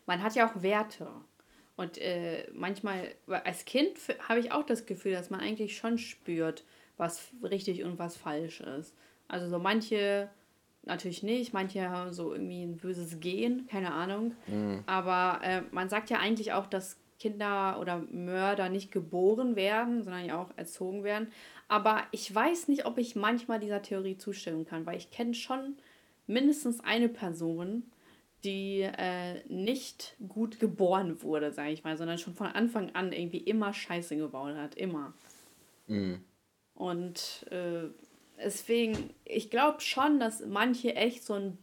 man 0.06 0.22
hat 0.22 0.34
ja 0.34 0.48
auch 0.48 0.62
Werte. 0.62 1.08
Und 1.76 1.98
äh, 1.98 2.48
manchmal, 2.54 3.14
als 3.26 3.64
Kind 3.64 3.98
habe 4.28 4.40
ich 4.40 4.50
auch 4.50 4.64
das 4.64 4.86
Gefühl, 4.86 5.12
dass 5.12 5.30
man 5.30 5.40
eigentlich 5.40 5.76
schon 5.76 5.98
spürt, 5.98 6.64
was 6.96 7.28
richtig 7.42 7.84
und 7.84 7.98
was 7.98 8.16
falsch 8.16 8.60
ist. 8.60 8.94
Also 9.28 9.48
so 9.48 9.58
manche 9.58 10.30
natürlich 10.86 11.22
nicht, 11.22 11.52
manche 11.52 11.90
haben 11.90 12.12
so 12.12 12.32
irgendwie 12.32 12.62
ein 12.62 12.76
böses 12.76 13.20
Gen, 13.20 13.66
keine 13.66 13.92
Ahnung. 13.92 14.34
Mhm. 14.46 14.82
Aber 14.86 15.40
äh, 15.42 15.62
man 15.72 15.88
sagt 15.88 16.10
ja 16.10 16.18
eigentlich 16.18 16.52
auch, 16.52 16.66
dass 16.66 16.96
Kinder 17.18 17.78
oder 17.80 17.98
Mörder 18.10 18.68
nicht 18.68 18.92
geboren 18.92 19.56
werden, 19.56 20.02
sondern 20.02 20.24
ja 20.24 20.40
auch 20.40 20.50
erzogen 20.56 21.02
werden. 21.02 21.28
Aber 21.68 22.02
ich 22.12 22.32
weiß 22.32 22.68
nicht, 22.68 22.86
ob 22.86 22.98
ich 22.98 23.16
manchmal 23.16 23.58
dieser 23.58 23.82
Theorie 23.82 24.16
zustimmen 24.16 24.66
kann, 24.66 24.86
weil 24.86 24.98
ich 24.98 25.10
kenne 25.10 25.34
schon 25.34 25.76
mindestens 26.26 26.80
eine 26.80 27.08
Person, 27.08 27.84
die 28.44 28.82
äh, 28.82 29.42
nicht 29.48 30.14
gut 30.28 30.60
geboren 30.60 31.22
wurde, 31.22 31.52
sage 31.52 31.72
ich 31.72 31.84
mal, 31.84 31.96
sondern 31.96 32.18
schon 32.18 32.34
von 32.34 32.48
Anfang 32.48 32.94
an 32.94 33.12
irgendwie 33.12 33.38
immer 33.38 33.72
Scheiße 33.72 34.16
gebaut 34.16 34.54
hat, 34.54 34.74
immer. 34.76 35.14
Mhm. 35.88 36.22
Und 36.74 37.46
äh, 37.50 37.88
deswegen, 38.42 39.10
ich 39.24 39.50
glaube 39.50 39.80
schon, 39.80 40.20
dass 40.20 40.44
manche 40.46 40.94
echt 40.94 41.24
so 41.24 41.34
ein. 41.34 41.58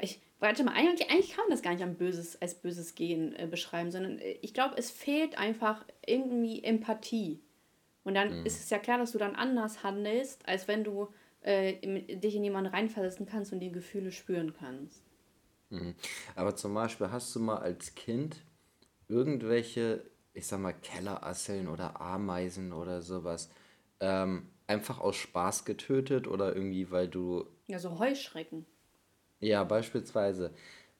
Ich, 0.00 0.20
warte 0.38 0.64
mal, 0.64 0.72
eigentlich, 0.72 1.10
eigentlich 1.10 1.30
kann 1.30 1.44
man 1.44 1.50
das 1.50 1.62
gar 1.62 1.72
nicht 1.72 1.82
als 1.82 1.98
böses, 1.98 2.42
als 2.42 2.54
böses 2.54 2.94
Gehen 2.94 3.34
äh, 3.36 3.46
beschreiben, 3.46 3.90
sondern 3.90 4.18
äh, 4.18 4.38
ich 4.42 4.54
glaube, 4.54 4.76
es 4.78 4.90
fehlt 4.90 5.38
einfach 5.38 5.84
irgendwie 6.06 6.64
Empathie. 6.64 7.40
Und 8.02 8.14
dann 8.14 8.40
mhm. 8.40 8.46
ist 8.46 8.60
es 8.60 8.70
ja 8.70 8.78
klar, 8.78 8.98
dass 8.98 9.12
du 9.12 9.18
dann 9.18 9.36
anders 9.36 9.82
handelst, 9.82 10.48
als 10.48 10.68
wenn 10.68 10.84
du 10.84 11.08
äh, 11.42 11.74
dich 12.16 12.34
in 12.34 12.44
jemanden 12.44 12.72
reinversetzen 12.72 13.26
kannst 13.26 13.52
und 13.52 13.60
die 13.60 13.72
Gefühle 13.72 14.12
spüren 14.12 14.54
kannst. 14.58 15.02
Mhm. 15.70 15.94
Aber 16.34 16.56
zum 16.56 16.74
Beispiel 16.74 17.10
hast 17.10 17.34
du 17.34 17.40
mal 17.40 17.58
als 17.58 17.94
Kind 17.94 18.42
irgendwelche, 19.08 20.04
ich 20.32 20.46
sag 20.46 20.60
mal, 20.60 20.72
Kellerasseln 20.72 21.68
oder 21.68 22.00
Ameisen 22.00 22.72
oder 22.72 23.02
sowas 23.02 23.50
ähm, 24.00 24.48
einfach 24.70 25.00
aus 25.00 25.16
Spaß 25.16 25.64
getötet 25.64 26.28
oder 26.28 26.54
irgendwie, 26.54 26.90
weil 26.90 27.08
du. 27.08 27.44
Ja, 27.66 27.78
so 27.78 27.98
Heuschrecken. 27.98 28.64
Ja, 29.40 29.64
beispielsweise. 29.64 30.52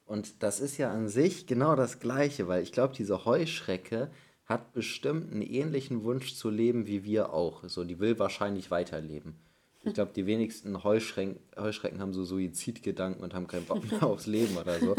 Und 0.05 0.43
das 0.43 0.59
ist 0.59 0.77
ja 0.77 0.91
an 0.91 1.07
sich 1.07 1.47
genau 1.47 1.75
das 1.75 1.99
Gleiche, 1.99 2.47
weil 2.47 2.63
ich 2.63 2.71
glaube, 2.71 2.93
diese 2.93 3.25
Heuschrecke 3.25 4.11
hat 4.45 4.73
bestimmt 4.73 5.31
einen 5.31 5.41
ähnlichen 5.41 6.03
Wunsch 6.03 6.35
zu 6.35 6.49
leben 6.49 6.85
wie 6.85 7.05
wir 7.05 7.33
auch. 7.33 7.63
So, 7.69 7.85
die 7.85 7.99
will 7.99 8.19
wahrscheinlich 8.19 8.69
weiterleben. 8.69 9.35
Ich 9.83 9.93
glaube, 9.93 10.11
die 10.13 10.25
wenigsten 10.25 10.83
Heuschrecken, 10.83 11.39
Heuschrecken 11.57 12.01
haben 12.01 12.13
so 12.13 12.23
Suizidgedanken 12.23 13.23
und 13.23 13.33
haben 13.33 13.47
keinen 13.47 13.65
Bock 13.65 13.89
mehr 13.89 14.03
aufs 14.03 14.27
Leben 14.27 14.57
oder 14.57 14.79
so. 14.79 14.95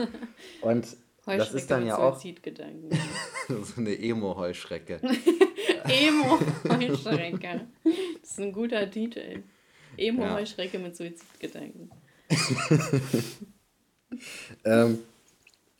Und 0.63 0.97
das 1.27 1.55
ist 1.55 1.71
dann 1.71 1.87
ja 1.87 1.99
auch 1.99 2.21
so 3.49 3.81
eine 3.81 3.97
Emo-Heuschrecke. 3.97 5.01
Emo-Heuschrecke. 5.89 7.67
Das 8.21 8.31
ist 8.31 8.41
ein 8.41 8.53
guter 8.53 8.91
Titel. 8.91 9.43
Emo-Heuschrecke 9.97 10.79
mit 10.79 10.97
Suizidgedanken. 10.97 11.91
ähm, 14.65 14.99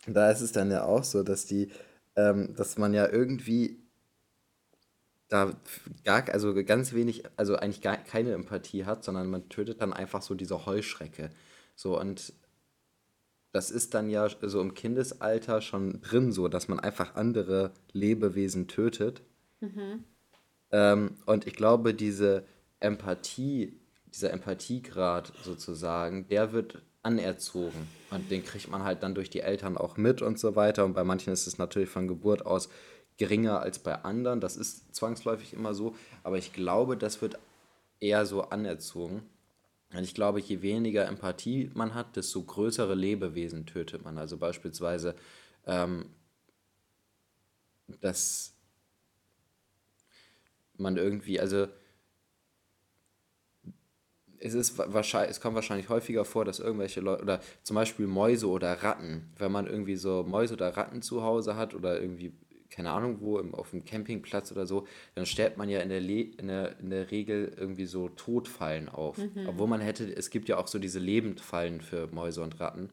da 0.07 0.31
ist 0.31 0.41
es 0.41 0.53
dann 0.53 0.71
ja 0.71 0.85
auch 0.85 1.05
so, 1.05 1.23
dass 1.23 1.47
die, 1.47 1.71
ähm, 2.17 2.55
dass 2.57 2.77
man 2.79 2.95
ja 2.95 3.09
irgendwie 3.09 3.79
da 5.29 5.55
gar, 6.05 6.29
also 6.29 6.55
ganz 6.65 6.93
wenig, 6.93 7.25
also 7.37 7.57
eigentlich 7.57 7.81
gar 7.81 7.97
keine 7.97 8.33
Empathie 8.33 8.85
hat, 8.85 9.03
sondern 9.03 9.31
man 9.31 9.49
tötet 9.49 9.81
dann 9.81 9.93
einfach 9.93 10.21
so 10.21 10.35
diese 10.35 10.67
Heuschrecke. 10.67 11.31
So 11.75 11.99
und 11.99 12.35
das 13.53 13.71
ist 13.71 13.95
dann 13.95 14.11
ja 14.11 14.29
so 14.43 14.61
im 14.61 14.75
Kindesalter 14.75 15.61
schon 15.61 16.01
drin, 16.01 16.33
so 16.33 16.49
dass 16.49 16.69
man 16.69 16.81
einfach 16.81 17.15
andere 17.15 17.73
Lebewesen 17.93 18.69
tötet. 18.69 19.23
Mhm. 19.63 20.05
Ähm, 20.71 21.17
und 21.27 21.47
ich 21.47 21.55
glaube, 21.55 21.95
diese 21.95 22.45
Empathie, 22.81 23.79
dieser 24.13 24.31
Empathiegrad 24.33 25.33
sozusagen, 25.43 26.29
der 26.29 26.53
wird 26.53 26.83
anerzogen. 27.03 27.89
Und 28.11 28.31
den 28.31 28.45
kriegt 28.45 28.69
man 28.69 28.83
halt 28.83 29.03
dann 29.03 29.15
durch 29.15 29.31
die 29.31 29.41
Eltern 29.41 29.77
auch 29.77 29.97
mit 29.97 30.23
und 30.23 30.39
so 30.39 30.57
weiter. 30.57 30.85
Und 30.85 30.95
bei 30.95 31.05
manchen 31.05 31.33
ist 31.33 31.47
es 31.47 31.59
natürlich 31.59 31.89
von 31.89 32.09
Geburt 32.09 32.45
aus 32.45 32.69
geringer 33.17 33.61
als 33.61 33.79
bei 33.79 33.95
anderen. 34.05 34.41
Das 34.41 34.57
ist 34.57 34.95
zwangsläufig 34.95 35.53
immer 35.53 35.75
so, 35.75 35.95
aber 36.23 36.39
ich 36.39 36.53
glaube, 36.53 36.97
das 36.97 37.23
wird 37.23 37.39
eher 38.01 38.27
so 38.27 38.43
anerzogen. 38.43 39.23
Und 39.93 40.05
ich 40.05 40.15
glaube, 40.15 40.41
je 40.41 40.63
weniger 40.63 41.07
Empathie 41.07 41.71
man 41.75 41.95
hat, 41.95 42.17
desto 42.17 42.43
größere 42.43 42.95
Lebewesen 42.95 43.67
tötet 43.67 44.05
man. 44.05 44.17
Also 44.17 44.39
beispielsweise, 44.39 45.15
ähm, 45.67 46.07
dass 48.01 48.55
man 50.77 50.97
irgendwie, 50.97 51.41
also 51.41 51.67
es 54.39 54.55
ist 54.55 54.77
wahrscheinlich, 54.77 55.31
es 55.31 55.41
kommt 55.41 55.55
wahrscheinlich 55.55 55.89
häufiger 55.89 56.25
vor, 56.25 56.45
dass 56.45 56.59
irgendwelche 56.59 57.01
Leute, 57.01 57.23
oder 57.23 57.41
zum 57.63 57.77
Beispiel 57.77 58.07
Mäuse 58.07 58.49
oder 58.49 58.83
Ratten, 58.83 59.33
wenn 59.39 59.53
man 59.53 59.67
irgendwie 59.67 59.97
so 59.97 60.25
Mäuse 60.25 60.55
oder 60.55 60.77
Ratten 60.77 61.01
zu 61.01 61.23
Hause 61.23 61.57
hat 61.57 61.75
oder 61.75 62.01
irgendwie 62.01 62.33
keine 62.73 62.91
Ahnung 62.91 63.19
wo, 63.21 63.39
im, 63.39 63.55
auf 63.55 63.71
dem 63.71 63.85
Campingplatz 63.85 64.51
oder 64.51 64.67
so, 64.67 64.87
dann 65.15 65.27
stellt 65.27 65.57
man 65.59 65.69
ja 65.69 65.81
in 65.81 65.91
der, 65.91 66.01
Le 66.01 66.23
in 66.23 66.49
der, 66.49 66.79
in 66.81 66.91
der 66.91 67.11
Regel 67.11 67.55
irgendwie 67.57 67.87
so 67.87 68.09
Todfallen 68.09 68.89
auf. 68.89 69.19
Mhm. 69.19 69.47
Obwohl 69.47 69.69
man 69.69 69.81
hätte, 69.81 70.05
es 70.05 70.31
gibt 70.31 70.49
ja 70.49 70.57
auch 70.57 70.67
so 70.67 70.79
diese 70.79 70.99
Lebendfallen 70.99 71.81
für 71.81 72.09
Mäuse 72.09 72.43
und 72.43 72.59
Ratten, 72.59 72.91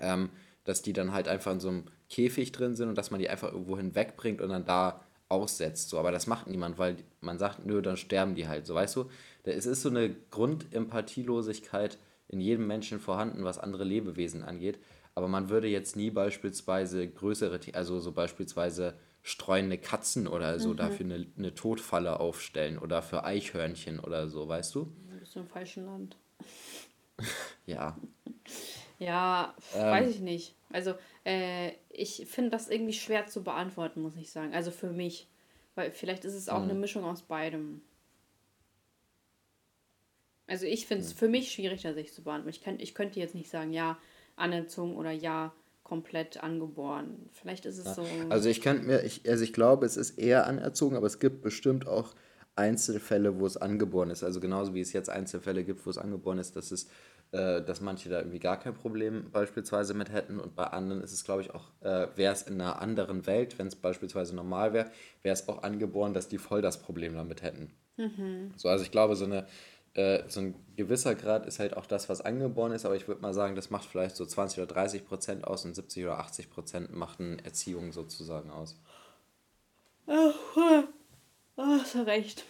ähm, 0.00 0.30
dass 0.64 0.82
die 0.82 0.94
dann 0.94 1.12
halt 1.12 1.28
einfach 1.28 1.52
in 1.52 1.60
so 1.60 1.68
einem 1.68 1.84
Käfig 2.08 2.52
drin 2.52 2.74
sind 2.74 2.88
und 2.88 2.96
dass 2.96 3.10
man 3.10 3.20
die 3.20 3.28
einfach 3.28 3.52
irgendwo 3.52 3.76
hinwegbringt 3.76 4.40
und 4.40 4.48
dann 4.48 4.64
da 4.64 5.03
aussetzt. 5.28 5.88
So. 5.90 5.98
Aber 5.98 6.12
das 6.12 6.26
macht 6.26 6.46
niemand, 6.46 6.78
weil 6.78 6.96
man 7.20 7.38
sagt, 7.38 7.64
nö, 7.66 7.82
dann 7.82 7.96
sterben 7.96 8.34
die 8.34 8.48
halt. 8.48 8.66
So, 8.66 8.74
weißt 8.74 8.96
du, 8.96 9.10
es 9.44 9.66
ist 9.66 9.82
so 9.82 9.88
eine 9.88 10.14
Grundempathielosigkeit 10.30 11.98
in 12.28 12.40
jedem 12.40 12.66
Menschen 12.66 13.00
vorhanden, 13.00 13.44
was 13.44 13.58
andere 13.58 13.84
Lebewesen 13.84 14.42
angeht. 14.42 14.78
Aber 15.14 15.28
man 15.28 15.48
würde 15.48 15.68
jetzt 15.68 15.96
nie 15.96 16.10
beispielsweise 16.10 17.08
größere, 17.08 17.60
also 17.72 18.00
so 18.00 18.12
beispielsweise 18.12 18.94
streunende 19.22 19.78
Katzen 19.78 20.26
oder 20.26 20.58
so 20.58 20.70
mhm. 20.70 20.76
dafür 20.76 21.06
eine, 21.06 21.26
eine 21.38 21.54
Todfalle 21.54 22.20
aufstellen 22.20 22.78
oder 22.78 23.00
für 23.00 23.24
Eichhörnchen 23.24 24.00
oder 24.00 24.28
so, 24.28 24.48
weißt 24.48 24.74
du? 24.74 24.92
Du 25.10 25.18
bist 25.18 25.36
im 25.36 25.46
falschen 25.46 25.86
Land. 25.86 26.16
ja. 27.66 27.96
Ja, 28.98 29.54
weiß 29.82 30.10
ich 30.10 30.20
nicht. 30.20 30.54
Also, 30.70 30.94
äh, 31.24 31.72
ich 31.90 32.26
finde 32.28 32.50
das 32.50 32.68
irgendwie 32.68 32.92
schwer 32.92 33.26
zu 33.26 33.42
beantworten, 33.42 34.02
muss 34.02 34.16
ich 34.16 34.30
sagen. 34.30 34.54
Also 34.54 34.70
für 34.70 34.90
mich. 34.90 35.28
Weil 35.74 35.90
vielleicht 35.90 36.24
ist 36.24 36.34
es 36.34 36.48
auch 36.48 36.62
eine 36.62 36.72
Hm. 36.72 36.80
Mischung 36.80 37.04
aus 37.04 37.22
beidem. 37.22 37.82
Also 40.46 40.66
ich 40.66 40.86
finde 40.86 41.04
es 41.04 41.10
Hm. 41.10 41.18
für 41.18 41.28
mich 41.28 41.50
schwierig, 41.52 41.82
das 41.82 41.94
sich 41.94 42.12
zu 42.12 42.22
beantworten. 42.22 42.50
Ich, 42.56 42.62
kann, 42.62 42.78
ich 42.78 42.94
könnte 42.94 43.18
jetzt 43.18 43.34
nicht 43.34 43.50
sagen, 43.50 43.72
ja, 43.72 43.98
anerzogen 44.36 44.96
oder 44.96 45.10
ja, 45.10 45.52
komplett 45.84 46.42
angeboren. 46.42 47.28
Vielleicht 47.32 47.66
ist 47.66 47.78
es 47.78 47.84
Ja. 47.86 47.94
so. 47.94 48.06
Also 48.28 48.48
ich 48.48 48.60
könnte 48.60 48.84
mir, 48.86 49.02
ich, 49.04 49.28
also 49.28 49.42
ich 49.44 49.52
glaube, 49.52 49.86
es 49.86 49.96
ist 49.96 50.18
eher 50.18 50.46
anerzogen, 50.46 50.96
aber 50.96 51.06
es 51.06 51.18
gibt 51.18 51.42
bestimmt 51.42 51.86
auch 51.86 52.14
Einzelfälle, 52.56 53.38
wo 53.38 53.46
es 53.46 53.56
angeboren 53.56 54.10
ist. 54.10 54.22
Also 54.22 54.40
genauso 54.40 54.74
wie 54.74 54.80
es 54.80 54.92
jetzt 54.92 55.10
Einzelfälle 55.10 55.64
gibt, 55.64 55.84
wo 55.86 55.90
es 55.90 55.98
angeboren 55.98 56.38
ist, 56.38 56.56
dass 56.56 56.70
es, 56.70 56.88
äh, 57.34 57.64
dass 57.64 57.80
manche 57.80 58.08
da 58.08 58.18
irgendwie 58.18 58.38
gar 58.38 58.58
kein 58.58 58.74
Problem 58.74 59.30
beispielsweise 59.32 59.92
mit 59.92 60.12
hätten 60.12 60.38
und 60.38 60.54
bei 60.54 60.64
anderen 60.64 61.02
ist 61.02 61.12
es, 61.12 61.24
glaube 61.24 61.42
ich, 61.42 61.52
auch, 61.52 61.64
äh, 61.80 62.06
wäre 62.14 62.32
es 62.32 62.42
in 62.42 62.60
einer 62.60 62.80
anderen 62.80 63.26
Welt, 63.26 63.58
wenn 63.58 63.66
es 63.66 63.74
beispielsweise 63.74 64.36
normal 64.36 64.72
wäre, 64.72 64.90
wäre 65.22 65.32
es 65.32 65.48
auch 65.48 65.64
angeboren, 65.64 66.14
dass 66.14 66.28
die 66.28 66.38
voll 66.38 66.62
das 66.62 66.80
Problem 66.80 67.14
damit 67.14 67.42
hätten. 67.42 67.72
So, 68.56 68.68
also 68.68 68.84
ich 68.84 68.92
glaube, 68.92 69.16
so 69.16 69.24
eine, 69.24 69.46
äh, 69.94 70.22
so 70.28 70.40
ein 70.40 70.54
gewisser 70.76 71.16
Grad 71.16 71.46
ist 71.46 71.58
halt 71.58 71.76
auch 71.76 71.86
das, 71.86 72.08
was 72.08 72.20
angeboren 72.20 72.70
ist, 72.70 72.86
aber 72.86 72.94
ich 72.94 73.08
würde 73.08 73.20
mal 73.20 73.34
sagen, 73.34 73.56
das 73.56 73.68
macht 73.68 73.88
vielleicht 73.88 74.14
so 74.14 74.24
20 74.24 74.58
oder 74.58 74.72
30 74.72 75.04
Prozent 75.04 75.44
aus 75.44 75.64
und 75.64 75.74
70 75.74 76.04
oder 76.04 76.18
80 76.20 76.50
Prozent 76.50 76.94
machten 76.94 77.40
Erziehung 77.40 77.90
sozusagen 77.92 78.50
aus. 78.50 78.80
Oh, 80.06 80.32
hast 81.56 81.94
du 81.96 82.06
recht. 82.06 82.44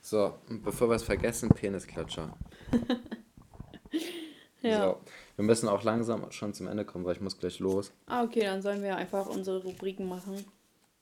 So, 0.00 0.34
und 0.48 0.62
bevor 0.62 0.88
wir 0.88 0.96
es 0.96 1.04
vergessen, 1.04 1.48
Penisklatscher. 1.48 2.36
Ja. 4.62 4.86
So, 4.86 5.00
wir 5.36 5.44
müssen 5.44 5.68
auch 5.68 5.82
langsam 5.82 6.30
schon 6.30 6.54
zum 6.54 6.68
Ende 6.68 6.84
kommen, 6.84 7.04
weil 7.04 7.16
ich 7.16 7.20
muss 7.20 7.38
gleich 7.38 7.58
los. 7.58 7.92
Ah, 8.06 8.22
okay, 8.22 8.40
dann 8.40 8.62
sollen 8.62 8.82
wir 8.82 8.96
einfach 8.96 9.26
unsere 9.26 9.62
Rubriken 9.62 10.08
machen. 10.08 10.44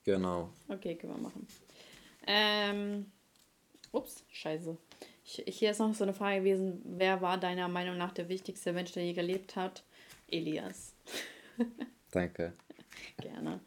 Genau. 0.03 0.49
Okay, 0.67 0.95
können 0.95 1.13
wir 1.13 1.21
machen. 1.21 1.47
Ähm, 2.25 3.05
ups, 3.91 4.23
scheiße. 4.31 4.77
Ich, 5.23 5.43
hier 5.45 5.71
ist 5.71 5.79
noch 5.79 5.93
so 5.93 6.03
eine 6.03 6.13
Frage 6.13 6.39
gewesen, 6.39 6.81
wer 6.85 7.21
war 7.21 7.37
deiner 7.37 7.67
Meinung 7.67 7.97
nach 7.97 8.11
der 8.11 8.29
wichtigste 8.29 8.73
Mensch, 8.73 8.93
der 8.93 9.05
je 9.05 9.13
gelebt 9.13 9.55
hat? 9.55 9.83
Elias. 10.27 10.95
Danke. 12.11 12.53
Gerne. 13.17 13.59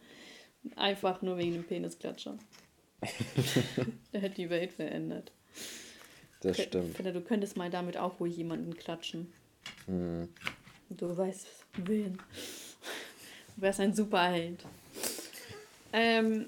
Einfach 0.76 1.22
nur 1.22 1.38
wegen 1.38 1.52
dem 1.52 1.64
Penisklatscher. 1.64 2.36
der 4.12 4.22
hat 4.22 4.36
die 4.36 4.50
Welt 4.50 4.72
verändert. 4.72 5.30
Das 6.44 6.58
Ich 6.58 6.64
stimmt. 6.66 6.94
finde, 6.94 7.12
du 7.12 7.20
könntest 7.22 7.56
mal 7.56 7.70
damit 7.70 7.96
auch 7.96 8.20
ruhig 8.20 8.36
jemanden 8.36 8.76
klatschen. 8.76 9.32
Hm. 9.86 10.28
Du 10.90 11.16
weißt 11.16 11.46
wen. 11.78 12.18
Du 13.56 13.62
wärst 13.62 13.80
ein 13.80 13.94
Superheld. 13.94 14.64
Ähm, 15.92 16.46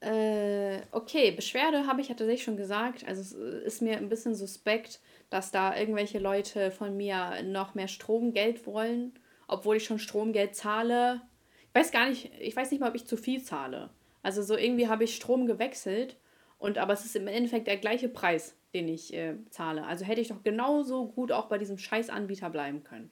äh, 0.00 0.80
okay, 0.92 1.30
Beschwerde 1.30 1.86
habe 1.86 2.00
ich 2.02 2.08
ja 2.08 2.14
tatsächlich 2.14 2.44
schon 2.44 2.58
gesagt. 2.58 3.06
Also 3.08 3.22
es 3.22 3.32
ist 3.32 3.80
mir 3.82 3.96
ein 3.96 4.08
bisschen 4.10 4.34
suspekt, 4.34 5.00
dass 5.30 5.50
da 5.50 5.76
irgendwelche 5.76 6.18
Leute 6.18 6.70
von 6.70 6.96
mir 6.96 7.42
noch 7.42 7.74
mehr 7.74 7.88
Stromgeld 7.88 8.66
wollen, 8.66 9.12
obwohl 9.48 9.76
ich 9.76 9.84
schon 9.84 9.98
Stromgeld 9.98 10.54
zahle. 10.54 11.22
Ich 11.68 11.74
weiß 11.74 11.90
gar 11.90 12.08
nicht, 12.08 12.30
ich 12.38 12.54
weiß 12.54 12.70
nicht 12.70 12.80
mal, 12.80 12.90
ob 12.90 12.94
ich 12.96 13.06
zu 13.06 13.16
viel 13.16 13.42
zahle. 13.42 13.88
Also 14.22 14.42
so 14.42 14.56
irgendwie 14.56 14.88
habe 14.88 15.04
ich 15.04 15.16
Strom 15.16 15.46
gewechselt 15.46 16.16
und 16.58 16.76
aber 16.76 16.92
es 16.92 17.04
ist 17.04 17.16
im 17.16 17.28
Endeffekt 17.28 17.66
der 17.66 17.78
gleiche 17.78 18.08
Preis, 18.08 18.54
den 18.74 18.88
ich 18.88 19.14
äh, 19.14 19.36
zahle. 19.50 19.86
Also 19.86 20.04
hätte 20.04 20.20
ich 20.20 20.28
doch 20.28 20.42
genauso 20.42 21.06
gut 21.06 21.32
auch 21.32 21.46
bei 21.46 21.58
diesem 21.58 21.78
Scheißanbieter 21.78 22.50
bleiben 22.50 22.84
können. 22.84 23.10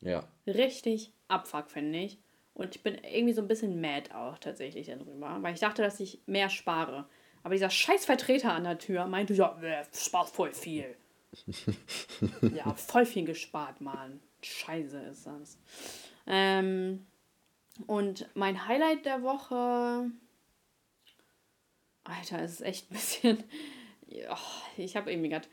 Ja. 0.00 0.24
Richtig 0.46 1.12
Abfuck, 1.28 1.70
finde 1.70 1.98
ich. 1.98 2.18
Und 2.54 2.76
ich 2.76 2.82
bin 2.82 2.96
irgendwie 3.02 3.32
so 3.32 3.42
ein 3.42 3.48
bisschen 3.48 3.80
mad 3.80 4.12
auch 4.14 4.38
tatsächlich 4.38 4.86
darüber, 4.86 5.38
weil 5.40 5.54
ich 5.54 5.60
dachte, 5.60 5.82
dass 5.82 6.00
ich 6.00 6.20
mehr 6.26 6.50
spare. 6.50 7.06
Aber 7.42 7.54
dieser 7.54 7.70
scheiß 7.70 8.04
Vertreter 8.04 8.52
an 8.52 8.64
der 8.64 8.78
Tür 8.78 9.06
meinte, 9.06 9.34
ja, 9.34 9.58
äh, 9.62 9.84
sparst 9.92 10.34
voll 10.34 10.52
viel. 10.52 10.94
ja, 12.54 12.74
voll 12.74 13.06
viel 13.06 13.24
gespart, 13.24 13.80
Mann. 13.80 14.20
Scheiße 14.42 14.98
ist 15.00 15.26
das. 15.26 15.58
Ähm, 16.26 17.06
und 17.86 18.28
mein 18.34 18.68
Highlight 18.68 19.06
der 19.06 19.22
Woche. 19.22 20.10
Alter, 22.04 22.42
es 22.42 22.52
ist 22.52 22.62
echt 22.62 22.90
ein 22.90 22.94
bisschen. 22.94 23.44
Ja, 24.12 24.36
ich 24.76 24.96
habe 24.96 25.10
irgendwie 25.10 25.30
gerade. 25.30 25.48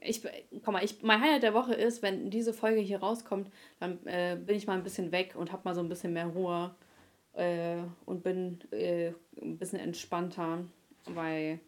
Ich, 0.00 0.22
komm 0.64 0.74
mal, 0.74 0.84
ich, 0.84 1.02
mein 1.02 1.20
Highlight 1.20 1.44
der 1.44 1.54
Woche 1.54 1.74
ist, 1.74 2.02
wenn 2.02 2.30
diese 2.30 2.52
Folge 2.52 2.80
hier 2.80 2.98
rauskommt, 2.98 3.48
dann 3.78 4.04
äh, 4.06 4.36
bin 4.36 4.56
ich 4.56 4.66
mal 4.66 4.76
ein 4.76 4.82
bisschen 4.82 5.12
weg 5.12 5.34
und 5.36 5.52
habe 5.52 5.62
mal 5.64 5.74
so 5.74 5.80
ein 5.80 5.88
bisschen 5.88 6.12
mehr 6.12 6.26
Ruhe 6.26 6.74
äh, 7.34 7.76
und 8.04 8.24
bin 8.24 8.58
äh, 8.72 9.12
ein 9.40 9.56
bisschen 9.56 9.78
entspannter, 9.78 10.64
weil 11.04 11.60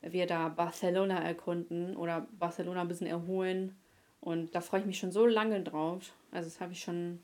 wir 0.00 0.26
da 0.26 0.48
Barcelona 0.48 1.22
erkunden 1.22 1.96
oder 1.96 2.26
Barcelona 2.32 2.80
ein 2.80 2.88
bisschen 2.88 3.06
erholen. 3.06 3.76
Und 4.20 4.54
da 4.54 4.60
freue 4.60 4.80
ich 4.80 4.86
mich 4.86 4.98
schon 4.98 5.12
so 5.12 5.26
lange 5.26 5.62
drauf. 5.62 6.12
Also 6.32 6.48
das 6.48 6.60
habe 6.60 6.72
ich 6.72 6.80
schon 6.80 7.22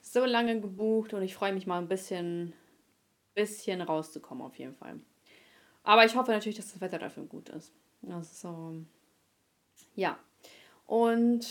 so 0.00 0.24
lange 0.24 0.60
gebucht 0.60 1.14
und 1.14 1.22
ich 1.22 1.34
freue 1.34 1.52
mich 1.52 1.66
mal 1.66 1.78
ein 1.78 1.88
bisschen, 1.88 2.52
bisschen 3.34 3.80
rauszukommen 3.80 4.44
auf 4.44 4.58
jeden 4.58 4.74
Fall. 4.74 4.98
Aber 5.84 6.04
ich 6.04 6.16
hoffe 6.16 6.32
natürlich, 6.32 6.56
dass 6.56 6.72
das 6.72 6.80
Wetter 6.80 6.98
dafür 6.98 7.24
gut 7.24 7.48
ist. 7.50 7.72
Also, 8.06 8.74
ja. 9.94 10.18
Und 10.86 11.46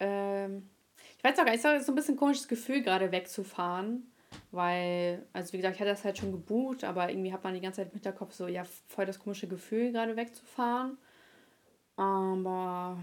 ähm, 0.00 0.68
ich 1.16 1.24
weiß 1.24 1.38
auch 1.38 1.44
gar 1.44 1.52
nicht, 1.52 1.64
es 1.64 1.80
ist 1.80 1.86
so 1.86 1.92
ein 1.92 1.94
bisschen 1.94 2.14
ein 2.14 2.18
komisches 2.18 2.48
Gefühl, 2.48 2.82
gerade 2.82 3.12
wegzufahren. 3.12 4.10
Weil, 4.50 5.26
also 5.32 5.52
wie 5.52 5.58
gesagt, 5.58 5.74
ich 5.74 5.80
hatte 5.80 5.90
das 5.90 6.04
halt 6.04 6.18
schon 6.18 6.32
gebucht, 6.32 6.84
aber 6.84 7.10
irgendwie 7.10 7.32
hat 7.32 7.44
man 7.44 7.54
die 7.54 7.60
ganze 7.60 7.78
Zeit 7.82 7.88
im 7.88 7.94
Hinterkopf 7.94 8.34
so, 8.34 8.46
ja, 8.46 8.64
voll 8.86 9.06
das 9.06 9.18
komische 9.18 9.48
Gefühl, 9.48 9.92
gerade 9.92 10.16
wegzufahren. 10.16 10.98
Aber 11.96 12.98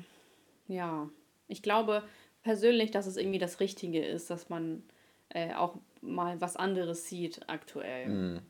ja, 0.68 1.10
ich 1.48 1.62
glaube 1.62 2.04
persönlich, 2.44 2.92
dass 2.92 3.08
es 3.08 3.18
irgendwie 3.18 3.40
das 3.40 3.60
Richtige 3.60 4.04
ist, 4.06 4.30
dass 4.30 4.50
man 4.50 4.84
äh, 5.30 5.54
auch 5.54 5.78
mal 6.02 6.40
was 6.42 6.56
anderes 6.56 7.08
sieht 7.08 7.50
aktuell. 7.50 8.06
Hm. 8.06 8.42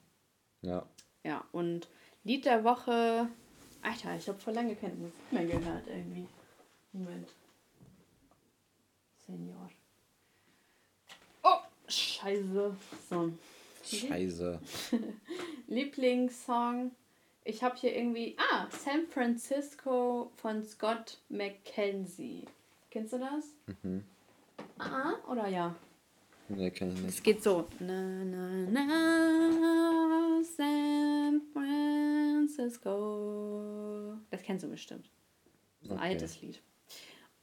Ja. 0.61 0.85
Ja, 1.23 1.43
und 1.51 1.89
Lied 2.23 2.45
der 2.45 2.63
Woche. 2.63 3.27
Alter, 3.85 4.15
ich 4.17 4.27
habe 4.27 4.39
vor 4.39 4.53
lange 4.53 4.75
kein 4.75 4.97
Musik 4.99 5.31
mehr 5.31 5.45
gehört 5.45 5.87
irgendwie. 5.87 6.27
Moment. 6.91 7.29
Senior. 9.27 9.69
Oh, 11.43 11.57
scheiße. 11.87 12.75
So. 13.09 13.31
Scheiße. 13.83 14.59
Lieblingssong. 15.67 16.91
Ich 17.43 17.61
habe 17.63 17.75
hier 17.77 17.95
irgendwie. 17.95 18.35
Ah, 18.39 18.65
San 18.71 19.05
Francisco 19.07 20.31
von 20.37 20.63
Scott 20.63 21.19
McKenzie. 21.29 22.45
Kennst 22.89 23.13
du 23.13 23.19
das? 23.19 23.45
Mhm. 23.83 24.03
Ah, 24.79 25.13
oder 25.29 25.47
ja? 25.47 25.75
Nee, 26.49 26.71
kann 26.71 26.89
ich 26.91 26.97
Es 26.99 27.03
nicht. 27.05 27.23
geht 27.23 27.43
so. 27.43 27.67
Na, 27.79 28.01
na, 28.23 28.67
na, 28.71 30.41
San 30.57 31.41
Francisco. 31.53 32.24
Das 34.31 34.43
kennst 34.43 34.63
du 34.63 34.69
bestimmt. 34.69 35.09
Das 35.81 35.89
ist 35.89 35.91
ein 35.91 35.97
Okay. 35.97 36.07
altes 36.07 36.41
Lied. 36.41 36.61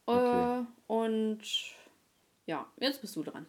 Okay. 0.06 0.60
Äh, 0.60 0.64
und 0.86 1.42
ja, 2.46 2.66
jetzt 2.80 3.00
bist 3.00 3.16
du 3.16 3.22
dran. 3.22 3.46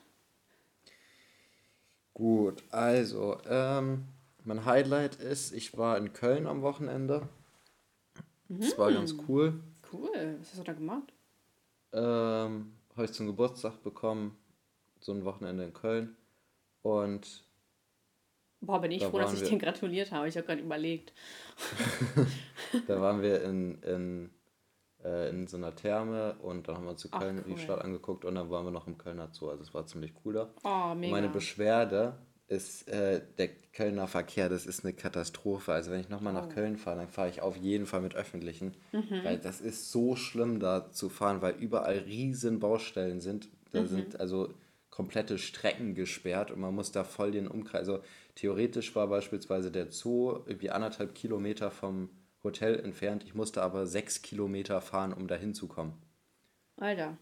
Gut, 2.14 2.64
also, 2.70 3.39
ähm, 3.47 4.06
mein 4.43 4.66
Highlight 4.66 5.16
ist, 5.16 5.51
ich 5.51 5.78
war 5.78 5.97
in 5.97 6.14
Köln 6.14 6.45
am 6.45 6.62
Wochenende. 6.62 7.28
Das 8.49 8.78
war 8.78 8.91
ganz 8.91 9.16
cool. 9.28 9.64
Cool. 9.91 10.38
Was 10.39 10.49
hast 10.51 10.60
du 10.60 10.64
da 10.64 10.74
gemacht? 10.74 11.14
Ähm, 11.91 12.74
habe 12.95 13.06
ich 13.06 13.14
zum 13.14 13.26
Geburtstag 13.28 13.82
bekommen, 13.84 14.38
so 14.99 15.12
ein 15.12 15.26
Wochenende 15.26 15.64
in 15.64 15.74
Köln. 15.74 16.16
Und 16.82 17.45
Boah, 18.66 18.80
bin 18.82 18.91
ich 18.91 19.01
Da 19.01 19.09
froh, 19.09 19.20
dass 19.20 19.34
ich 19.34 19.41
wir- 19.41 19.49
dir 19.49 19.57
gratuliert 19.57 20.11
habe. 20.11 20.28
Ich 20.28 20.38
habe 20.38 20.45
gerade 20.47 20.61
überlegt. 20.61 21.14
da 22.88 22.99
waren 23.01 23.22
wir 23.22 23.41
in, 23.43 23.82
in, 23.82 24.30
äh, 25.03 25.30
in 25.30 25.47
so 25.47 25.57
einer 25.57 25.76
Therme 25.76 26.36
und 26.41 26.68
dann 26.68 26.78
haben 26.78 26.86
wir 26.86 26.91
uns 26.91 27.01
die 27.03 27.09
Ach, 27.11 27.20
Köln, 27.20 27.43
die 27.45 27.51
cool. 27.51 27.57
Stadt 27.57 27.82
angeguckt 27.82 28.26
und 28.26 28.36
dann 28.36 28.49
waren 28.49 28.66
wir 28.66 28.72
noch 28.72 28.88
im 28.88 28.97
Kölner 28.97 29.30
Zoo. 29.32 29.49
Also 29.49 29.64
es 29.64 29.74
war 29.74 29.86
ziemlich 29.86 30.14
cool 30.26 30.34
da. 30.34 30.49
Oh, 30.64 30.95
mega. 30.95 31.11
Meine 31.11 31.30
Beschwerde 31.30 32.16
ist 32.47 32.88
äh, 32.89 33.22
der 33.38 33.49
Kölner 33.74 34.07
Verkehr, 34.07 34.49
das 34.49 34.66
ist 34.66 34.84
eine 34.84 34.93
Katastrophe. 34.93 35.74
Also 35.74 35.91
wenn 35.91 35.99
ich 35.99 36.09
nochmal 36.09 36.34
nach 36.34 36.47
Oh. 36.47 36.53
Köln 36.53 36.78
fahre, 36.78 36.97
dann 36.97 37.07
fahre 37.09 37.30
ich 37.30 37.41
auf 37.41 37.57
jeden 37.57 37.86
Fall 37.86 38.01
mit 38.01 38.16
öffentlichen. 38.16 38.76
Mhm. 38.91 39.24
Weil 39.24 39.38
das 39.39 39.61
ist 39.61 39.91
so 39.91 40.16
schlimm 40.16 40.59
da 40.59 40.91
zu 40.91 41.09
fahren, 41.09 41.41
weil 41.41 41.55
überall 41.55 41.97
riesen 41.99 42.59
Baustellen 42.59 43.22
sind. 43.22 43.49
Da 43.72 43.82
Mhm. 43.82 43.88
sind 43.88 44.20
also 44.20 44.53
komplette 44.89 45.39
Strecken 45.39 45.95
gesperrt 45.95 46.51
und 46.51 46.59
man 46.59 46.76
muss 46.76 46.91
da 46.91 47.03
voll 47.03 47.32
den 47.32 47.47
Umkreis. 47.47 47.80
Also 47.89 48.03
theoretisch 48.36 48.95
war 48.95 49.07
beispielsweise 49.07 49.71
der 49.71 49.91
Zoo 49.91 50.39
irgendwie 50.45 50.71
anderthalb 50.71 51.15
Kilometer 51.15 51.71
vom 51.71 52.09
Hotel 52.43 52.79
entfernt. 52.79 53.23
Ich 53.23 53.36
musste 53.36 53.61
aber 53.61 53.86
sechs 53.88 54.21
Kilometer 54.21 54.81
fahren, 54.81 55.13
um 55.13 55.27
da 55.27 55.36
hinzukommen. 55.36 55.93
Alter. 56.77 57.17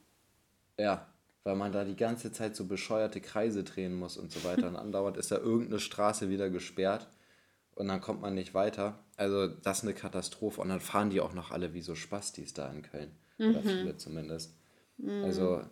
Ja, 0.80 1.08
weil 1.44 1.56
man 1.56 1.72
da 1.72 1.84
die 1.84 1.96
ganze 1.96 2.32
Zeit 2.32 2.56
so 2.56 2.66
bescheuerte 2.66 3.22
Kreise 3.22 3.64
drehen 3.64 3.94
muss 3.96 4.18
und 4.18 4.32
so 4.32 4.44
weiter. 4.44 4.68
Und 4.68 4.76
andauernd 4.78 5.18
ist 5.18 5.32
da 5.32 5.38
irgendeine 5.38 5.80
Straße 5.80 6.30
wieder 6.30 6.50
gesperrt 6.50 7.08
und 7.76 7.88
dann 7.88 8.02
kommt 8.02 8.22
man 8.22 8.34
nicht 8.34 8.54
weiter. 8.54 9.00
Also 9.18 9.48
das 9.48 9.80
ist 9.80 9.84
eine 9.84 9.94
Katastrophe. 9.94 10.62
Und 10.62 10.70
dann 10.70 10.80
fahren 10.80 11.10
die 11.10 11.22
auch 11.22 11.34
noch 11.34 11.52
alle 11.52 11.74
wie 11.74 11.82
so 11.82 11.96
Spastis 11.96 12.54
da 12.54 12.70
in 12.72 12.82
Köln. 12.82 13.12
Oder 13.38 13.60
Mhm. 13.62 13.68
viele 13.68 13.98
zumindest. 13.98 14.56
Also 15.24 15.64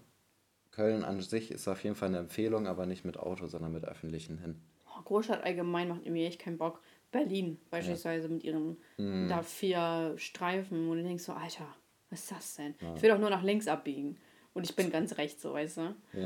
Köln 0.71 1.03
an 1.03 1.21
sich 1.21 1.51
ist 1.51 1.67
auf 1.67 1.83
jeden 1.83 1.95
Fall 1.95 2.09
eine 2.09 2.17
Empfehlung, 2.19 2.67
aber 2.67 2.85
nicht 2.85 3.05
mit 3.05 3.17
Auto, 3.17 3.45
sondern 3.47 3.71
mit 3.73 3.85
öffentlichen 3.85 4.37
hin. 4.39 4.61
Großstadt 5.09 5.43
allgemein 5.43 5.87
macht 5.89 6.03
irgendwie 6.05 6.25
echt 6.25 6.39
keinen 6.39 6.57
Bock. 6.59 6.81
Berlin 7.11 7.59
beispielsweise 7.71 8.29
mit 8.29 8.43
ihren 8.43 8.77
Mhm. 8.97 9.27
da 9.27 9.41
vier 9.41 10.13
Streifen 10.17 10.87
und 10.89 10.97
du 10.97 11.03
denkst 11.03 11.23
so, 11.23 11.33
Alter, 11.33 11.65
was 12.11 12.19
ist 12.21 12.31
das 12.31 12.55
denn? 12.55 12.75
Ich 12.95 13.01
will 13.01 13.09
doch 13.09 13.17
nur 13.17 13.31
nach 13.31 13.41
links 13.43 13.67
abbiegen. 13.67 14.17
Und 14.53 14.69
ich 14.69 14.75
bin 14.75 14.91
ganz 14.91 15.17
rechts, 15.17 15.41
so 15.41 15.53
weißt 15.53 15.77
du. 15.77 15.95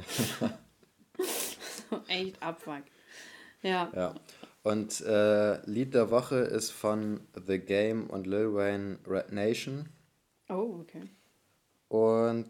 so 1.89 2.01
echt 2.07 2.41
abfuck. 2.43 2.83
Ja. 3.61 3.89
Ja. 3.95 4.15
Und 4.63 4.99
äh, 5.01 5.65
Lied 5.69 5.93
der 5.93 6.11
Woche 6.11 6.35
ist 6.37 6.71
von 6.71 7.21
The 7.47 7.59
Game 7.59 8.09
und 8.09 8.27
Lil 8.27 8.53
Wayne 8.53 8.99
Red 9.07 9.31
Nation. 9.31 9.87
Oh, 10.49 10.79
okay. 10.81 11.03
Und 11.87 12.49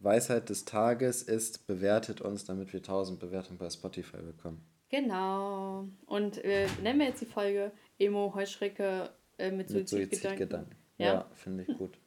Weisheit 0.00 0.48
des 0.48 0.64
Tages 0.64 1.22
ist, 1.22 1.66
bewertet 1.66 2.20
uns, 2.20 2.44
damit 2.44 2.72
wir 2.72 2.80
1000 2.80 3.18
Bewertungen 3.18 3.58
bei 3.58 3.68
Spotify 3.70 4.18
bekommen. 4.18 4.64
Genau. 4.90 5.86
Und 6.06 6.42
äh, 6.44 6.66
nennen 6.82 7.00
wir 7.00 7.06
jetzt 7.06 7.20
die 7.20 7.26
Folge 7.26 7.72
Emo 7.98 8.32
Heuschrecke 8.34 9.10
äh, 9.38 9.50
mit 9.50 9.70
Mit 9.70 9.88
Suizidgedanken. 9.88 10.74
Ja? 10.98 11.06
Ja, 11.06 11.30
finde 11.34 11.64
ich 11.68 11.76
gut. 11.76 11.98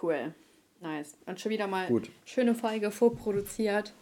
Cool. 0.00 0.34
Nice. 0.80 1.16
Und 1.26 1.40
schon 1.40 1.50
wieder 1.52 1.68
mal 1.68 1.86
Gut. 1.86 2.10
schöne 2.24 2.54
Folge 2.56 2.90
vorproduziert. 2.90 3.92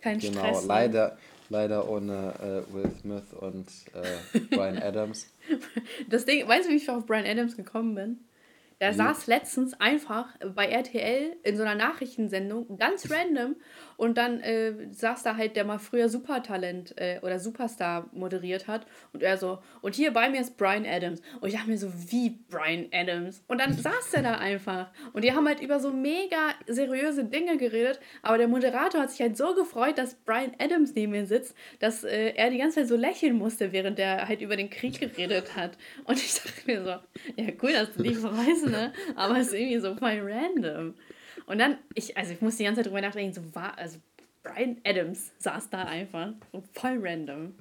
Kein 0.00 0.18
Genau, 0.20 0.38
Stress. 0.40 0.62
ne? 0.62 0.68
leider, 0.68 1.18
leider 1.48 1.88
ohne 1.88 2.64
äh, 2.68 2.72
Will 2.72 2.90
Smith 3.00 3.32
und 3.40 3.66
äh, 3.94 4.38
Brian 4.54 4.78
Adams. 4.78 5.26
Das 6.08 6.26
Ding, 6.26 6.46
weißt 6.46 6.68
du, 6.68 6.72
wie 6.72 6.76
ich 6.76 6.88
auf 6.90 7.06
Brian 7.06 7.26
Adams 7.26 7.56
gekommen 7.56 7.94
bin? 7.94 8.18
Der 8.80 8.92
Wie? 8.92 8.96
saß 8.96 9.26
letztens 9.26 9.78
einfach 9.80 10.28
bei 10.54 10.66
RTL 10.66 11.36
in 11.42 11.56
so 11.56 11.62
einer 11.62 11.74
Nachrichtensendung, 11.74 12.78
ganz 12.78 13.10
random, 13.10 13.56
und 13.96 14.16
dann 14.16 14.40
äh, 14.40 14.92
saß 14.92 15.24
da 15.24 15.36
halt, 15.36 15.56
der 15.56 15.64
mal 15.64 15.78
früher 15.78 16.08
Supertalent 16.08 16.94
äh, 16.96 17.18
oder 17.22 17.40
Superstar 17.40 18.08
moderiert 18.12 18.68
hat, 18.68 18.86
und 19.12 19.22
er 19.22 19.36
so, 19.36 19.58
und 19.82 19.96
hier 19.96 20.12
bei 20.12 20.28
mir 20.28 20.40
ist 20.40 20.56
Brian 20.56 20.86
Adams. 20.86 21.20
Und 21.40 21.48
ich 21.48 21.54
dachte 21.54 21.68
mir 21.68 21.78
so, 21.78 21.92
wie 22.08 22.38
Brian 22.48 22.86
Adams? 22.92 23.42
Und 23.48 23.60
dann 23.60 23.72
saß 23.72 24.12
der 24.12 24.22
da 24.22 24.34
einfach. 24.34 24.92
Und 25.12 25.24
die 25.24 25.32
haben 25.32 25.48
halt 25.48 25.60
über 25.60 25.80
so 25.80 25.92
mega 25.92 26.54
seriöse 26.68 27.24
Dinge 27.24 27.56
geredet, 27.56 27.98
aber 28.22 28.38
der 28.38 28.46
Moderator 28.46 29.00
hat 29.00 29.10
sich 29.10 29.20
halt 29.20 29.36
so 29.36 29.54
gefreut, 29.54 29.98
dass 29.98 30.14
Brian 30.14 30.52
Adams 30.58 30.94
neben 30.94 31.12
mir 31.12 31.26
sitzt, 31.26 31.56
dass 31.80 32.04
äh, 32.04 32.34
er 32.36 32.50
die 32.50 32.58
ganze 32.58 32.76
Zeit 32.76 32.88
so 32.88 32.96
lächeln 32.96 33.36
musste, 33.36 33.72
während 33.72 33.98
er 33.98 34.28
halt 34.28 34.40
über 34.40 34.56
den 34.56 34.70
Krieg 34.70 35.00
geredet 35.00 35.56
hat. 35.56 35.76
Und 36.04 36.18
ich 36.18 36.34
dachte 36.34 36.66
mir 36.66 36.84
so, 36.84 37.42
ja 37.42 37.52
cool, 37.62 37.72
dass 37.72 37.92
du 37.94 38.04
dich 38.04 38.16
freust, 38.18 38.67
ne? 38.68 38.92
Aber 39.16 39.38
es 39.38 39.48
ist 39.48 39.54
irgendwie 39.54 39.80
so 39.80 39.94
voll 39.94 40.20
random. 40.22 40.94
Und 41.46 41.58
dann, 41.58 41.78
ich, 41.94 42.16
also 42.16 42.32
ich 42.32 42.40
muss 42.40 42.56
die 42.56 42.64
ganze 42.64 42.80
Zeit 42.80 42.86
drüber 42.86 43.00
nachdenken, 43.00 43.32
so 43.32 43.54
war, 43.54 43.76
also 43.78 43.98
Brian 44.42 44.76
Adams 44.84 45.32
saß 45.38 45.70
da 45.70 45.84
einfach, 45.84 46.32
so 46.52 46.62
voll 46.74 46.98
random. 47.00 47.54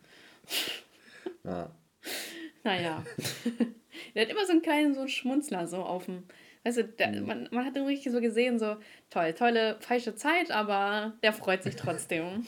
Ja. 1.43 1.69
Naja. 2.63 3.03
der 4.15 4.23
hat 4.23 4.29
immer 4.29 4.45
so 4.45 4.51
einen 4.51 4.61
kleinen 4.61 4.93
so 4.93 5.01
einen 5.01 5.09
Schmunzler 5.09 5.67
so 5.67 5.77
auf 5.77 6.05
dem. 6.05 6.23
Weißt 6.63 6.77
du, 6.77 6.83
der, 6.83 7.21
man, 7.21 7.47
man 7.51 7.65
hat 7.65 7.77
ihn 7.77 7.85
richtig 7.85 8.11
so 8.11 8.19
gesehen, 8.19 8.59
so 8.59 8.75
toll, 9.09 9.33
tolle, 9.33 9.77
falsche 9.79 10.15
Zeit, 10.15 10.51
aber 10.51 11.13
der 11.23 11.31
freut 11.31 11.63
sich 11.63 11.75
trotzdem. 11.75 12.45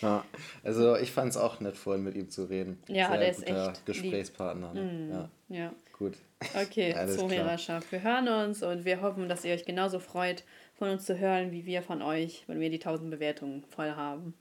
Ja, 0.00 0.24
also 0.62 0.96
ich 0.96 1.10
fand 1.10 1.30
es 1.30 1.36
auch 1.36 1.58
nett, 1.60 1.76
vorhin 1.76 2.04
mit 2.04 2.14
ihm 2.14 2.30
zu 2.30 2.44
reden. 2.44 2.78
Ja, 2.86 3.08
Sehr 3.08 3.18
der 3.18 3.30
ist 3.30 3.46
echt. 3.46 3.86
Gesprächspartner. 3.86 4.72
Ne? 4.74 5.28
Ja, 5.48 5.56
Ja. 5.56 5.72
Gut. 6.00 6.16
Okay. 6.60 6.94
Zuhörerschaft. 7.16 7.92
Wir 7.92 8.02
hören 8.02 8.26
uns 8.26 8.64
und 8.64 8.84
wir 8.84 9.00
hoffen, 9.02 9.28
dass 9.28 9.44
ihr 9.44 9.54
euch 9.54 9.64
genauso 9.64 10.00
freut, 10.00 10.42
von 10.74 10.88
uns 10.88 11.04
zu 11.04 11.18
hören, 11.18 11.52
wie 11.52 11.66
wir 11.66 11.82
von 11.82 12.02
euch, 12.02 12.44
wenn 12.48 12.58
wir 12.58 12.70
die 12.70 12.80
1000 12.80 13.10
Bewertungen 13.10 13.62
voll 13.62 13.92
haben. 13.92 14.34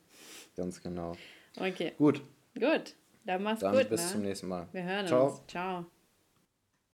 Ganz 0.56 0.82
genau. 0.82 1.16
Okay, 1.58 1.94
Gut, 1.98 2.22
gut. 2.58 2.96
Dann 3.26 3.44
mach's 3.44 3.60
dann 3.60 3.76
gut, 3.76 3.90
bis 3.90 4.06
ne? 4.06 4.12
zum 4.12 4.22
nächsten 4.22 4.48
Mal. 4.48 4.68
Wir 4.72 4.84
hören 4.84 5.08
Ciao. 5.08 5.28
uns. 5.28 5.42
Ciao. 5.48 5.86